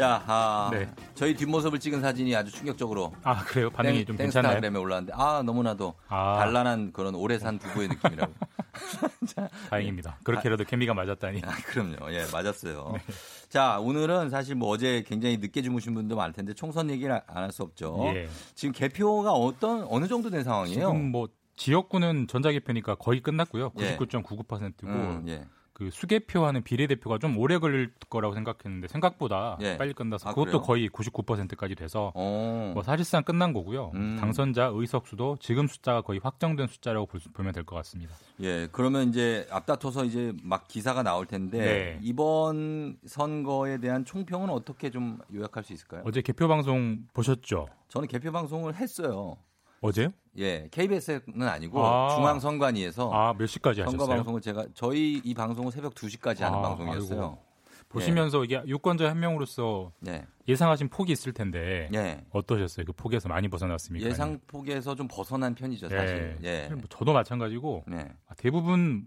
자, 0.00 0.22
아, 0.26 0.70
네. 0.72 0.88
저희 1.14 1.34
뒷모습을 1.34 1.78
찍은 1.78 2.00
사진이 2.00 2.34
아주 2.34 2.50
충격적으로 2.50 3.12
아 3.22 3.42
그래요? 3.44 3.70
반응이 3.70 3.98
땡- 3.98 4.06
좀 4.06 4.16
땡스타그램에 4.16 4.60
괜찮나요? 4.60 4.82
올라왔는데 4.82 5.12
아 5.16 5.42
너무나도 5.44 5.94
아. 6.08 6.38
단란한 6.38 6.92
그런 6.92 7.14
오래 7.14 7.38
산 7.38 7.58
부부의 7.58 7.88
느낌이라고. 7.88 8.32
다행입니다. 9.70 10.18
그렇게라도 10.24 10.64
케미가 10.64 10.94
맞았다니. 10.94 11.42
아, 11.44 11.50
그럼요. 11.66 12.12
예, 12.12 12.24
맞았어요. 12.32 12.92
네. 12.94 13.00
자, 13.48 13.78
오늘은 13.80 14.30
사실 14.30 14.54
뭐 14.54 14.68
어제 14.70 15.02
굉장히 15.06 15.36
늦게 15.38 15.62
주무신 15.62 15.94
분도 15.94 16.16
많을 16.16 16.32
텐데 16.32 16.54
총선 16.54 16.90
얘기를 16.90 17.12
안 17.26 17.36
할 17.44 17.50
수 17.52 17.62
없죠. 17.62 17.98
예. 18.14 18.28
지금 18.54 18.72
개표가 18.72 19.32
어떤 19.32 19.84
어느 19.90 20.06
정도 20.06 20.30
된 20.30 20.44
상황이에요? 20.44 20.78
지금 20.78 21.10
뭐 21.10 21.28
지역구는 21.56 22.28
전자개표니까 22.28 22.94
거의 22.94 23.20
끝났고요. 23.20 23.72
예. 23.80 23.96
99.99%고 23.96 24.86
음, 24.86 25.24
예. 25.28 25.44
그 25.80 25.88
수개표하는 25.90 26.62
비례대표가 26.62 27.16
좀 27.16 27.38
오래 27.38 27.56
걸릴 27.56 27.90
거라고 28.10 28.34
생각했는데 28.34 28.86
생각보다 28.88 29.56
예. 29.62 29.78
빨리 29.78 29.94
끝나서 29.94 30.28
아, 30.28 30.34
그것도 30.34 30.60
그래요? 30.60 30.62
거의 30.62 30.88
99%까지 30.90 31.74
돼서 31.74 32.12
어. 32.14 32.72
뭐 32.74 32.82
사실상 32.82 33.22
끝난 33.24 33.54
거고요. 33.54 33.90
음. 33.94 34.18
당선자 34.20 34.72
의석 34.74 35.06
수도 35.06 35.38
지금 35.40 35.66
숫자가 35.66 36.02
거의 36.02 36.20
확정된 36.22 36.66
숫자라고 36.66 37.08
보면 37.32 37.54
될 37.54 37.64
것 37.64 37.76
같습니다. 37.76 38.14
예, 38.40 38.68
그러면 38.72 39.08
이제 39.08 39.46
앞다퉈서 39.50 40.04
이제 40.04 40.34
막 40.42 40.68
기사가 40.68 41.02
나올 41.02 41.24
텐데 41.24 41.58
네. 41.58 41.98
이번 42.02 42.98
선거에 43.06 43.78
대한 43.78 44.04
총평은 44.04 44.50
어떻게 44.50 44.90
좀 44.90 45.18
요약할 45.34 45.64
수 45.64 45.72
있을까요? 45.72 46.02
어제 46.04 46.20
개표 46.20 46.46
방송 46.46 47.06
보셨죠? 47.14 47.68
저는 47.88 48.06
개표 48.06 48.30
방송을 48.32 48.74
했어요. 48.74 49.38
어제요? 49.80 50.10
예, 50.38 50.68
KBS는 50.70 51.42
아니고 51.42 51.84
아. 51.84 52.14
중앙선관위에서 52.14 53.10
아, 53.12 53.34
몇 53.34 53.46
시까지 53.46 53.82
선거 53.82 54.04
하셨어요? 54.04 54.16
방송을 54.16 54.40
제가 54.40 54.66
저희 54.74 55.20
이 55.24 55.34
방송을 55.34 55.72
새벽 55.72 55.94
2시까지 55.94 56.40
하는 56.40 56.58
아, 56.58 56.62
방송이었어요. 56.62 57.20
아이고. 57.20 57.50
보시면서 57.88 58.44
이게 58.44 58.62
유권자 58.66 59.10
한 59.10 59.18
명으로서 59.18 59.90
네. 59.98 60.24
예상하신 60.46 60.88
폭이 60.90 61.12
있을 61.12 61.32
텐데 61.32 61.88
예. 61.92 62.24
어떠셨어요? 62.30 62.86
그 62.86 62.92
폭에서 62.92 63.28
많이 63.28 63.48
벗어났습니까? 63.48 64.08
예상 64.08 64.38
폭에서 64.46 64.94
좀 64.94 65.08
벗어난 65.08 65.54
편이죠, 65.56 65.88
사실. 65.88 66.38
예. 66.44 66.62
사실 66.62 66.76
뭐 66.76 66.84
저도 66.88 67.12
마찬가지고 67.12 67.84
네. 67.88 68.08
아, 68.28 68.34
대부분 68.36 69.06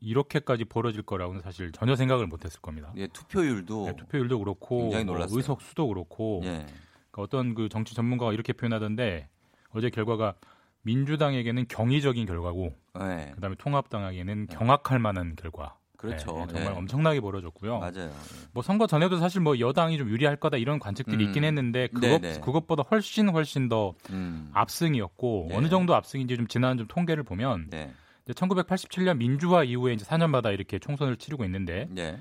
이렇게까지 0.00 0.64
벌어질 0.64 1.02
거라고는 1.02 1.42
사실 1.42 1.70
전혀 1.70 1.94
생각을 1.94 2.26
못했을 2.26 2.60
겁니다. 2.60 2.92
예, 2.96 3.06
투표율도 3.06 3.86
네, 3.86 3.96
투표율도 3.96 4.38
그렇고 4.40 4.80
굉장히 4.80 5.04
뭐 5.04 5.14
놀랐어요. 5.14 5.36
의석 5.36 5.62
수도 5.62 5.86
그렇고 5.86 6.40
예. 6.42 6.66
그러니까 7.10 7.22
어떤 7.22 7.54
그 7.54 7.68
정치 7.68 7.94
전문가가 7.94 8.32
이렇게 8.32 8.52
표현하던데 8.52 9.28
어제 9.74 9.90
결과가 9.90 10.34
민주당에게는 10.82 11.66
경이적인 11.68 12.26
결과고 12.26 12.74
네. 12.98 13.32
그다음에 13.34 13.56
통합당에게는 13.58 14.46
경악할 14.48 14.98
만한 14.98 15.34
결과. 15.36 15.76
그렇죠. 15.96 16.44
네, 16.46 16.52
정말 16.52 16.72
예. 16.74 16.76
엄청나게 16.76 17.20
벌어졌고요. 17.20 17.78
맞아요. 17.78 18.12
뭐 18.52 18.62
선거 18.62 18.86
전에도 18.86 19.16
사실 19.16 19.40
뭐 19.40 19.58
여당이 19.58 19.96
좀 19.96 20.08
유리할 20.10 20.36
거다 20.36 20.58
이런 20.58 20.78
관측들이 20.78 21.24
음. 21.24 21.28
있긴 21.28 21.44
했는데 21.44 21.88
그것 21.88 22.20
네네. 22.20 22.40
그것보다 22.40 22.82
훨씬 22.90 23.30
훨씬 23.30 23.68
더 23.68 23.94
음. 24.10 24.50
압승이었고 24.52 25.46
네. 25.48 25.56
어느 25.56 25.68
정도 25.68 25.94
압승인지 25.94 26.36
좀 26.36 26.46
지난 26.46 26.76
좀 26.76 26.86
통계를 26.86 27.22
보면 27.22 27.68
네. 27.70 27.92
이제 28.24 28.34
1987년 28.34 29.16
민주화 29.16 29.64
이후에 29.64 29.94
이제 29.94 30.04
4년마다 30.04 30.52
이렇게 30.52 30.78
총선을 30.78 31.16
치르고 31.16 31.44
있는데 31.44 31.86
네. 31.90 32.18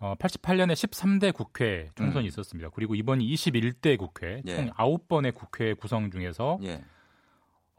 어, 0.00 0.14
88년에 0.18 0.72
13대 0.72 1.32
국회 1.32 1.90
총선이 1.94 2.26
음. 2.26 2.28
있었습니다. 2.28 2.70
그리고 2.74 2.94
이번이 2.94 3.24
21대 3.34 3.98
국회 3.98 4.42
예. 4.46 4.56
총 4.56 4.70
9번의 4.70 5.34
국회 5.34 5.74
구성 5.74 6.10
중에서 6.10 6.58
예. 6.62 6.82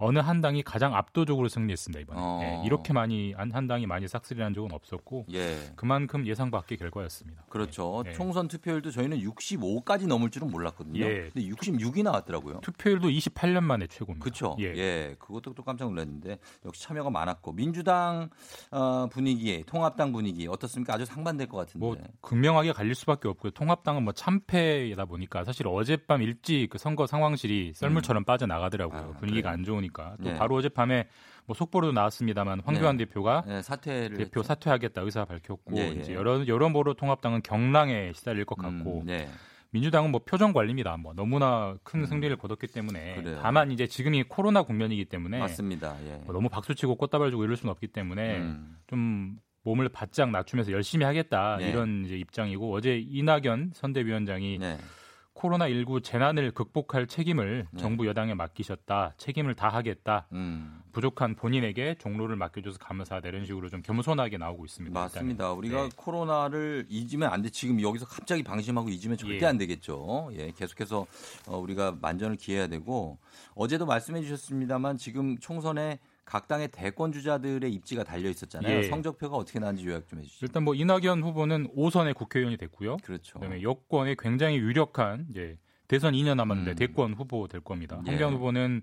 어느 0.02 0.20
한 0.20 0.42
당이 0.42 0.64
가장 0.64 0.96
압도적으로 0.96 1.48
승리했습니다 1.48 2.02
이번에 2.02 2.20
어. 2.20 2.40
예, 2.42 2.66
이렇게 2.66 2.92
많이 2.92 3.34
한, 3.34 3.52
한 3.52 3.68
당이 3.68 3.86
많이 3.86 4.08
싹쓸이 4.08 4.42
한 4.42 4.54
적은 4.54 4.72
없었고 4.72 5.28
예. 5.34 5.58
그만큼 5.76 6.26
예상 6.26 6.50
밖의 6.50 6.78
결과였습니다. 6.78 7.44
그렇죠. 7.50 8.02
네. 8.04 8.14
총선 8.14 8.48
투표율도 8.48 8.92
저희는 8.92 9.20
65까지 9.20 10.08
넘을 10.08 10.32
줄은 10.32 10.50
몰랐거든요. 10.50 11.02
예. 11.04 11.30
근데 11.32 11.48
66이 11.48 12.04
나왔더라고요. 12.04 12.62
투표율도 12.62 13.10
28년 13.10 13.62
만에 13.62 13.86
최고입니다. 13.88 14.24
그렇죠. 14.24 14.56
예. 14.60 14.74
예. 14.76 15.16
그것도 15.20 15.54
또 15.54 15.64
깜짝 15.64 15.86
놀랐는데 15.90 16.40
역시 16.66 16.84
참여가 16.84 17.10
많았고 17.12 17.54
민주당 17.54 18.30
어, 18.72 19.08
분위기, 19.12 19.64
통합당 19.68 20.12
분위기 20.12 20.48
어떻습니까? 20.48 20.96
아주 20.96 21.06
상반될 21.06 21.48
것 21.48 21.58
같은데. 21.58 21.86
뭐 21.86 21.96
극명하게 22.22 22.72
갈릴 22.72 22.96
수밖에 22.96 23.28
없고요. 23.28 23.52
통합당은 23.52 24.04
뭐 24.04 24.14
참패다 24.14 25.06
보니까 25.06 25.44
사실 25.44 25.68
어젯밤 25.68 26.24
일찍 26.24 26.70
그 26.72 26.78
선거 26.80 27.06
상황실이 27.06 27.74
썰물처럼 27.76 28.24
빠져나가더라고요. 28.24 29.00
음. 29.00 29.14
아, 29.16 29.20
분위기가 29.20 29.50
그래요? 29.50 29.54
안 29.54 29.64
좋으니까 29.64 29.91
또 30.24 30.30
네. 30.30 30.36
바로 30.36 30.56
어젯밤에 30.56 31.08
뭐 31.46 31.56
속보로도 31.56 31.92
나왔습니다만 31.94 32.62
황교안 32.64 32.98
네. 32.98 33.06
대표가 33.06 33.44
예, 33.48 33.62
사퇴를 33.62 34.18
대표 34.18 34.40
했죠. 34.40 34.44
사퇴하겠다 34.44 35.02
의사 35.02 35.26
밝혔고 35.26 35.78
예, 35.78 35.82
예. 35.82 35.88
이제 35.90 36.14
여러 36.14 36.46
여러모로 36.46 36.94
통합당은 36.94 37.42
경랑에 37.42 38.14
시달릴 38.14 38.46
것 38.46 38.58
같고 38.58 39.02
음, 39.02 39.06
네. 39.06 39.28
민주당은 39.72 40.12
뭐 40.12 40.22
표정 40.24 40.54
관리입니다. 40.54 40.98
뭐 40.98 41.14
너무나 41.14 41.76
큰 41.84 42.06
승리를 42.06 42.36
거뒀기 42.38 42.68
때문에 42.68 43.16
음. 43.18 43.24
그래요. 43.24 43.40
다만 43.42 43.72
이제 43.72 43.88
지금이 43.88 44.24
코로나 44.24 44.64
국면이기 44.64 45.06
때문에 45.06 45.40
맞습니다. 45.40 45.96
예. 46.06 46.22
뭐 46.26 46.34
너무 46.34 46.50
박수치고 46.50 46.96
꽃다발 46.96 47.32
주고 47.32 47.44
이럴 47.44 47.56
수는 47.56 47.72
없기 47.72 47.88
때문에 47.88 48.38
음. 48.38 48.78
좀 48.88 49.38
몸을 49.64 49.90
바짝 49.90 50.32
낮추면서 50.32 50.72
열심히 50.72 51.06
하겠다 51.06 51.58
네. 51.58 51.70
이런 51.70 52.06
이제 52.06 52.18
입장이고 52.18 52.74
어제 52.74 52.98
이낙연 52.98 53.72
선대위원장이 53.74 54.58
네. 54.60 54.78
코로나 55.42 55.68
19 55.68 56.02
재난을 56.02 56.52
극복할 56.52 57.08
책임을 57.08 57.66
네. 57.72 57.82
정부 57.82 58.06
여당에 58.06 58.36
맡기셨다 58.36 59.16
책임을 59.18 59.56
다하겠다 59.56 60.28
음. 60.34 60.84
부족한 60.92 61.34
본인에게 61.34 61.96
종로를 61.98 62.36
맡겨줘서 62.36 62.78
감사하다 62.78 63.28
이런 63.28 63.44
식으로 63.48 63.68
좀 63.70 63.82
겸손하게 63.82 64.38
나오고 64.38 64.66
있습니다. 64.66 65.00
맞습니다. 65.00 65.32
일단은. 65.46 65.58
우리가 65.58 65.84
네. 65.86 65.90
코로나를 65.96 66.86
잊으면 66.90 67.34
안 67.34 67.42
돼. 67.42 67.50
지금 67.50 67.82
여기서 67.82 68.06
갑자기 68.06 68.44
방심하고 68.44 68.90
잊으면 68.90 69.18
절대 69.18 69.46
예. 69.46 69.50
안 69.50 69.58
되겠죠. 69.58 70.30
예, 70.34 70.52
계속해서 70.52 71.08
어, 71.48 71.58
우리가 71.58 71.98
만전을 72.00 72.36
기해야 72.36 72.68
되고 72.68 73.18
어제도 73.56 73.88
말씀해 73.88 74.22
주셨습니다만 74.22 74.98
지금 74.98 75.40
총선에 75.40 75.98
각 76.32 76.48
당의 76.48 76.70
대권 76.70 77.12
주자들의 77.12 77.70
입지가 77.74 78.06
달려 78.06 78.30
있었잖아요. 78.30 78.78
예. 78.78 78.84
성적표가 78.84 79.36
어떻게 79.36 79.60
나왔는지 79.60 79.86
요약 79.90 80.08
좀 80.08 80.20
해주시죠. 80.20 80.46
일단 80.46 80.64
뭐 80.64 80.74
이낙연 80.74 81.22
후보는 81.24 81.76
5선의 81.76 82.16
국회의원이 82.16 82.56
됐고요. 82.56 82.96
그렇죠. 83.04 83.34
그다음에 83.34 83.62
여권에 83.62 84.16
굉장히 84.18 84.56
유력한 84.56 85.28
이제 85.30 85.58
대선 85.90 86.14
2년 86.14 86.36
남았는데 86.36 86.72
음. 86.72 86.76
대권 86.76 87.14
후보 87.16 87.50
될 87.50 87.60
겁니다. 87.60 88.02
예. 88.08 88.12
황교안 88.12 88.36
후보는 88.36 88.82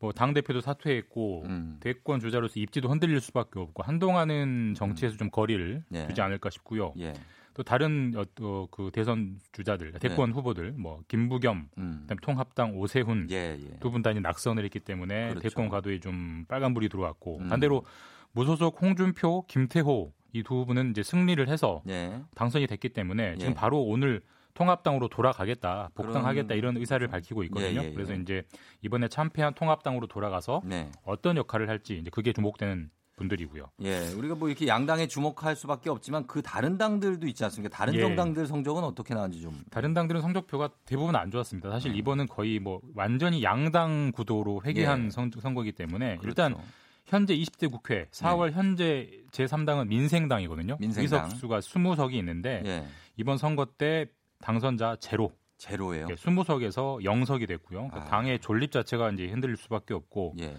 뭐당 0.00 0.34
대표도 0.34 0.62
사퇴했고 0.62 1.44
음. 1.44 1.76
대권 1.78 2.18
주자로서 2.18 2.58
입지도 2.58 2.88
흔들릴 2.88 3.20
수밖에 3.20 3.60
없고 3.60 3.84
한동안은 3.84 4.74
정치에서 4.76 5.16
좀 5.16 5.30
거리를 5.30 5.84
예. 5.92 6.08
두지 6.08 6.20
않을까 6.22 6.50
싶고요. 6.50 6.92
예. 6.98 7.12
또 7.54 7.62
다른 7.62 8.12
어, 8.16 8.24
또그 8.34 8.90
대선 8.92 9.38
주자들, 9.52 9.92
대권 10.00 10.32
후보들 10.32 10.72
뭐 10.72 11.00
김부겸, 11.08 11.68
네. 11.76 11.82
음. 11.82 11.98
그다음 12.02 12.18
통합당 12.18 12.76
오세훈 12.76 13.28
예, 13.30 13.56
예. 13.58 13.78
두분 13.78 14.02
다 14.02 14.10
이제 14.10 14.20
낙선을 14.20 14.64
했기 14.64 14.80
때문에 14.80 15.30
그렇죠. 15.30 15.48
대권 15.48 15.68
가도에 15.68 16.00
좀 16.00 16.44
빨간불이 16.48 16.88
들어왔고 16.88 17.38
음. 17.38 17.48
반대로 17.48 17.84
무소속 18.32 18.80
홍준표, 18.82 19.46
김태호 19.46 20.12
이 20.32 20.42
두 20.42 20.66
분은 20.66 20.90
이제 20.90 21.04
승리를 21.04 21.48
해서 21.48 21.80
예. 21.88 22.20
당선이 22.34 22.66
됐기 22.66 22.88
때문에 22.88 23.36
지금 23.38 23.52
예. 23.52 23.54
바로 23.54 23.80
오늘 23.84 24.20
통합당으로 24.54 25.06
돌아가겠다, 25.08 25.90
복당하겠다 25.94 26.46
그런- 26.48 26.58
이런 26.58 26.76
의사를 26.76 27.06
밝히고 27.06 27.44
있거든요. 27.44 27.80
예, 27.80 27.84
예, 27.84 27.88
예. 27.90 27.92
그래서 27.92 28.14
이제 28.14 28.42
이번에 28.82 29.06
참패한 29.08 29.54
통합당으로 29.54 30.08
돌아가서 30.08 30.62
네. 30.64 30.90
어떤 31.04 31.36
역할을 31.36 31.68
할지 31.68 31.98
이제 31.98 32.10
그게 32.10 32.32
주목되는 32.32 32.90
분들이고요. 33.16 33.70
예, 33.82 34.08
우리가 34.08 34.34
뭐 34.34 34.48
이렇게 34.48 34.66
양당에 34.66 35.06
주목할 35.06 35.56
수밖에 35.56 35.90
없지만 35.90 36.26
그 36.26 36.42
다른 36.42 36.76
당들도 36.78 37.26
있지 37.28 37.44
않습니까? 37.44 37.74
다른 37.74 37.94
예. 37.94 38.00
정당들 38.00 38.46
성적은 38.46 38.82
어떻게 38.84 39.14
나왔는지 39.14 39.42
좀. 39.42 39.62
다른 39.70 39.94
당들은 39.94 40.20
성적표가 40.20 40.70
대부분 40.84 41.16
안 41.16 41.30
좋았습니다. 41.30 41.70
사실 41.70 41.92
음. 41.92 41.96
이번은 41.96 42.26
거의 42.26 42.58
뭐 42.58 42.80
완전히 42.94 43.42
양당 43.42 44.12
구도로 44.12 44.62
회귀한 44.64 45.06
예. 45.06 45.10
선, 45.10 45.30
선거이기 45.30 45.72
때문에 45.72 46.16
그렇죠. 46.16 46.28
일단 46.28 46.56
현재 47.06 47.36
20대 47.36 47.70
국회 47.70 48.06
4월 48.10 48.52
현재 48.52 49.10
제3당은 49.30 49.88
민생당이거든요. 49.88 50.76
민생당. 50.80 51.24
의석수가 51.24 51.60
20석이 51.60 52.14
있는데 52.14 52.62
예. 52.64 52.86
이번 53.16 53.38
선거 53.38 53.66
때 53.66 54.06
당선자 54.40 54.96
제로. 55.00 55.32
제로예요. 55.56 56.08
예, 56.10 56.14
20석에서 56.14 57.02
0석이 57.02 57.46
됐고요. 57.46 57.88
그러니까 57.88 58.02
아. 58.02 58.04
당의 58.04 58.40
존립 58.40 58.72
자체가 58.72 59.10
이제 59.12 59.26
흔들릴 59.28 59.56
수밖에 59.56 59.94
없고 59.94 60.34
예. 60.40 60.54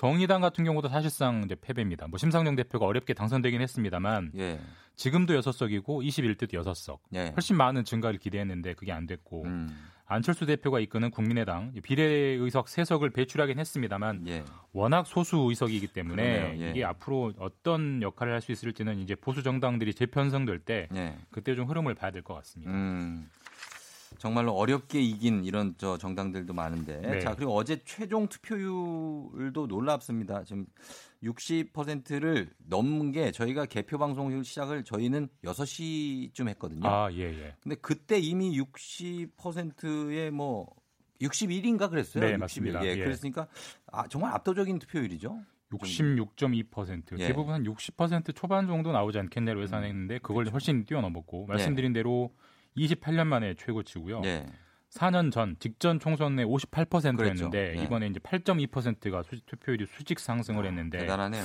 정의당 0.00 0.42
같은 0.42 0.62
경우도 0.62 0.88
사실상 0.88 1.42
이제 1.44 1.56
패배입니다. 1.60 2.06
뭐 2.06 2.18
심상정 2.18 2.54
대표가 2.54 2.84
어렵게 2.86 3.14
당선되긴 3.14 3.62
했습니다만 3.62 4.32
예. 4.36 4.60
지금도 4.94 5.34
6석이고 5.40 5.84
21대도 6.06 6.52
6석. 6.52 6.98
예. 7.14 7.32
훨씬 7.34 7.56
많은 7.56 7.82
증가를 7.84 8.18
기대했는데 8.18 8.74
그게 8.74 8.92
안 8.92 9.06
됐고 9.06 9.44
음. 9.44 9.68
안철수 10.08 10.44
대표가 10.46 10.80
이끄는 10.80 11.10
국민의당 11.10 11.72
비례의석 11.82 12.66
3석을 12.66 13.12
배출하긴 13.14 13.58
했습니다만 13.58 14.28
예. 14.28 14.44
워낙 14.74 15.06
소수 15.06 15.38
의석이기 15.48 15.88
때문에. 15.88 16.58
예. 16.60 16.70
이게 16.70 16.84
앞으로 16.84 17.32
어떤 17.38 18.02
역할을 18.02 18.34
할 18.34 18.42
수 18.42 18.52
있을지는 18.52 18.98
이제 18.98 19.14
보수 19.14 19.42
정당들이 19.42 19.94
재편성될 19.94 20.58
때 20.60 20.88
예. 20.94 21.16
그때 21.30 21.54
좀 21.56 21.68
흐름을 21.70 21.94
봐야 21.94 22.10
될 22.10 22.22
것 22.22 22.34
같습니다. 22.34 22.70
음. 22.70 23.30
정말로 24.18 24.52
어렵게 24.52 25.00
이긴 25.00 25.44
이런 25.44 25.74
저 25.78 25.98
정당들도 25.98 26.52
많은데. 26.52 27.00
네. 27.00 27.20
자, 27.20 27.34
그리고 27.34 27.54
어제 27.54 27.80
최종 27.84 28.28
투표율도 28.28 29.66
놀랍습니다. 29.66 30.44
지금 30.44 30.66
60%를 31.22 32.50
넘은 32.58 33.12
게 33.12 33.30
저희가 33.32 33.66
개표 33.66 33.98
방송 33.98 34.42
시작을 34.42 34.84
저희는 34.84 35.28
6시쯤 35.44 36.48
했거든요. 36.48 36.86
아, 36.88 37.12
예, 37.12 37.22
예. 37.22 37.54
근데 37.62 37.76
그때 37.76 38.18
이미 38.18 38.58
60%에 38.58 40.30
뭐 40.30 40.74
61인가 41.20 41.90
그랬어요. 41.90 42.24
네, 42.24 42.32
61. 42.32 42.38
맞습니다. 42.38 42.84
예, 42.84 42.90
예. 42.90 42.96
그랬으니까 42.96 43.46
아, 43.90 44.06
정말 44.08 44.32
압도적인 44.34 44.78
투표율이죠. 44.78 45.38
66.2% 45.72 47.18
예. 47.18 47.26
대부분 47.26 47.54
한 47.54 47.64
60% 47.64 48.34
초반 48.34 48.66
정도 48.66 48.92
나오지 48.92 49.18
않겠네로 49.18 49.62
예상했는데 49.62 50.18
그걸 50.18 50.46
훨씬 50.48 50.84
뛰어넘었고 50.84 51.46
말씀드린 51.46 51.92
대로 51.92 52.32
28년 52.76 53.26
만에 53.26 53.54
최고치고요. 53.54 54.22
예. 54.24 54.46
4년 54.90 55.32
전 55.32 55.56
직전 55.58 55.98
총선에 55.98 56.44
58%였는데 56.44 57.12
그랬죠. 57.16 57.50
예. 57.54 57.82
이번에 57.84 58.06
이제 58.06 58.20
8.2%가 58.20 59.22
수, 59.24 59.40
투표율이 59.44 59.86
수직 59.86 60.18
상승을 60.20 60.64
했는데 60.64 60.98
대단하네요. 60.98 61.44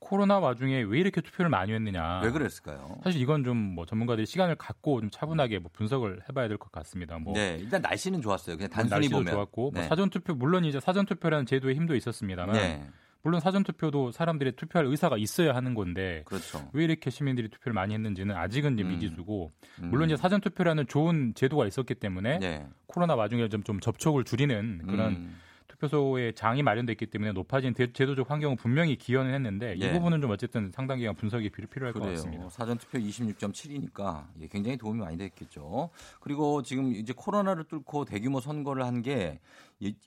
코로나 0.00 0.38
와중에 0.38 0.82
왜 0.82 0.98
이렇게 1.00 1.22
투표를 1.22 1.48
많이 1.48 1.72
했느냐? 1.72 2.20
왜 2.22 2.30
그랬을까요? 2.30 2.98
사실 3.02 3.22
이건 3.22 3.42
좀 3.42 3.56
뭐 3.74 3.86
전문가들이 3.86 4.26
시간을 4.26 4.56
갖고 4.56 5.00
좀 5.00 5.08
차분하게 5.10 5.60
뭐 5.60 5.70
분석을 5.72 6.20
해봐야 6.28 6.46
될 6.48 6.58
것 6.58 6.70
같습니다. 6.72 7.18
뭐 7.18 7.32
네, 7.32 7.56
일단 7.58 7.80
날씨는 7.80 8.20
좋았어요. 8.20 8.56
그냥 8.56 8.68
단순히 8.70 8.90
날씨도 8.96 9.16
보면. 9.16 9.32
좋았고 9.32 9.70
뭐 9.70 9.80
네. 9.82 9.88
사전 9.88 10.10
투표 10.10 10.34
물론 10.34 10.64
이제 10.66 10.78
사전 10.78 11.06
투표라는 11.06 11.46
제도의 11.46 11.74
힘도 11.74 11.96
있었습니다만 11.96 12.54
네. 12.54 12.86
물론 13.24 13.40
사전 13.40 13.64
투표도 13.64 14.12
사람들의 14.12 14.52
투표할 14.54 14.86
의사가 14.86 15.16
있어야 15.16 15.54
하는 15.54 15.74
건데 15.74 16.22
그렇죠. 16.26 16.68
왜 16.74 16.84
이렇게 16.84 17.10
시민들이 17.10 17.48
투표를 17.48 17.72
많이 17.72 17.94
했는지는 17.94 18.36
아직은 18.36 18.74
이제 18.74 18.84
미지수고 18.84 19.50
음. 19.82 19.88
물론 19.90 20.08
이제 20.10 20.16
사전 20.16 20.40
투표라는 20.40 20.86
좋은 20.86 21.32
제도가 21.34 21.66
있었기 21.66 21.94
때문에 21.94 22.38
네. 22.38 22.66
코로나 22.86 23.14
와중에 23.14 23.48
좀, 23.48 23.62
좀 23.62 23.80
접촉을 23.80 24.24
줄이는 24.24 24.82
그런 24.86 25.12
음. 25.14 25.36
투표소에 25.66 26.32
장이 26.32 26.62
마련됐기 26.62 27.06
때문에 27.06 27.32
높아진 27.32 27.72
대- 27.74 27.90
제도적 27.92 28.30
환경은 28.30 28.56
분명히 28.56 28.96
기여는 28.96 29.34
했는데 29.34 29.74
예. 29.80 29.86
이 29.88 29.92
부분은 29.92 30.20
좀 30.20 30.30
어쨌든 30.30 30.70
상당 30.70 30.98
기간 30.98 31.14
분석이 31.16 31.48
필요, 31.50 31.66
필요할 31.66 31.92
것 31.94 32.00
같습니다. 32.00 32.30
그래요. 32.36 32.48
사전 32.50 32.76
투표 32.78 32.98
26.7이니까 32.98 34.26
예, 34.40 34.46
굉장히 34.48 34.76
도움이 34.76 35.00
많이 35.00 35.16
됐겠죠. 35.16 35.90
그리고 36.20 36.62
지금 36.62 36.94
이제 36.94 37.12
코로나를 37.14 37.64
뚫고 37.64 38.04
대규모 38.04 38.40
선거를 38.40 38.84
한 38.84 39.02
게 39.02 39.40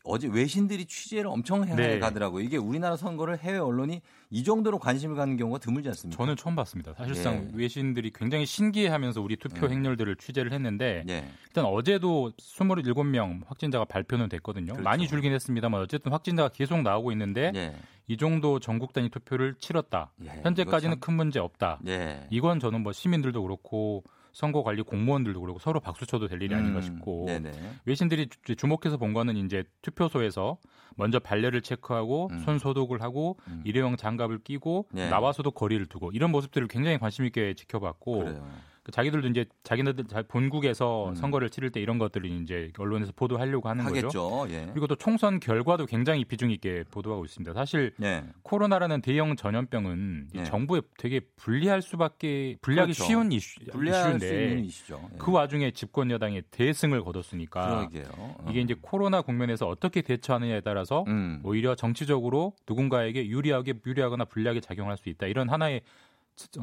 어제 0.04 0.28
외신들이 0.28 0.86
취재를 0.86 1.28
엄청 1.28 1.68
해 1.68 1.76
네. 1.76 2.00
가더라고요. 2.00 2.44
이게 2.44 2.58
우리나라 2.58 2.96
선거를 2.96 3.38
해외 3.40 3.58
언론이 3.58 4.02
이 4.30 4.44
정도로 4.44 4.80
관심을 4.80 5.16
갖는 5.16 5.38
경우가 5.38 5.60
드물지 5.60 5.88
않습니까? 5.90 6.18
저는 6.18 6.36
처음 6.36 6.56
봤습니다. 6.56 6.94
사실상 6.94 7.36
예. 7.36 7.58
외신들이 7.58 8.12
굉장히 8.14 8.46
신기해하면서 8.46 9.22
우리 9.22 9.36
투표 9.36 9.66
음. 9.68 9.72
행렬들을 9.72 10.16
취재를 10.18 10.52
했는데 10.54 11.04
예. 11.10 11.30
일단 11.48 11.66
어제도 11.66 12.32
27명 12.38 13.42
확진자가 13.48 13.86
발표는 13.86 14.30
됐거든요. 14.30 14.74
그렇죠. 14.74 14.82
많이 14.84 15.08
줄긴 15.08 15.34
했습니다만 15.34 15.82
어쨌든 15.82 16.12
확진자가 16.12 16.50
계속 16.50 16.82
나오고 16.82 17.12
있는데 17.12 17.52
예. 17.56 17.76
이 18.08 18.18
정도 18.18 18.60
전국 18.60 18.94
단위 18.94 19.10
투표를 19.10 19.56
치렀다. 19.60 20.12
예, 20.24 20.30
현재까지는 20.44 20.94
참- 20.96 21.00
큰 21.02 21.14
문제 21.16 21.40
없다. 21.40 21.80
예. 21.88 22.26
이건 22.30 22.60
저는 22.60 22.82
뭐 22.82 22.94
시민들도 22.94 23.42
그렇고 23.44 24.04
선거관리 24.38 24.84
공무원들도 24.84 25.42
그렇고 25.42 25.58
서로 25.58 25.80
박수 25.80 26.06
쳐도 26.06 26.28
될 26.28 26.40
일이 26.44 26.54
아닌가 26.54 26.78
음, 26.78 26.82
싶고 26.84 27.26
네네. 27.26 27.52
외신들이 27.86 28.30
주- 28.44 28.56
주목해서 28.56 28.98
본 28.98 29.12
거는 29.14 29.36
이제 29.36 29.64
투표소에서 29.82 30.60
먼저 30.96 31.18
발열을 31.18 31.62
체크하고 31.64 32.30
음. 32.32 32.40
손 32.42 32.60
소독을 32.60 33.02
하고 33.02 33.40
음. 33.48 33.64
일회용 33.66 33.98
장갑을 33.98 34.44
끼고 34.44 34.90
네. 34.92 35.10
나와서도 35.10 35.50
거리를 35.52 35.84
두고 35.88 36.12
이런 36.12 36.30
모습들을 36.32 36.68
굉장히 36.68 37.00
관심 37.00 37.26
있게 37.26 37.56
지켜봤고 37.56 38.20
그래요. 38.20 38.48
그 38.88 38.92
자기들도 38.92 39.28
이제 39.28 39.44
자기네들 39.64 40.06
자- 40.06 40.24
본국에서 40.26 41.10
음. 41.10 41.16
선거를 41.16 41.50
치를 41.50 41.72
때 41.72 41.82
이런 41.82 41.98
것들을 41.98 42.26
이제 42.42 42.72
언론에서 42.78 43.12
보도하려고 43.18 43.68
하는 43.68 43.84
거죠. 43.84 43.98
하겠죠. 43.98 44.46
예. 44.50 44.68
그리고 44.72 44.88
또 44.88 44.96
총선 44.96 45.42
결과도 45.42 45.86
굉장히 45.86 46.24
비중 46.24 46.52
있게 46.52 46.86
보도하고 46.90 47.26
있습니다. 47.26 47.54
사실 47.54 47.92
예. 48.02 48.24
코로나라는 48.44 49.02
대형 49.02 49.36
전염병은 49.36 50.28
이 50.34 50.38
네. 50.38 50.44
정부에 50.46 50.80
되게 50.98 51.20
불리할 51.36 51.82
수밖에 51.82 52.56
불리하기 52.62 52.94
그렇죠. 52.94 53.04
쉬운 53.04 53.30
이슈, 53.34 53.60
불리할 53.74 54.20
수 54.22 54.26
이슈인데. 54.26 54.98
예. 55.14 55.18
그 55.18 55.34
와중에 55.34 55.72
집권 55.72 56.10
여당이 56.10 56.44
대승을 56.52 57.04
거뒀으니까. 57.04 57.90
어. 58.18 58.46
이게 58.50 58.62
이제 58.62 58.74
코로나 58.82 59.22
국면에서 59.22 59.68
어떻게 59.68 60.02
대처하느냐에 60.02 60.62
따라서 60.62 61.04
음. 61.08 61.42
오히려 61.44 61.76
정치적으로 61.76 62.54
누군가에게 62.70 63.28
유리하게 63.28 63.74
유리하거나 63.86 64.24
불리하게 64.24 64.62
작용할 64.62 64.96
수 64.96 65.10
있다. 65.10 65.28
이런 65.28 65.50
하나의 65.50 65.82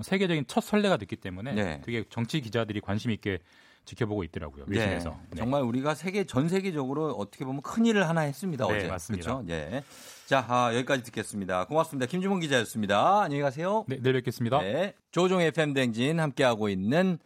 세계적인 0.03 0.45
첫 0.47 0.63
선례가 0.63 0.97
됐기 0.97 1.17
때문에 1.17 1.53
네. 1.53 1.81
되게 1.85 2.05
정치 2.09 2.41
기자들이 2.41 2.81
관심 2.81 3.11
있게 3.11 3.41
지켜보고 3.85 4.25
있더라고요. 4.25 4.65
외신에서. 4.67 5.11
네. 5.11 5.17
네. 5.31 5.37
정말 5.37 5.63
우리가 5.63 5.95
세계 5.95 6.25
전 6.25 6.49
세계적으로 6.49 7.11
어떻게 7.13 7.45
보면 7.45 7.61
큰 7.63 7.85
일을 7.85 8.09
하나 8.09 8.23
했습니다 8.23 8.67
네, 8.67 8.77
어제. 8.77 8.89
맞습니다. 8.89 9.43
그렇죠? 9.43 9.53
예. 9.53 9.85
자 10.27 10.45
아, 10.49 10.75
여기까지 10.75 11.03
듣겠습니다. 11.05 11.67
고맙습니다. 11.67 12.07
김주문 12.07 12.41
기자였습니다. 12.41 13.23
안녕히 13.23 13.43
가세요. 13.43 13.85
네, 13.89 13.99
내일 14.01 14.15
뵙겠습니다. 14.15 14.61
네. 14.61 14.95
조종 15.11 15.43
FM 15.43 15.75
댕진 15.75 16.19
함께 16.19 16.45
하고 16.45 16.69
있는 16.69 17.19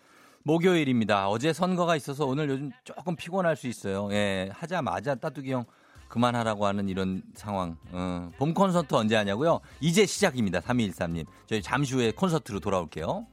목요일입니다. 0.43 1.29
어제 1.29 1.53
선거가 1.53 1.95
있어서 1.97 2.27
오늘 2.27 2.49
요즘 2.49 2.71
조금 2.83 3.15
피곤할 3.15 3.55
수 3.55 3.69
있어요. 3.69 4.09
예, 4.13 4.51
하자마자 4.53 5.15
따뚜기 5.15 5.53
형 5.53 5.65
그만하라고 6.09 6.67
하는 6.67 6.89
이런 6.89 7.23
상황. 7.35 7.77
어, 7.93 8.31
봄 8.39 8.55
콘서트 8.55 8.95
언제 8.95 9.15
하냐고요? 9.17 9.61
이제 9.81 10.07
시작입니다. 10.07 10.61
3213님. 10.61 11.27
저희 11.47 11.63
잠시 11.63 11.95
후에 11.95 12.11
콘서트로 12.13 12.61
돌아올게요. 12.61 13.27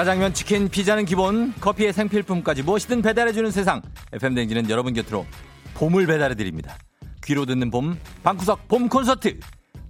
짜장면, 0.00 0.32
치킨, 0.32 0.70
피자는 0.70 1.04
기본, 1.04 1.52
커피의 1.60 1.92
생필품까지 1.92 2.62
무엇이든 2.62 3.02
배달해주는 3.02 3.50
세상. 3.50 3.82
FM 4.14 4.34
댕지는 4.34 4.70
여러분 4.70 4.94
곁으로 4.94 5.26
봄을 5.74 6.06
배달해드립니다. 6.06 6.78
귀로 7.22 7.44
듣는 7.44 7.70
봄, 7.70 7.98
방구석 8.22 8.66
봄 8.66 8.88
콘서트. 8.88 9.38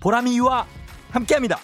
보람이와 0.00 0.66
함께합니다. 1.12 1.60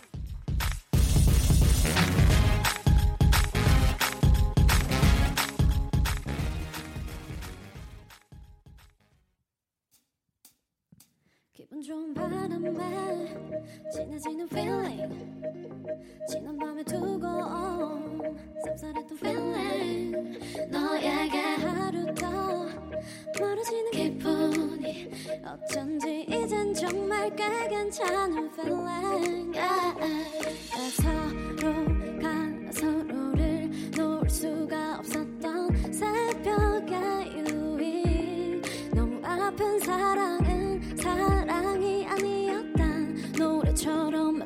기분 11.52 11.82
좋은 11.82 12.14
바람에 12.14 13.15
진해지는 13.92 14.46
feeling. 14.50 15.14
지난 16.28 16.56
밤에 16.58 16.82
두고 16.84 17.26
온 17.26 18.36
쌉쌀했던 18.64 19.12
feeling. 19.18 20.38
너에게 20.70 21.38
하루 21.38 22.14
더 22.14 22.66
멀어지는 23.38 23.90
기분이 23.92 25.10
어쩐지 25.44 26.26
이젠 26.28 26.74
정말 26.74 27.34
꽤 27.36 27.44
괜찮은 27.68 28.50
feeling. 28.52 29.58
서로가 31.02 32.72
서로를 32.72 33.70
놓을 33.96 34.28
수가 34.30 34.98
없었던 34.98 35.92
새벽의 35.92 37.38
유인 37.38 38.62
너무 38.94 39.20
아픈 39.24 39.78
사랑은 39.80 40.96
사랑이 40.96 41.45
노래처럼 43.76 44.45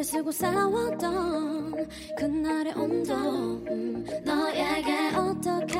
때를 0.00 0.04
쓰고 0.04 0.32
싸웠던 0.32 1.88
그날의 2.16 2.72
온도 2.74 3.14
음, 3.14 4.04
너에게 4.24 5.14
어떻게 5.14 5.78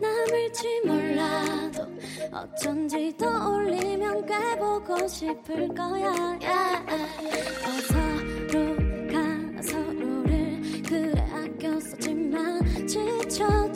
남을지 0.00 0.80
몰라도 0.84 1.86
어쩐지 2.32 3.16
떠올리면 3.16 4.26
꽤 4.26 4.56
보고 4.58 5.06
싶을 5.06 5.68
거야 5.68 6.38
yeah. 6.40 6.84
어, 7.64 7.70
서로 7.88 8.76
가 9.12 9.62
서로를 9.62 10.82
그래 10.86 11.24
아꼈었지만 11.32 12.86
지쳤 12.86 13.67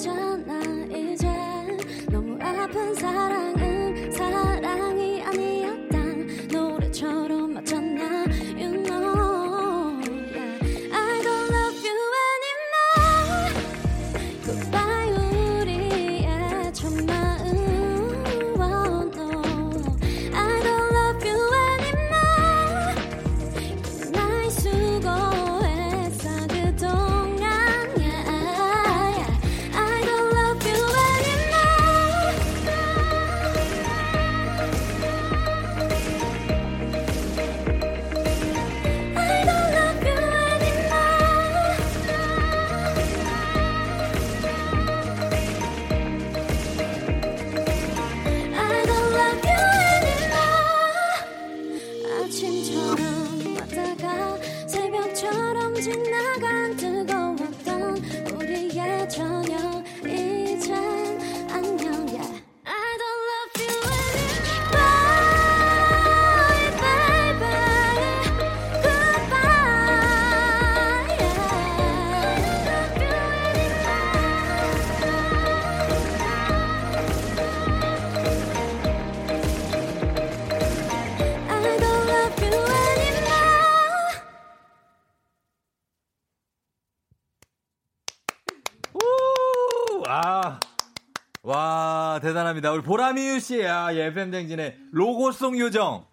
보라미유 92.85 93.41
씨, 93.41 93.65
아, 93.67 93.95
예, 93.95 94.07
FM댕진의 94.07 94.77
로고송 94.93 95.59
요정. 95.59 96.05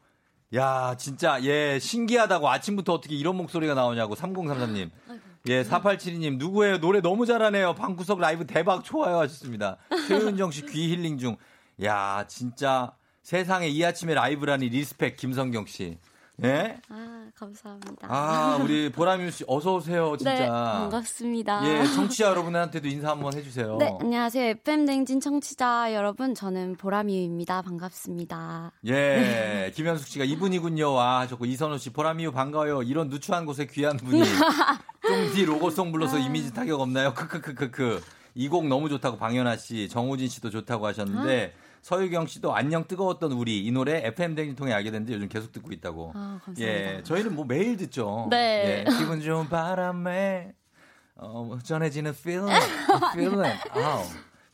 야, 0.55 0.95
진짜, 0.97 1.41
예, 1.43 1.78
신기하다고 1.80 2.49
아침부터 2.49 2.93
어떻게 2.93 3.15
이런 3.15 3.36
목소리가 3.38 3.74
나오냐고, 3.74 4.15
3033님. 4.15 4.89
예, 5.47 5.63
4872님, 5.63 6.38
누구예요? 6.38 6.80
노래 6.80 7.01
너무 7.01 7.26
잘하네요. 7.26 7.74
방구석 7.76 8.20
라이브 8.20 8.45
대박 8.45 8.84
좋아요 8.84 9.20
하셨습니다. 9.20 9.78
최윤정 10.07 10.51
씨 10.51 10.65
귀 10.65 10.89
힐링 10.91 11.17
중. 11.17 11.38
야, 11.84 12.26
진짜 12.28 12.93
세상에 13.22 13.67
이 13.67 13.84
아침에 13.84 14.13
라이브라니 14.13 14.70
respect 14.70 15.16
김성경 15.17 15.65
씨. 15.65 15.97
예? 16.44 16.78
아 16.90 17.26
감사합니다 17.36 18.08
아, 18.10 18.58
우리 18.64 18.90
보라미유 18.92 19.30
씨 19.32 19.44
어서 19.48 19.76
오세요, 19.76 20.16
진짜. 20.18 20.34
네 20.34 20.48
반갑습니다 20.48 21.62
예, 21.68 21.86
청취자 21.86 22.28
여러분한테도 22.30 22.88
인사 22.88 23.10
한번 23.10 23.34
해주세요. 23.34 23.78
네, 23.78 23.94
안녕하세요. 24.00 24.46
FM 24.52 24.86
댕진 24.86 25.20
청취자 25.20 25.94
여러분, 25.94 26.34
저는 26.34 26.76
보람이유입니다. 26.78 27.62
반갑습니다. 27.62 28.72
예, 28.88 29.72
김현숙 29.76 30.08
씨가 30.08 30.26
이분이군요. 30.26 30.94
와, 30.94 31.20
하셨고, 31.22 31.46
이선호 31.46 31.78
씨, 31.78 31.90
보람이유 31.92 32.32
반가워요. 32.32 32.84
이런 32.84 33.10
누추한 33.10 33.46
곳에 33.46 33.66
귀한 33.68 33.98
분이. 33.98 34.22
쫑디 35.08 35.46
로고송 35.46 35.92
불러서 35.92 36.18
아. 36.18 36.20
이미지 36.20 36.54
타격 36.54 36.80
없나요? 36.82 37.14
크크크크크. 37.14 38.02
이 38.36 38.48
곡 38.48 38.68
너무 38.68 38.90
좋다고 38.90 39.18
방현아 39.18 39.58
씨, 39.58 39.90
정호진 39.90 40.28
씨도 40.30 40.50
좋다고 40.50 40.86
하셨는데, 40.88 41.54
아. 41.56 41.68
서유경 41.82 42.28
씨도 42.28 42.54
안녕 42.56 42.86
뜨거웠던 42.88 43.32
우리 43.32 43.66
이 43.66 43.72
노래 43.72 44.06
FM 44.06 44.36
댕진 44.36 44.56
통해 44.56 44.74
알게 44.74 44.92
됐는데 44.92 45.14
요즘 45.14 45.30
계속 45.30 45.52
듣고 45.52 45.72
있다고. 45.72 46.12
아, 46.16 46.40
감사합니다. 46.44 46.62
예, 46.98 47.04
저희는 47.04 47.36
뭐 47.36 47.46
매일 47.46 47.78
듣죠. 47.78 48.28
네. 48.30 48.86
예, 48.88 48.92
기분 48.98 49.22
좋은 49.22 49.48
바람에 49.50 50.54
어, 51.16 51.44
뭐 51.44 51.60
전해지는 51.60 52.12
feeling, 52.12 52.66
feeling. 53.14 53.60
아우, 53.72 54.04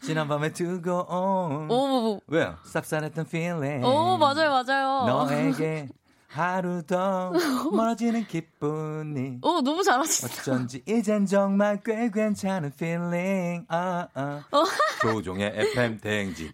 지난 0.01 0.27
밤에 0.27 0.51
뜨거운. 0.51 1.69
오, 1.69 2.19
왜요? 2.27 2.55
쌉쌀했던 2.65 3.27
feeling. 3.27 3.85
오, 3.85 4.17
맞아요, 4.17 4.49
맞아요. 4.49 5.05
너에게 5.05 5.87
하루 6.39 6.83
더 6.83 7.31
멀어지는 7.71 8.27
기분이. 8.27 9.37
오, 9.41 9.61
너무 9.61 9.81
잘하시죠. 9.83 10.51
어쩐지 10.51 10.83
이젠 10.85 11.25
정말 11.25 11.81
꽤 11.85 12.09
괜찮은 12.11 12.71
feeling. 12.75 13.65
아, 13.69 14.07
아. 14.13 14.43
어. 14.51 14.63
조종의 15.01 15.53
FM 15.55 15.99
대행진. 16.01 16.51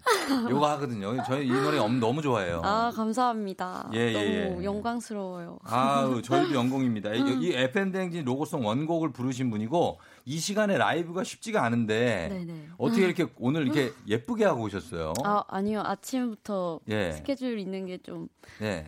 요거 0.49 0.69
하거든요. 0.73 1.17
저희 1.25 1.47
이 1.47 1.51
노래 1.51 1.79
엄- 1.79 1.99
너무 1.99 2.21
좋아해요. 2.21 2.61
아, 2.63 2.91
감사합니다. 2.95 3.89
예, 3.93 3.99
예, 4.13 4.43
너무 4.49 4.61
예. 4.61 4.65
영광스러워요. 4.65 5.57
아우, 5.63 6.21
저희도 6.21 6.53
영광입니다. 6.53 7.13
이, 7.15 7.19
이 7.41 7.53
FM 7.53 7.91
대행진 7.91 8.23
로고송 8.23 8.63
원곡을 8.65 9.11
부르신 9.11 9.49
분이고 9.49 9.99
이 10.25 10.37
시간에 10.39 10.77
라이브가 10.77 11.23
쉽지가 11.23 11.63
않은데 11.63 12.27
네네. 12.29 12.67
어떻게 12.77 13.03
이렇게 13.03 13.25
오늘 13.39 13.63
이렇게 13.63 13.91
예쁘게 14.07 14.45
하고 14.45 14.61
오셨어요? 14.63 15.13
아, 15.23 15.43
아니요. 15.47 15.81
아침부터 15.83 16.81
예. 16.89 17.13
스케줄 17.13 17.57
있는 17.57 17.87
게 17.87 17.97
좀 18.03 18.27
예. 18.61 18.87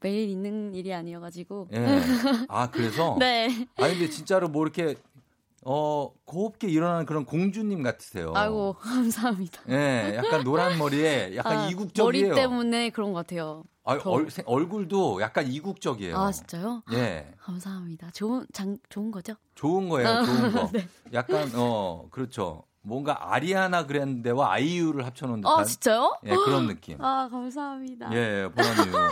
매일 0.00 0.28
있는 0.28 0.74
일이 0.74 0.92
아니어가지고. 0.94 1.68
예. 1.72 1.78
아, 2.48 2.70
그래서? 2.70 3.16
네. 3.18 3.66
아니, 3.76 3.94
근데 3.94 4.08
진짜로 4.10 4.48
뭐 4.48 4.62
이렇게, 4.64 4.94
어, 5.64 6.10
곱게 6.24 6.68
일어나는 6.68 7.04
그런 7.06 7.24
공주님 7.24 7.82
같으세요. 7.82 8.32
아이고, 8.34 8.74
감사합니다. 8.80 9.62
예, 9.68 10.14
약간 10.16 10.42
노란 10.44 10.78
머리에 10.78 11.36
약간 11.36 11.58
아, 11.58 11.68
이국적이에요. 11.68 12.28
머리 12.28 12.34
때문에 12.40 12.90
그런 12.90 13.12
것 13.12 13.18
같아요. 13.26 13.64
아, 13.84 13.98
더. 13.98 14.10
얼, 14.10 14.30
생- 14.30 14.44
얼굴도 14.46 15.20
약간 15.20 15.46
이국적이에요. 15.46 16.16
아, 16.16 16.30
진짜요? 16.32 16.82
예. 16.92 17.32
감사합니다. 17.40 18.10
좋은, 18.12 18.46
장, 18.52 18.78
좋은 18.88 19.10
거죠? 19.10 19.34
좋은 19.54 19.88
거예요, 19.88 20.24
좋은 20.24 20.52
거. 20.52 20.70
네. 20.72 20.86
약간, 21.12 21.50
어, 21.54 22.06
그렇죠. 22.10 22.62
뭔가 22.82 23.32
아리아나 23.34 23.86
그랜데와 23.86 24.52
아이유를 24.52 25.04
합쳐놓은 25.04 25.42
듯한. 25.42 25.58
아, 25.60 25.64
진짜요? 25.64 26.16
예, 26.24 26.30
그런 26.30 26.66
느낌. 26.66 26.96
아, 27.04 27.28
감사합니다. 27.30 28.10
예, 28.14 28.48
보람이요. 28.54 29.10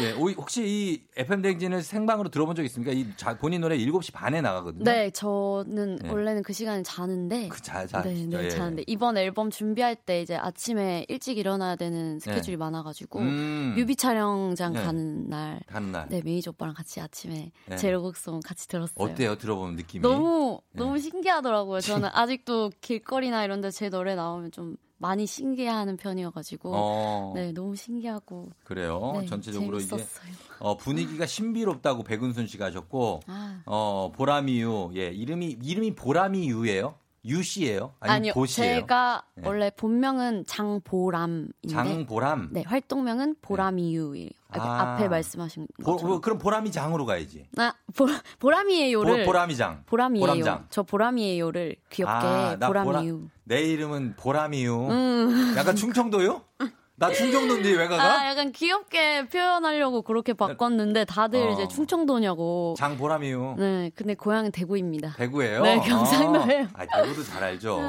예, 0.00 0.12
오- 0.12 0.30
혹시 0.30 0.62
이 0.64 1.02
FM 1.16 1.42
댕진을 1.42 1.82
생방으로 1.82 2.28
들어본 2.28 2.54
적 2.54 2.62
있습니까? 2.64 2.92
이 2.92 3.06
자, 3.16 3.36
본인 3.36 3.62
노래 3.62 3.76
7시 3.78 4.12
반에 4.12 4.40
나가거든요. 4.40 4.84
네, 4.84 5.10
저는 5.10 5.96
네. 5.96 6.08
원래는 6.10 6.42
그 6.44 6.52
시간에 6.52 6.82
자는데. 6.84 7.48
자, 7.62 7.84
자, 7.86 8.02
네, 8.02 8.14
네, 8.26 8.44
예. 8.44 8.50
자는데. 8.50 8.84
이번 8.86 9.16
앨범 9.18 9.50
준비할 9.50 9.96
때 9.96 10.22
이제 10.22 10.36
아침에 10.36 11.04
일찍 11.08 11.36
일어나야 11.38 11.74
되는 11.76 12.20
스케줄이 12.20 12.56
많아가지고. 12.56 13.18
음. 13.18 13.74
뮤비 13.76 13.96
촬영장 13.96 14.72
네. 14.74 14.84
가는 14.84 15.28
날. 15.28 15.60
가는 15.66 15.90
날. 15.90 16.06
네, 16.10 16.22
메이저 16.24 16.50
오빠랑 16.50 16.74
같이 16.74 17.00
아침에 17.00 17.50
네. 17.66 17.76
제로곡송 17.76 18.40
같이 18.44 18.68
들었어요. 18.68 18.94
어때요? 18.96 19.36
들어보면 19.36 19.74
느낌이? 19.76 20.02
너무, 20.02 20.60
네. 20.72 20.78
너무 20.78 20.98
신기하더라고요. 20.98 21.80
저는 21.80 22.08
아직도 22.12 22.70
길 22.80 22.99
거리나 23.04 23.44
이런 23.44 23.60
데 23.60 23.70
제 23.70 23.88
노래 23.88 24.14
나오면 24.14 24.52
좀 24.52 24.76
많이 24.98 25.26
신기해하는 25.26 25.96
편이어가지고. 25.96 26.72
어. 26.74 27.32
네, 27.34 27.52
너무 27.52 27.74
신기하고. 27.74 28.50
그래요. 28.64 29.12
네, 29.20 29.26
전체적으로 29.26 29.78
재밌었어요. 29.78 30.28
이게 30.28 30.36
어, 30.58 30.76
분위기가 30.76 31.24
신비롭다고 31.26 32.02
백은순 32.04 32.46
씨가 32.46 32.66
하셨고 32.66 33.20
아. 33.26 33.62
어, 33.66 34.12
보람이유. 34.14 34.90
예, 34.96 35.08
이름이 35.08 35.58
이름이 35.62 35.94
보람이유예요? 35.94 36.94
유 37.26 37.42
씨예요? 37.42 37.92
아니 38.00 38.12
아니요, 38.14 38.32
보씨예요? 38.32 38.80
제가 38.80 39.24
네. 39.34 39.42
원래 39.46 39.70
본명은 39.76 40.44
장보람인데. 40.46 41.68
장보람. 41.68 42.48
네, 42.52 42.62
활동명은 42.66 43.36
보람이유예요. 43.42 44.28
아, 44.52 44.58
아. 44.58 44.80
앞에 44.94 45.08
말씀하신 45.08 45.68
보, 45.82 45.92
것처럼. 45.92 46.16
보- 46.16 46.20
그럼 46.22 46.38
보람이 46.38 46.72
장으로 46.72 47.04
가야지. 47.04 47.46
아, 47.58 47.72
보, 47.94 48.06
보람이에요를. 48.38 49.20
보, 49.20 49.26
보람이 49.26 49.54
장. 49.56 49.82
보람이에요. 49.86 50.26
보람장. 50.26 50.66
저 50.70 50.82
보람이에요를 50.82 51.76
귀엽게 51.90 52.10
아, 52.26 52.56
나 52.58 52.66
보람이유. 52.68 53.18
보라- 53.20 53.28
내 53.44 53.62
이름은 53.64 54.14
보람이유. 54.16 54.88
음. 54.90 55.54
약간 55.56 55.76
충청도요? 55.76 56.42
나 57.00 57.10
충청도인데 57.10 57.70
왜 57.72 57.88
가가? 57.88 58.02
아, 58.20 58.28
약간 58.28 58.52
귀엽게 58.52 59.26
표현하려고 59.28 60.02
그렇게 60.02 60.34
바꿨는데 60.34 61.06
다들 61.06 61.40
어. 61.40 61.52
이제 61.52 61.66
충청도냐고. 61.66 62.74
장보람이요. 62.76 63.54
네, 63.58 63.90
근데 63.94 64.14
고향은 64.14 64.52
대구입니다. 64.52 65.14
대구예요? 65.16 65.62
네, 65.62 65.78
경상도예요. 65.80 66.68
아, 66.74 66.82
아, 66.90 67.02
대구도 67.02 67.24
잘 67.24 67.42
알죠. 67.42 67.80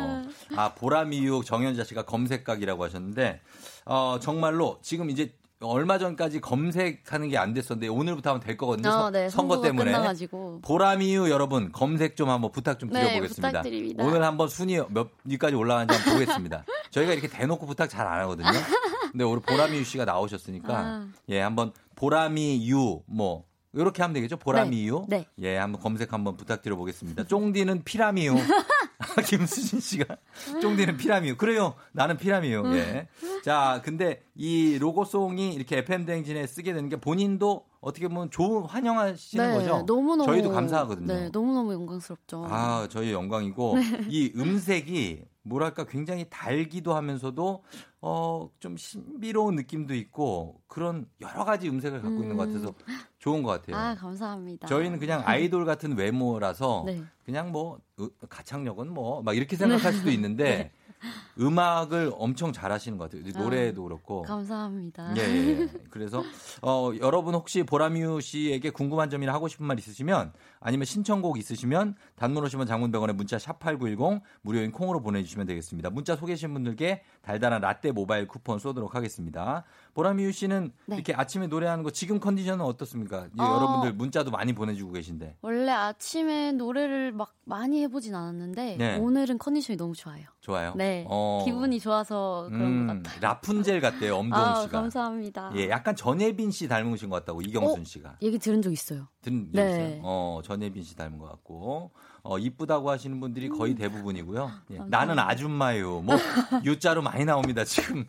아, 0.56 0.74
보람이유 0.76 1.42
정현자 1.46 1.84
씨가 1.84 2.04
검색각이라고 2.04 2.86
하셨는데, 2.86 3.42
어, 3.86 4.18
정말로 4.22 4.80
지금 4.82 5.10
이제 5.10 5.34
얼마 5.64 5.98
전까지 6.00 6.40
검색하는 6.40 7.28
게 7.30 7.38
안 7.38 7.54
됐었는데 7.54 7.88
오늘부터 7.90 8.30
하면 8.32 8.40
될 8.42 8.56
거거든요. 8.58 8.88
어, 8.90 8.92
선- 8.94 9.14
네, 9.14 9.30
선거 9.30 9.60
때문에. 9.62 9.92
끝나가지고. 9.92 10.62
보람이유 10.64 11.30
여러분 11.30 11.72
검색 11.74 12.16
좀 12.16 12.30
한번 12.30 12.52
부탁 12.52 12.80
좀 12.80 12.90
네, 12.90 13.02
드려보겠습니다. 13.02 13.48
부탁드립니다. 13.50 14.04
오늘 14.06 14.24
한번 14.24 14.48
순위 14.48 14.80
몇 14.90 15.10
위까지 15.26 15.56
올라가는지 15.56 15.94
한번 15.96 16.14
보겠습니다. 16.14 16.64
저희가 16.92 17.12
이렇게 17.14 17.28
대놓고 17.28 17.66
부탁 17.68 17.90
잘 17.90 18.08
안 18.08 18.22
하거든요. 18.22 18.48
근데 19.12 19.24
오늘 19.24 19.42
보람이유 19.42 19.84
씨가 19.84 20.06
나오셨으니까 20.06 20.78
아. 20.78 21.08
예 21.30 21.40
한번 21.42 21.74
보람이 21.96 22.68
유 22.70 23.02
뭐 23.08 23.46
이렇게 23.74 24.02
하면 24.02 24.14
되겠죠? 24.14 24.36
보람이유. 24.36 25.06
네. 25.08 25.26
예, 25.40 25.56
한번 25.56 25.80
검색 25.82 26.12
한번 26.12 26.36
부탁드려 26.36 26.76
보겠습니다. 26.76 27.24
쫑디는 27.24 27.84
피라미유. 27.86 28.36
김수진 29.28 29.80
씨가 29.80 30.18
쫑디는 30.62 30.98
피라미유. 30.98 31.38
그래요. 31.38 31.76
나는 31.94 32.18
피라미유. 32.18 32.64
예. 32.76 33.08
자, 33.46 33.82
근데 33.86 34.24
이 34.36 34.78
로고송이 34.78 35.54
이렇게 35.54 35.78
FM 35.78 36.06
대행진에 36.06 36.48
쓰게 36.48 36.74
되는 36.74 36.90
게 36.90 36.98
본인도 36.98 37.66
어떻게 37.80 38.10
보면 38.10 38.30
좋은 38.30 38.64
환영하시는 38.66 39.54
거죠? 39.54 39.78
네, 39.78 39.84
너무너무. 39.88 40.26
저희도 40.26 40.52
감사하거든요. 40.52 41.08
네, 41.08 41.30
너무너무 41.30 41.72
영광스럽죠. 41.74 42.46
아, 42.50 42.88
저희 42.92 43.14
영광이고 43.14 43.76
네. 43.78 44.06
이 44.10 44.34
음색이 44.36 45.24
뭐랄까 45.44 45.86
굉장히 45.86 46.26
달기도 46.30 46.94
하면서도 46.94 47.64
어 48.02 48.50
좀 48.60 48.78
신비로운 48.78 49.56
느낌도 49.56 49.94
있고 49.96 50.60
그런 50.68 51.06
여러 51.22 51.46
가지 51.46 51.70
음색을 51.70 52.02
갖고 52.02 52.22
있는 52.22 52.36
것 52.36 52.48
같아서 52.48 52.74
좋은 53.20 53.44
것 53.44 53.50
같아요. 53.52 53.76
아, 53.76 53.96
감사합니다. 53.96 54.68
저희는 54.68 54.98
그냥 55.00 55.22
아이돌 55.26 55.66
같은 55.66 55.96
외모라서 55.98 56.84
네. 56.88 57.04
그냥 57.26 57.52
뭐 57.52 57.80
으, 58.00 58.10
가창력은 58.30 58.92
뭐 58.94 59.22
막 59.22 59.36
이렇게 59.38 59.56
생각할 59.56 59.94
수도 59.94 60.10
있는데 60.12 60.72
네. 61.00 61.12
음악을 61.40 62.12
엄청 62.16 62.52
잘하시는 62.54 62.98
것 62.98 63.10
같아요. 63.10 63.24
아, 63.36 63.40
노래도 63.44 63.84
그렇고. 63.84 64.22
감사합니다. 64.24 65.16
예, 65.18 65.22
예. 65.22 65.70
그래서 65.90 66.24
어, 66.62 66.92
여러분 67.00 67.34
혹시 67.34 67.64
보람유 67.64 68.22
씨에게 68.22 68.70
궁금한 68.70 69.10
점이나 69.10 69.34
하고 69.34 69.48
싶은 69.48 69.66
말 69.66 69.80
있으시면 69.80 70.34
아니면 70.60 70.86
신청곡 70.86 71.38
있으시면 71.40 71.96
단문 72.22 72.44
오시면 72.44 72.68
장문병원에 72.68 73.14
문자 73.14 73.38
샵8910 73.38 74.22
무료인 74.44 74.72
콩으로 74.72 75.02
보내주시면 75.02 75.48
되겠습니다. 75.48 75.90
문자 75.90 76.16
소개하신 76.16 76.54
분들께 76.54 77.02
달달한 77.24 77.62
라떼 77.62 77.92
모바일 77.92 78.28
쿠폰 78.28 78.60
쏘도록 78.60 78.94
하겠습니다. 78.94 79.64
보람유 79.96 80.32
씨는 80.32 80.72
네. 80.86 80.96
이렇게 80.98 81.16
아침에 81.16 81.48
노래하는 81.48 81.84
거 81.84 81.90
지금 81.90 82.20
컨디션은 82.20 82.64
어떻습니까? 82.64 83.26
이 83.36 83.42
어. 83.42 83.56
여러분들 83.56 83.94
문자도 83.94 84.30
많이 84.30 84.54
보내주고 84.54 84.92
계신데. 84.94 85.38
원래 85.42 85.72
아침에 85.72 86.52
노래를 86.52 87.12
막 87.12 87.34
많이 87.44 87.82
해보진 87.82 88.14
않았는데 88.14 88.76
네. 88.78 88.98
오늘은 89.00 89.40
컨디션이 89.40 89.76
너무 89.78 89.96
좋아요. 89.96 90.26
좋아요. 90.42 90.74
네, 90.76 91.06
어. 91.10 91.42
기분이 91.44 91.80
좋아서 91.80 92.48
그런 92.50 92.62
음, 92.62 92.88
것 92.88 92.94
같아요. 93.04 93.20
라푼젤 93.22 93.82
같대요, 93.82 94.18
엄동 94.18 94.40
아, 94.40 94.62
씨가. 94.62 94.82
감사합니다. 94.82 95.54
예, 95.56 95.70
약간 95.70 95.96
전예빈 95.96 96.52
씨 96.52 96.68
닮으신 96.68 97.10
것 97.10 97.16
같다고 97.18 97.42
이경순 97.42 97.82
어? 97.82 97.84
씨가. 97.84 98.18
얘기 98.22 98.38
들은 98.38 98.62
적 98.62 98.72
있어요. 98.72 99.08
든 99.24 99.52
네. 99.52 99.70
있어요. 99.70 100.02
어, 100.04 100.42
전예빈 100.44 100.84
씨 100.84 100.96
닮은 100.96 101.18
것 101.18 101.28
같고. 101.28 101.92
어, 102.24 102.38
이쁘다고 102.38 102.90
하시는 102.90 103.20
분들이 103.20 103.50
거의 103.50 103.74
대부분이고요. 103.76 104.52
예, 104.72 104.78
감사합니다. 104.78 104.98
나는 104.98 105.20
아줌마요. 105.20 106.02
뭐, 106.02 106.18
유자로 106.64 107.02
많이 107.02 107.26
나옵니다, 107.26 107.64
지금. 107.64 108.06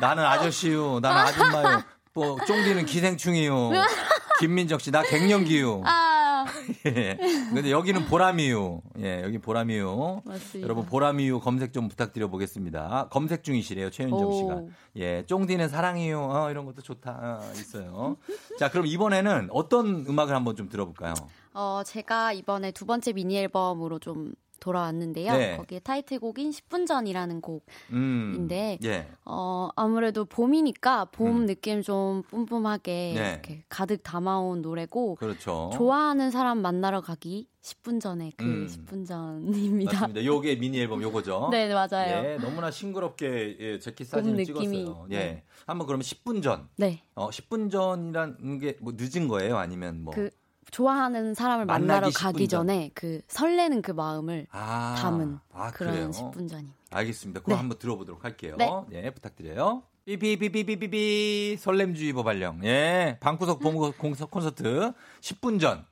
나는 0.00 0.24
아저씨요. 0.24 1.00
나는 1.00 1.18
아줌마요. 1.18 1.82
뭐, 2.14 2.36
쫑디는 2.44 2.86
기생충이요. 2.86 3.70
김민정 4.40 4.78
씨, 4.78 4.90
나 4.90 5.02
갱년기요. 5.02 5.82
아, 5.84 6.44
예. 6.86 7.16
근데 7.54 7.70
여기는 7.70 8.06
보람이요. 8.06 8.82
예, 8.98 9.22
여기 9.22 9.38
보람이요. 9.38 10.22
맞습니다. 10.24 10.60
여러분 10.64 10.84
보람이요 10.86 11.38
검색 11.38 11.72
좀 11.72 11.88
부탁드려 11.88 12.26
보겠습니다. 12.28 13.06
검색 13.10 13.44
중이시래요 13.44 13.90
최윤정 13.90 14.26
오. 14.26 14.32
씨가. 14.32 14.62
예, 14.96 15.24
쫑디는 15.26 15.68
사랑이요. 15.68 16.20
어, 16.20 16.50
이런 16.50 16.66
것도 16.66 16.82
좋다. 16.82 17.40
어, 17.40 17.52
있어요. 17.54 18.16
자, 18.58 18.68
그럼 18.70 18.86
이번에는 18.86 19.48
어떤 19.52 20.04
음악을 20.08 20.34
한번 20.34 20.56
좀 20.56 20.68
들어볼까요? 20.68 21.14
어, 21.54 21.82
제가 21.84 22.32
이번에 22.32 22.72
두 22.72 22.86
번째 22.86 23.12
미니 23.12 23.36
앨범으로 23.38 23.98
좀 23.98 24.34
돌아왔는데요. 24.62 25.32
네. 25.36 25.56
거기에 25.56 25.80
타이틀곡인 25.80 26.50
10분 26.50 26.86
전이라는 26.86 27.40
곡. 27.40 27.66
음. 27.90 28.34
인데, 28.36 28.78
예. 28.84 29.08
어, 29.24 29.68
아무래도 29.74 30.24
봄이니까 30.24 31.06
봄 31.06 31.46
느낌 31.46 31.82
좀 31.82 32.22
뿜뿜하게 32.22 33.12
음. 33.12 33.14
네. 33.16 33.30
이렇게 33.32 33.64
가득 33.68 34.04
담아온 34.04 34.62
노래고, 34.62 35.16
그렇죠. 35.16 35.70
좋아하는 35.74 36.30
사람 36.30 36.58
만나러 36.62 37.00
가기 37.00 37.48
10분 37.60 38.00
전에 38.00 38.30
그 38.36 38.44
음. 38.44 38.66
10분 38.68 39.04
전입니다. 39.04 39.92
맞습니다. 39.92 40.24
요게 40.24 40.56
미니 40.60 40.78
앨범 40.78 41.02
요거죠. 41.02 41.48
네, 41.50 41.66
네, 41.66 41.74
맞아요. 41.74 42.24
예, 42.24 42.36
너무나 42.36 42.70
싱그럽게 42.70 43.56
예, 43.58 43.78
재킷 43.80 44.06
사진을 44.06 44.44
봄 44.44 44.54
느낌이. 44.54 44.84
찍었어요. 44.84 45.06
예. 45.10 45.16
네. 45.16 45.44
한번 45.66 45.88
그러면 45.88 46.02
10분 46.02 46.40
전. 46.40 46.68
네. 46.76 47.02
어, 47.16 47.30
10분 47.30 47.68
전이라는 47.68 48.60
게뭐 48.60 48.92
늦은 48.96 49.26
거예요? 49.26 49.58
아니면 49.58 50.04
뭐 50.04 50.14
그 50.14 50.30
좋아하는 50.70 51.34
사람을 51.34 51.66
만나러 51.66 52.08
10분 52.08 52.18
가기 52.18 52.48
전. 52.48 52.66
전에 52.68 52.90
그 52.94 53.20
설레는 53.28 53.82
그 53.82 53.90
마음을 53.90 54.46
아, 54.50 54.94
담은 54.98 55.38
아, 55.52 55.70
그런 55.72 55.92
그래요? 55.94 56.10
10분 56.10 56.48
전입니다. 56.48 56.76
알겠습니다. 56.90 57.40
그럼 57.40 57.56
네. 57.56 57.60
한번 57.60 57.78
들어보도록 57.78 58.24
할게요. 58.24 58.56
네. 58.58 58.70
예, 58.92 59.10
부탁드려요. 59.10 59.82
삐삐삐삐삐삐삐 60.04 61.56
설렘주의보 61.58 62.24
발령. 62.24 62.64
예, 62.64 63.18
방구석 63.20 63.60
봄 63.60 63.92
콘서트 63.92 64.92
10분 65.20 65.60
전. 65.60 65.84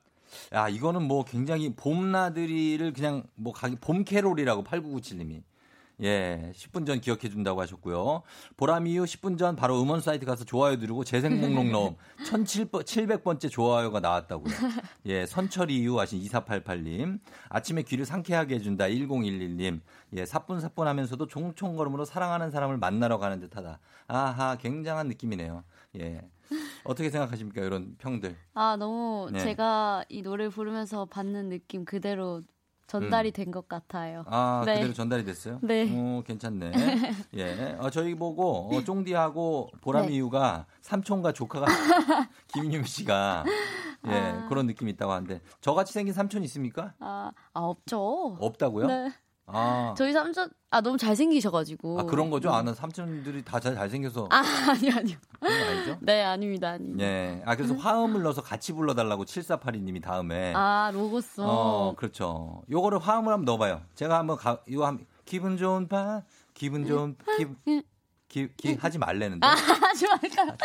야, 0.53 0.67
이거는 0.69 1.03
뭐 1.03 1.23
굉장히 1.23 1.73
봄나들이를 1.75 2.93
그냥 2.93 3.23
뭐 3.35 3.53
가기 3.53 3.77
봄 3.77 4.03
캐롤이라고 4.03 4.63
8997님이. 4.63 5.43
예, 6.01 6.51
10분 6.55 6.85
전 6.85 6.99
기억해 6.99 7.29
준다고 7.29 7.61
하셨고요. 7.61 8.23
보람 8.57 8.87
이후 8.87 9.03
10분 9.03 9.37
전 9.37 9.55
바로 9.55 9.81
음원 9.81 10.01
사이트 10.01 10.25
가서 10.25 10.43
좋아요 10.43 10.77
누르고 10.77 11.03
재생 11.03 11.39
목록 11.39 11.67
넣음 11.67 11.95
1700번째 12.25 13.49
좋아요가 13.51 13.99
나왔다고요. 13.99 14.53
예, 15.05 15.25
선철이 15.25 15.75
이후 15.75 15.99
하신 15.99 16.19
2488님. 16.21 17.19
아침에 17.49 17.83
귀를 17.83 18.05
상쾌하게 18.05 18.55
해준다 18.55 18.85
1011님. 18.85 19.81
예, 20.13 20.25
사뿐사뿐 20.25 20.87
하면서도 20.87 21.27
종총 21.27 21.75
걸음으로 21.75 22.05
사랑하는 22.05 22.51
사람을 22.51 22.77
만나러 22.77 23.17
가는 23.17 23.39
듯하다. 23.39 23.79
아하, 24.07 24.57
굉장한 24.57 25.07
느낌이네요. 25.07 25.63
예. 25.99 26.21
어떻게 26.83 27.09
생각하십니까? 27.09 27.61
이런 27.61 27.95
평들. 27.97 28.35
아, 28.53 28.75
너무 28.77 29.29
네. 29.31 29.39
제가 29.39 30.03
이 30.09 30.21
노래 30.21 30.49
부르면서 30.49 31.05
받는 31.05 31.49
느낌 31.49 31.85
그대로 31.85 32.41
전달이 32.91 33.29
음. 33.29 33.31
된것 33.31 33.69
같아요. 33.69 34.25
아, 34.27 34.63
네. 34.65 34.75
그대로 34.75 34.93
전달이 34.93 35.23
됐어요? 35.23 35.59
네. 35.61 35.89
어, 35.89 36.21
괜찮네. 36.27 36.71
예. 37.35 37.77
어, 37.79 37.89
저희 37.89 38.15
보고, 38.15 38.75
어, 38.75 38.83
쫑디하고 38.83 39.69
보람이 39.79 40.07
네. 40.07 40.15
이유가 40.15 40.65
삼촌과 40.81 41.31
조카가, 41.31 41.65
김유미 42.53 42.85
씨가, 42.85 43.45
예, 44.07 44.11
아. 44.11 44.45
그런 44.49 44.67
느낌이 44.67 44.91
있다고 44.91 45.13
하는데, 45.13 45.39
저같이 45.61 45.93
생긴 45.93 46.13
삼촌 46.13 46.43
있습니까? 46.43 46.93
아, 46.99 47.31
아 47.53 47.59
없죠. 47.61 48.35
없다고요? 48.41 48.87
네. 48.87 49.13
아. 49.47 49.93
저희 49.97 50.13
삼촌 50.13 50.49
아 50.69 50.79
너무 50.79 50.97
잘생기셔가지고. 50.97 51.99
아, 51.99 52.03
그런 52.03 52.29
거죠? 52.29 52.49
아, 52.49 52.61
나 52.61 52.73
삼촌들이 52.73 53.43
다 53.43 53.59
잘, 53.59 53.75
잘생겨서. 53.75 54.29
아, 54.31 54.37
아니요, 54.71 54.93
아니요. 54.95 55.17
아니죠? 55.41 55.97
네, 55.99 56.23
아닙니다, 56.23 56.69
아닙니다. 56.69 57.03
예. 57.03 57.41
아, 57.45 57.55
그래서 57.57 57.75
화음을 57.75 58.21
넣어서 58.23 58.41
같이 58.41 58.71
불러달라고 58.71 59.25
7482님이 59.25 60.01
다음에. 60.01 60.53
아, 60.55 60.89
로고송. 60.93 61.45
어, 61.47 61.93
그렇죠. 61.97 62.63
요거를 62.71 62.99
화음을 62.99 63.33
한번 63.33 63.45
넣어봐요. 63.45 63.81
제가 63.95 64.17
한번 64.17 64.37
가, 64.37 64.59
이거 64.65 64.85
한, 64.85 65.05
기분 65.25 65.57
좋은 65.57 65.89
밤, 65.89 66.21
기분 66.53 66.85
좋은, 66.85 67.17
기, 67.37 67.83
기, 68.29 68.47
기, 68.55 68.73
하지 68.75 68.97
말래는데. 68.97 69.45
아, 69.45 69.49
하지? 69.51 70.05
하니까. 70.05 70.55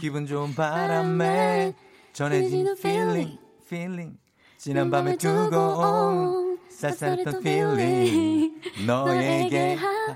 기분 0.00 0.26
좋은 0.26 0.54
바람에 0.54 1.74
전해진 2.14 2.74
feeling, 2.78 3.38
feeling. 3.66 4.23
지난 4.64 4.90
밤에 4.90 5.18
두고 5.18 5.56
온 5.58 6.58
쌀쌀했던 6.70 7.42
feeling. 7.42 8.50
너에게 8.86 9.74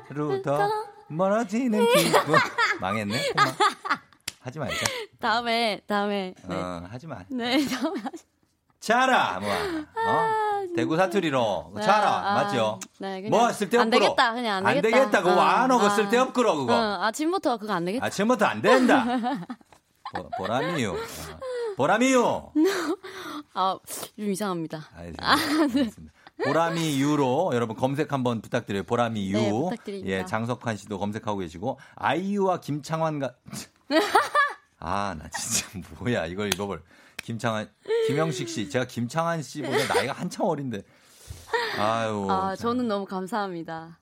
하루 0.08 0.40
더 0.40 0.66
멀어지는 1.08 1.84
기분. 1.92 2.34
망했네. 2.80 3.20
하지 4.40 4.58
말자. 4.58 4.74
다음에, 5.20 5.82
다음에. 5.86 6.34
네. 6.48 6.56
어, 6.56 6.82
하지 6.88 7.06
마. 7.06 7.18
네, 7.28 7.58
다음에. 7.68 8.00
자라, 8.80 9.38
뭐, 9.38 9.50
어? 9.52 10.64
대구 10.74 10.96
사투리로 10.96 11.72
네, 11.76 11.82
자라, 11.82 12.30
아, 12.30 12.34
맞죠? 12.36 12.80
네, 13.00 13.20
그냥 13.20 13.38
뭐 13.38 13.52
쓸데없고 13.52 13.82
안 13.82 13.90
되겠다, 13.90 14.32
그냥 14.32 14.66
안 14.66 14.74
되겠다. 14.76 14.88
안 14.88 15.02
되겠다, 15.02 15.22
그거 15.24 15.42
어, 15.42 15.44
안 15.44 15.70
하고 15.70 15.84
아. 15.84 15.90
쓸데없고 15.90 16.32
그거. 16.42 16.72
응, 16.72 17.02
아침부터 17.02 17.58
그거 17.58 17.74
안 17.74 17.84
되겠다. 17.84 18.06
아침부터 18.06 18.46
안 18.46 18.62
된다. 18.62 19.04
보, 20.14 20.28
보람이요. 20.38 20.92
어, 20.92 20.96
보람이요. 21.76 22.52
아, 23.54 23.78
좀 24.16 24.30
이상합니다. 24.30 24.88
알겠습니다. 24.94 25.26
아, 25.26 25.36
네. 25.36 25.80
알겠습니다. 25.80 26.14
보람이 26.44 27.00
유로 27.00 27.50
여러분 27.52 27.74
검색 27.76 28.12
한번 28.12 28.40
부탁드려요. 28.40 28.84
보람이 28.84 29.30
유. 29.30 29.36
네, 29.36 29.50
부탁드립니다. 29.50 30.08
예, 30.10 30.24
장석환 30.24 30.76
씨도 30.76 30.98
검색하고 30.98 31.38
계시고 31.38 31.78
아이유와 31.96 32.60
김창완가 32.60 33.34
아, 34.78 35.16
나 35.18 35.28
진짜 35.30 35.66
뭐야. 35.98 36.26
이걸 36.26 36.48
읽어볼. 36.54 36.82
김창완 37.24 37.68
김영식 38.06 38.48
씨. 38.48 38.70
제가 38.70 38.86
김창완 38.86 39.42
씨보다 39.42 39.92
나이가 39.94 40.12
한참 40.12 40.46
어린데. 40.46 40.82
아유. 41.78 42.26
아, 42.30 42.54
저는 42.54 42.86
너무 42.86 43.04
감사합니다. 43.04 43.98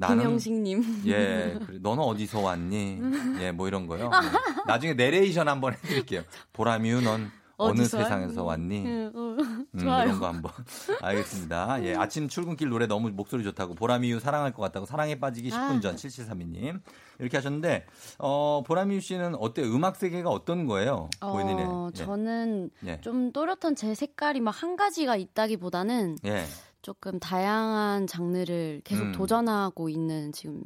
나는- 0.00 0.22
김영식님. 0.22 1.02
예, 1.06 1.58
그래. 1.66 1.78
너는 1.80 2.02
어디서 2.02 2.40
왔니? 2.40 3.00
예, 3.40 3.52
뭐 3.52 3.68
이런 3.68 3.86
거요. 3.86 4.04
예. 4.06 4.08
나중에 4.66 4.94
내레이션 4.94 5.48
한번 5.48 5.74
해드릴게요. 5.74 6.22
보람이유, 6.52 7.00
넌 7.02 7.30
어느 7.56 7.84
세상에서 7.84 8.42
왔니? 8.42 8.84
음, 8.86 9.12
어, 9.14 9.36
음. 9.42 9.66
이런 9.74 10.18
거 10.18 10.28
한번. 10.28 10.50
알겠습니다. 11.02 11.84
예, 11.84 11.94
아침 11.94 12.26
출근길 12.28 12.70
노래 12.70 12.86
너무 12.86 13.10
목소리 13.10 13.44
좋다고 13.44 13.74
보람이유 13.74 14.18
사랑할 14.18 14.52
것 14.54 14.62
같다고 14.62 14.86
사랑에 14.86 15.20
빠지기 15.20 15.50
10분 15.50 15.76
아. 15.76 15.80
전 15.80 15.96
7732님 15.96 16.80
이렇게 17.18 17.36
하셨는데 17.36 17.84
어, 18.18 18.62
보람이유 18.66 19.00
씨는 19.02 19.34
어때? 19.34 19.62
음악 19.62 19.96
세계가 19.96 20.30
어떤 20.30 20.64
거예요? 20.66 21.10
본인의. 21.20 21.64
어, 21.68 21.90
예. 21.94 21.98
저는 21.98 22.70
예. 22.86 23.00
좀 23.02 23.30
또렷한 23.32 23.76
제 23.76 23.94
색깔이 23.94 24.40
막 24.40 24.50
한 24.62 24.76
가지가 24.76 25.16
있다기보다는 25.16 26.16
예. 26.24 26.44
조금 26.82 27.18
다양한 27.18 28.06
장르를 28.06 28.80
계속 28.84 29.04
음. 29.04 29.12
도전하고 29.12 29.88
있는 29.88 30.32
지금 30.32 30.62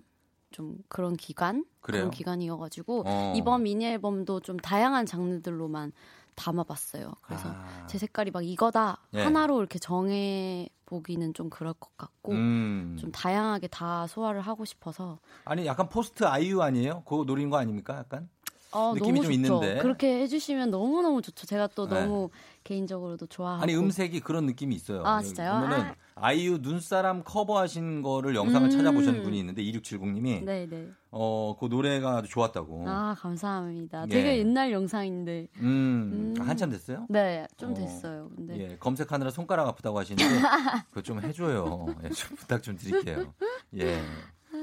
좀 0.51 0.79
그런 0.89 1.17
기간 1.17 1.65
그래요? 1.81 2.03
런 2.03 2.11
기간이어가지고 2.11 3.03
어. 3.07 3.33
이번 3.37 3.65
미니 3.65 3.87
앨범도 3.87 4.41
좀 4.41 4.57
다양한 4.57 5.07
장르들로만 5.07 5.93
담아봤어요. 6.37 7.13
그래서 7.23 7.49
아. 7.49 7.87
제 7.89 7.99
색깔이 7.99 8.31
막 8.31 8.45
이거다 8.45 8.99
예. 9.15 9.23
하나로 9.23 9.59
이렇게 9.59 9.79
정해 9.79 10.69
보기는 10.87 11.35
좀 11.35 11.51
그럴 11.51 11.73
것 11.75 11.97
같고 11.97 12.33
음. 12.33 12.97
좀 13.01 13.11
다양하게 13.11 13.69
다 13.69 14.07
소화를 14.07 14.41
하고 14.41 14.65
싶어서 14.65 15.19
아니 15.45 15.67
약간 15.67 15.89
포스트 15.89 16.25
아이유 16.25 16.63
아니에요? 16.63 17.03
그거 17.05 17.25
노린 17.25 17.51
거 17.51 17.57
아닙니까? 17.57 17.97
약간? 17.97 18.29
어, 18.75 18.93
느낌이 18.95 19.21
좀 19.21 19.27
좋죠. 19.27 19.33
있는데. 19.33 19.79
그렇게 19.81 20.21
해주시면 20.21 20.71
너무 20.71 21.01
너무 21.03 21.23
좋죠. 21.23 21.47
제가 21.47 21.69
또 21.69 21.87
네. 21.89 22.01
너무 22.01 22.31
개인적으로도 22.65 23.27
좋아하고 23.27 23.63
아니 23.63 23.75
음색이 23.77 24.21
그런 24.21 24.47
느낌이 24.47 24.75
있어요. 24.75 25.05
아, 25.05 25.23
진짜요? 25.23 25.61
보면은 25.61 25.93
아. 26.17 26.33
이유 26.33 26.59
눈사람 26.61 27.23
커버하신 27.25 28.03
거를 28.03 28.35
영상을 28.35 28.69
음. 28.69 28.71
찾아보신 28.71 29.23
분이 29.23 29.39
있는데 29.39 29.63
2670님이 29.63 30.45
네네. 30.45 30.89
어, 31.11 31.57
그 31.61 31.67
노래가 31.67 32.19
아주 32.19 32.29
좋았다고. 32.29 32.85
아 32.89 33.15
감사합니다. 33.19 34.07
예. 34.09 34.13
되게 34.13 34.39
옛날 34.39 34.73
영상인데. 34.73 35.49
음, 35.59 36.35
음. 36.37 36.43
한참 36.43 36.71
됐어요? 36.71 37.07
네, 37.09 37.47
좀 37.57 37.71
어, 37.71 37.75
됐어요. 37.75 38.31
근데 38.35 38.59
예, 38.59 38.77
검색하느라 38.79 39.31
손가락 39.31 39.69
아프다고 39.69 39.99
하시는데 39.99 40.25
그거 40.91 41.03
좀 41.03 41.21
해줘요. 41.23 41.87
예, 42.03 42.09
좀 42.11 42.37
부탁 42.37 42.63
좀 42.63 42.77
드릴게요. 42.77 43.33
예. 43.79 44.01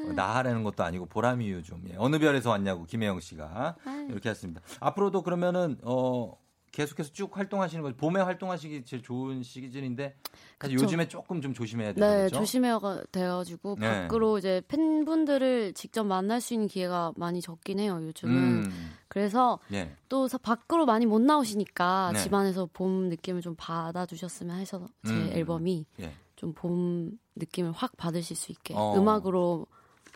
어, 0.10 0.14
나 0.14 0.36
하라는 0.38 0.64
것도 0.64 0.84
아니고 0.84 1.06
보람이유 1.08 1.64
좀. 1.64 1.84
예. 1.90 1.96
어느 1.98 2.20
별에서 2.20 2.50
왔냐고 2.50 2.86
김혜영 2.86 3.20
씨가 3.20 3.76
이렇게 4.10 4.30
했습니다. 4.30 4.62
앞으로도 4.80 5.22
그러면은 5.22 5.78
어 5.84 6.38
계속해서 6.72 7.12
쭉 7.12 7.36
활동하시는 7.36 7.84
거죠. 7.84 7.98
봄에 7.98 8.22
활동하시기 8.22 8.86
제일 8.86 9.04
좋은 9.04 9.44
시즌인데 9.44 10.16
사실 10.58 10.78
그쵸. 10.78 10.86
요즘에 10.86 11.08
조금 11.10 11.42
좀 11.42 11.54
조심해야 11.54 11.94
되죠. 11.94 12.06
네? 12.06 12.30
조심해야 12.30 12.80
돼가지고 13.12 13.76
네. 13.78 14.04
밖으로 14.04 14.38
이제 14.38 14.62
팬분들을 14.70 15.74
직접 15.74 16.06
만날 16.06 16.40
수 16.40 16.54
있는 16.54 16.68
기회가 16.68 17.12
많이 17.18 17.42
적긴 17.42 17.80
해요. 17.80 18.00
요즘은. 18.02 18.34
음. 18.66 18.92
그래서 19.10 19.60
예. 19.74 19.94
또 20.08 20.30
사- 20.30 20.38
밖으로 20.38 20.86
많이 20.86 21.06
못 21.06 21.20
나오시니까 21.22 22.12
네. 22.14 22.20
집안에서 22.20 22.70
봄 22.72 23.10
느낌을 23.10 23.42
좀 23.42 23.56
받아주셨으면 23.58 24.58
해서 24.58 24.88
제 25.06 25.12
음. 25.12 25.30
앨범이 25.34 25.86
예. 26.00 26.14
좀봄 26.38 27.20
느낌을 27.36 27.74
확 27.74 27.98
받으실 27.98 28.38
수 28.38 28.52
있게 28.54 28.74
어. 28.78 28.96
음악으로 28.98 29.68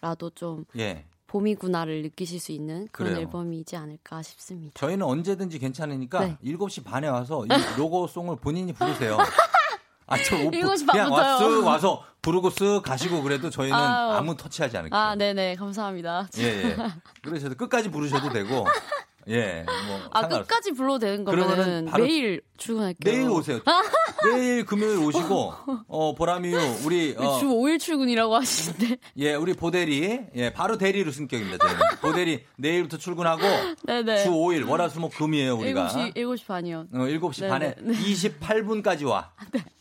라도 0.01 0.29
좀 0.31 0.65
예. 0.77 1.05
봄이구나를 1.27 2.01
느끼실 2.03 2.39
수 2.39 2.51
있는 2.51 2.87
그런 2.91 3.13
그래요. 3.13 3.25
앨범이지 3.27 3.75
않을까 3.75 4.21
싶습니다. 4.21 4.71
저희는 4.79 5.05
언제든지 5.05 5.59
괜찮으니까 5.59 6.19
네. 6.25 6.37
7시 6.43 6.83
반에 6.83 7.07
와서 7.07 7.45
이 7.45 7.47
로고송을 7.77 8.37
본인이 8.37 8.71
부르세요. 8.73 9.17
아, 10.07 10.17
저 10.23 10.35
오- 10.35 10.51
7시 10.51 10.87
그냥 10.91 11.09
반부터요. 11.09 11.11
와, 11.11 11.39
쓱 11.39 11.65
와서 11.65 12.03
부르고 12.21 12.51
쓱 12.51 12.83
가시고 12.83 13.23
그래도 13.23 13.49
저희는. 13.49 13.75
아무 13.77 14.37
터치하지 14.37 14.77
않을게요. 14.77 14.99
아, 14.99 15.15
네네, 15.15 15.55
감사합니다. 15.55 16.27
예, 16.37 16.43
예. 16.43 16.77
그러셔도 17.23 17.55
끝까지 17.55 17.89
부르셔도 17.89 18.29
되고. 18.29 18.65
예. 19.27 19.65
뭐 19.87 19.99
아. 20.11 20.27
끝까지 20.27 20.71
불러도 20.73 20.99
되는 20.99 21.25
그러면은 21.25 21.65
거면 21.65 21.85
바로 21.85 22.03
매일 22.05 22.41
출근할게요. 22.57 23.13
내일 23.13 23.29
오세요. 23.29 23.59
내일 24.31 24.65
금요일 24.65 24.97
오시고 24.99 25.53
어 25.87 26.15
보람이유 26.15 26.57
우리 26.85 27.15
어, 27.17 27.39
주 27.39 27.47
5일 27.47 27.79
출근이라고 27.79 28.35
하시는데. 28.35 28.97
예, 29.17 29.33
우리 29.35 29.53
보대리 29.53 30.21
예, 30.35 30.53
바로 30.53 30.77
대리로 30.77 31.11
승격입니다. 31.11 31.65
보대리 32.01 32.43
내일부터 32.57 32.97
출근하고 32.97 33.41
네네. 33.85 34.21
주 34.23 34.29
5일 34.29 34.67
월화수목 34.69 35.13
금이에요, 35.15 35.55
우리가. 35.57 35.87
7시, 35.89 36.15
7시 36.15 36.45
반이요. 36.47 36.85
어, 36.93 36.97
7시 36.97 37.39
네네, 37.41 37.49
반에 37.49 37.75
네. 37.81 37.93
28분까지 37.93 39.07
와. 39.07 39.31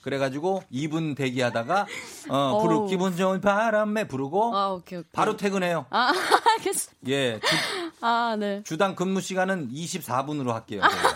그래가지고 0.02 0.62
2분 0.72 1.16
대기하다가 1.16 1.86
어, 2.28 2.58
부르. 2.62 2.86
기분 2.88 3.16
좋은 3.16 3.40
바람에 3.40 4.06
부르고 4.06 4.54
아, 4.54 4.70
오케이, 4.72 4.98
오케이. 4.98 5.10
바로 5.12 5.36
퇴근해요. 5.36 5.86
아, 5.90 6.12
알겠어. 6.58 6.90
예, 7.08 7.40
주, 7.40 7.56
아, 8.00 8.36
네. 8.38 8.62
주당 8.64 8.94
근무 8.94 9.20
시 9.20 9.33
간은 9.34 9.70
24분으로 9.70 10.48
할게요. 10.48 10.80
저희가. 10.80 11.08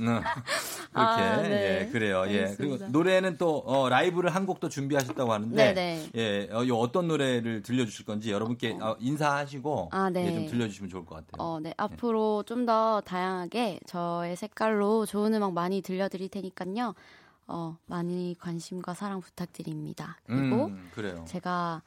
음, 0.00 0.04
그렇게 0.92 1.22
아, 1.22 1.42
네. 1.42 1.80
예 1.80 1.90
그래요 1.90 2.24
예 2.28 2.42
알겠습니다. 2.42 2.56
그리고 2.86 2.92
노래는 2.92 3.36
또 3.36 3.58
어, 3.66 3.88
라이브를 3.88 4.32
한 4.32 4.46
곡도 4.46 4.68
준비하셨다고 4.68 5.32
하는데 5.32 5.56
네네. 5.74 6.10
예 6.14 6.48
어, 6.52 6.62
이 6.62 6.70
어떤 6.70 7.08
노래를 7.08 7.62
들려주실 7.62 8.04
건지 8.06 8.30
여러분께 8.30 8.78
어, 8.80 8.96
인사하시고 9.00 9.88
아, 9.92 10.08
네. 10.10 10.26
예, 10.26 10.34
좀 10.34 10.46
들려주시면 10.46 10.88
좋을 10.88 11.04
것 11.04 11.16
같아요. 11.16 11.44
어, 11.44 11.58
네. 11.60 11.74
앞으로 11.76 12.44
좀 12.46 12.64
더 12.68 13.00
다양하게 13.00 13.80
저의 13.86 14.36
색깔로 14.36 15.06
좋은 15.06 15.32
음악 15.34 15.52
많이 15.54 15.80
들려드릴 15.80 16.28
테니까요. 16.28 16.94
어, 17.46 17.78
많이 17.86 18.36
관심과 18.38 18.92
사랑 18.94 19.20
부탁드립니다. 19.20 20.18
그리고 20.26 20.66
음. 20.66 20.90
제가 21.26 21.80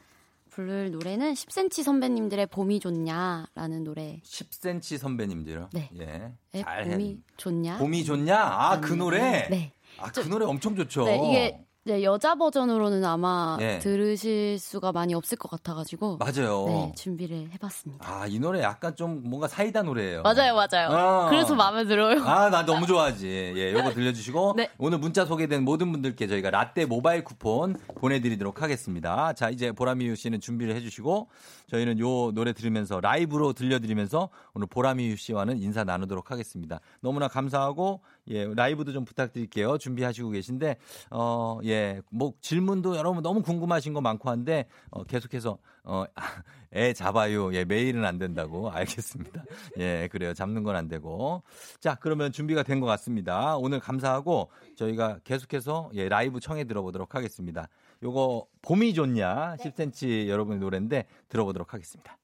부를 0.62 0.92
노래는 0.92 1.34
10cm 1.34 1.84
선배님들의 1.84 2.48
봄이 2.48 2.80
좋냐라는 2.80 3.84
노래. 3.84 4.22
10cm 4.24 4.98
선배님들요. 4.98 5.70
네. 5.74 5.90
예. 6.00 6.34
에, 6.54 6.62
잘 6.62 6.86
봄이 6.86 7.20
좋냐? 7.38 7.78
봄이 7.80 8.04
좋냐? 8.06 8.38
아, 8.38 8.80
그 8.80 8.94
노래? 8.94 9.48
네. 9.50 9.74
아, 9.98 10.12
그 10.12 10.20
노래 10.28 10.46
엄청 10.46 10.76
좋죠. 10.76 11.06
네, 11.06 11.16
이게 11.28 11.66
이제 11.84 12.04
여자 12.04 12.36
버전으로는 12.36 13.04
아마 13.04 13.58
예. 13.60 13.80
들으실 13.80 14.60
수가 14.60 14.92
많이 14.92 15.16
없을 15.16 15.36
것 15.36 15.50
같아가지고 15.50 16.18
맞아요. 16.18 16.66
네, 16.68 16.94
준비를 16.96 17.50
해봤습니다. 17.54 18.08
아, 18.08 18.28
이 18.28 18.38
노래 18.38 18.62
약간 18.62 18.96
좀 18.96 19.24
뭔가 19.24 19.48
사이다 19.48 19.82
노래예요. 19.82 20.22
맞아요, 20.22 20.54
맞아요. 20.54 20.90
어. 20.92 21.30
그래서 21.30 21.56
마음에 21.56 21.86
들어요. 21.86 22.22
아, 22.22 22.52
나 22.52 22.64
너무 22.66 22.86
좋아하지. 22.86 23.54
예, 23.56 23.74
요거 23.74 23.94
들려주시고. 23.94 24.54
네. 24.58 24.70
오늘 24.78 25.00
문자 25.00 25.26
소개된 25.26 25.64
모든 25.64 25.92
분들께 25.92 26.28
저희가 26.28 26.52
라떼 26.52 26.86
모바일 26.86 27.24
쿠폰 27.24 27.76
보내드리도록 27.96 28.62
하겠습니다. 28.62 29.34
자, 29.34 29.50
이제 29.50 29.72
보람이유 29.72 30.16
씨는 30.16 30.40
준비를 30.40 30.76
해주시고, 30.76 31.30
저희는 31.72 31.98
요 31.98 32.32
노래 32.34 32.54
들으면서 32.54 33.00
라이브로 33.02 33.54
들려드리면서 33.54 34.30
오늘 34.54 34.68
보람이유 34.68 35.16
씨와는 35.16 35.58
인사 35.58 35.84
나누도록 35.84 36.30
하겠습니다. 36.30 36.80
너무나 37.00 37.28
감사하고, 37.28 38.02
예, 38.28 38.46
라이브도 38.54 38.94
좀 38.94 39.04
부탁드릴게요. 39.06 39.78
준비하시고 39.78 40.30
계신데, 40.30 40.78
어, 41.12 41.60
예, 41.66 42.02
뭐 42.12 42.34
질문도 42.42 42.96
여러분 42.98 43.22
너무 43.24 43.42
궁금하신 43.42 43.94
거 43.94 44.02
많고 44.02 44.30
한데, 44.30 44.68
어, 44.92 45.04
계속해서, 45.04 45.58
어, 45.84 46.06
애 46.74 46.94
잡아요. 46.94 47.54
예, 47.54 47.66
매일은 47.66 48.06
안 48.06 48.18
된다고. 48.18 48.70
알겠습니다. 48.72 49.44
예, 49.80 50.08
그래요. 50.12 50.34
잡는 50.34 50.64
건 50.64 50.76
안 50.76 50.88
되고. 50.88 51.44
자, 51.82 51.96
그러면 51.96 52.32
준비가 52.32 52.64
된 52.64 52.80
것 52.80 52.86
같습니다. 52.88 53.58
오늘 53.58 53.80
감사하고 53.80 54.50
저희가 54.78 55.20
계속해서 55.26 55.90
예, 55.96 56.08
라이브 56.08 56.40
청해 56.40 56.64
들어보도록 56.64 57.14
하겠습니다. 57.16 57.68
요거 58.04 58.48
봄이 58.62 58.94
좋냐 58.94 59.56
10cm 59.58 60.28
여러분의 60.28 60.60
노래인데 60.60 61.06
들어보도록 61.30 61.74
하겠습니다. 61.74 62.18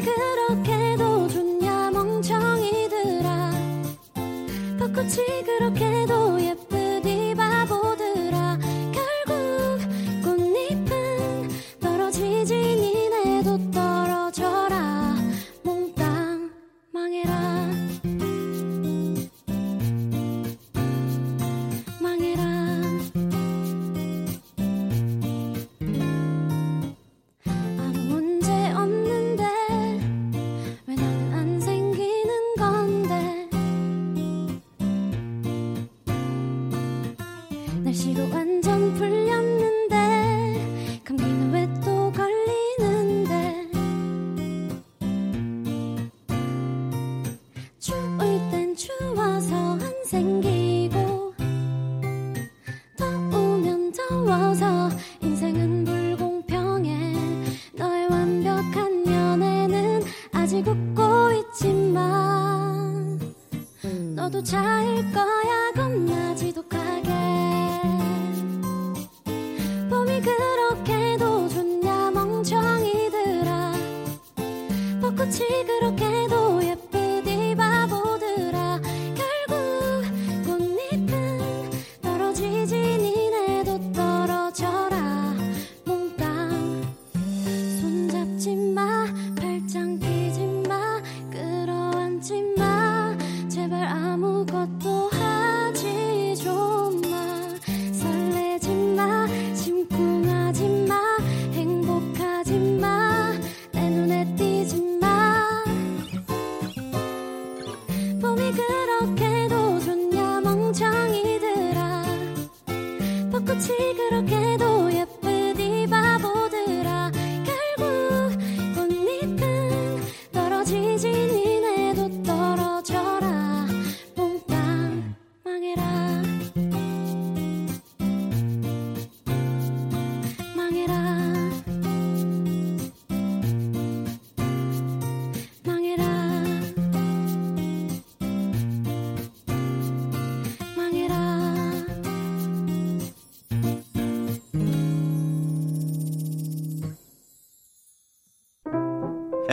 그렇게도 0.00 1.28
좋냐 1.28 1.90
멍청이들아. 1.90 3.52
벚꽃이 4.78 5.42
그렇게도 5.44 6.40
예쁘 6.42 6.73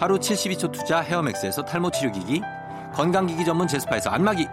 하루 0.00 0.18
72초 0.18 0.72
투자 0.72 1.00
헤어맥스에서 1.00 1.62
탈모 1.62 1.90
치료기기, 1.90 2.40
건강기기 2.94 3.44
전문 3.44 3.68
제스파에서 3.68 4.08
안마기, 4.08 4.48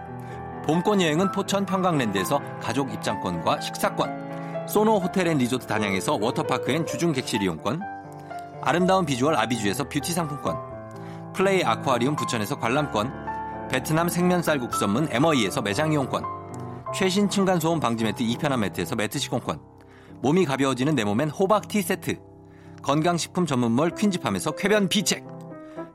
봄권 0.66 1.00
여행은 1.00 1.32
포천 1.32 1.64
평강랜드에서 1.64 2.38
가족 2.60 2.92
입장권과 2.92 3.62
식사권, 3.62 4.66
소노 4.68 4.98
호텔 4.98 5.26
and 5.26 5.38
리조트 5.38 5.66
단양에서 5.66 6.18
워터파크 6.20 6.70
and 6.70 6.84
주중 6.84 7.12
객실 7.12 7.42
이용권, 7.42 7.80
아름다운 8.60 9.06
비주얼 9.06 9.36
아비주에서 9.36 9.88
뷰티 9.88 10.12
상품권, 10.12 10.58
플레이 11.32 11.64
아쿠아리움 11.64 12.14
부천에서 12.14 12.58
관람권, 12.58 13.10
베트남 13.70 14.10
생면 14.10 14.42
쌀국수 14.42 14.80
전문 14.80 15.08
에머이에서 15.10 15.62
매장 15.62 15.94
이용권, 15.94 16.24
최신 16.94 17.30
층간소음 17.30 17.80
방지 17.80 18.04
매트 18.04 18.22
이편한 18.22 18.60
매트에서 18.60 18.96
매트 18.96 19.18
시공권, 19.18 19.58
몸이 20.20 20.44
가벼워지는 20.44 20.94
내 20.94 21.04
몸엔 21.04 21.30
호박 21.30 21.68
티 21.68 21.80
세트, 21.80 22.18
건강식품 22.82 23.46
전문몰 23.46 23.92
퀸즈팜에서 23.94 24.50
쾌변 24.52 24.90
비책, 24.90 25.37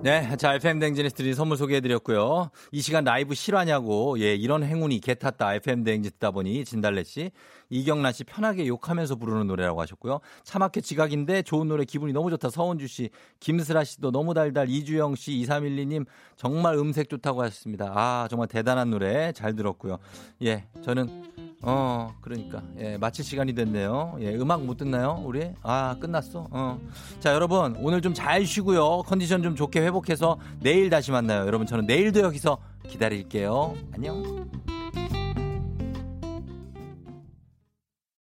네, 0.00 0.36
자, 0.36 0.54
FM 0.54 0.78
댕진에서 0.78 1.16
드린 1.16 1.34
선물 1.34 1.56
소개해드렸고요. 1.56 2.50
이 2.70 2.80
시간 2.80 3.02
라이브 3.02 3.34
실화냐고, 3.34 4.16
예, 4.20 4.32
이런 4.32 4.62
행운이 4.62 5.00
개 5.00 5.14
탔다. 5.14 5.54
FM 5.54 5.82
댕진 5.82 6.12
듣다 6.12 6.30
보니, 6.30 6.64
진달래 6.64 7.02
씨. 7.02 7.32
이경란 7.68 8.12
씨 8.12 8.22
편하게 8.22 8.68
욕하면서 8.68 9.16
부르는 9.16 9.48
노래라고 9.48 9.82
하셨고요. 9.82 10.20
차마켓 10.44 10.84
지각인데 10.84 11.42
좋은 11.42 11.66
노래 11.66 11.84
기분이 11.84 12.12
너무 12.12 12.30
좋다. 12.30 12.48
서원주 12.48 12.86
씨, 12.86 13.10
김슬아 13.40 13.82
씨도 13.82 14.12
너무 14.12 14.34
달달. 14.34 14.68
이주영 14.68 15.16
씨, 15.16 15.32
2312님 15.32 16.06
정말 16.36 16.76
음색 16.76 17.08
좋다고 17.08 17.42
하셨습니다. 17.42 17.92
아, 17.94 18.28
정말 18.30 18.46
대단한 18.46 18.90
노래 18.90 19.32
잘 19.32 19.56
들었고요. 19.56 19.98
예, 20.44 20.68
저는 20.82 21.24
어, 21.62 22.14
그러니까. 22.20 22.62
예, 22.78 22.96
마칠 22.98 23.24
시간이 23.24 23.52
됐네요. 23.54 24.16
예, 24.20 24.34
음악 24.36 24.64
못 24.64 24.76
듣나요? 24.76 25.20
우리? 25.24 25.50
아, 25.62 25.96
끝났어. 26.00 26.46
어. 26.50 26.78
자, 27.20 27.34
여러분, 27.34 27.74
오늘 27.78 28.00
좀 28.00 28.14
잘 28.14 28.46
쉬고요. 28.46 29.02
컨디션 29.02 29.42
좀 29.42 29.54
좋게 29.56 29.80
회복해서 29.80 30.38
내일 30.60 30.88
다시 30.90 31.10
만나요. 31.10 31.46
여러분, 31.46 31.66
저는 31.66 31.86
내일도 31.86 32.20
여기서 32.20 32.58
기다릴게요. 32.88 33.74
안녕. 33.92 34.48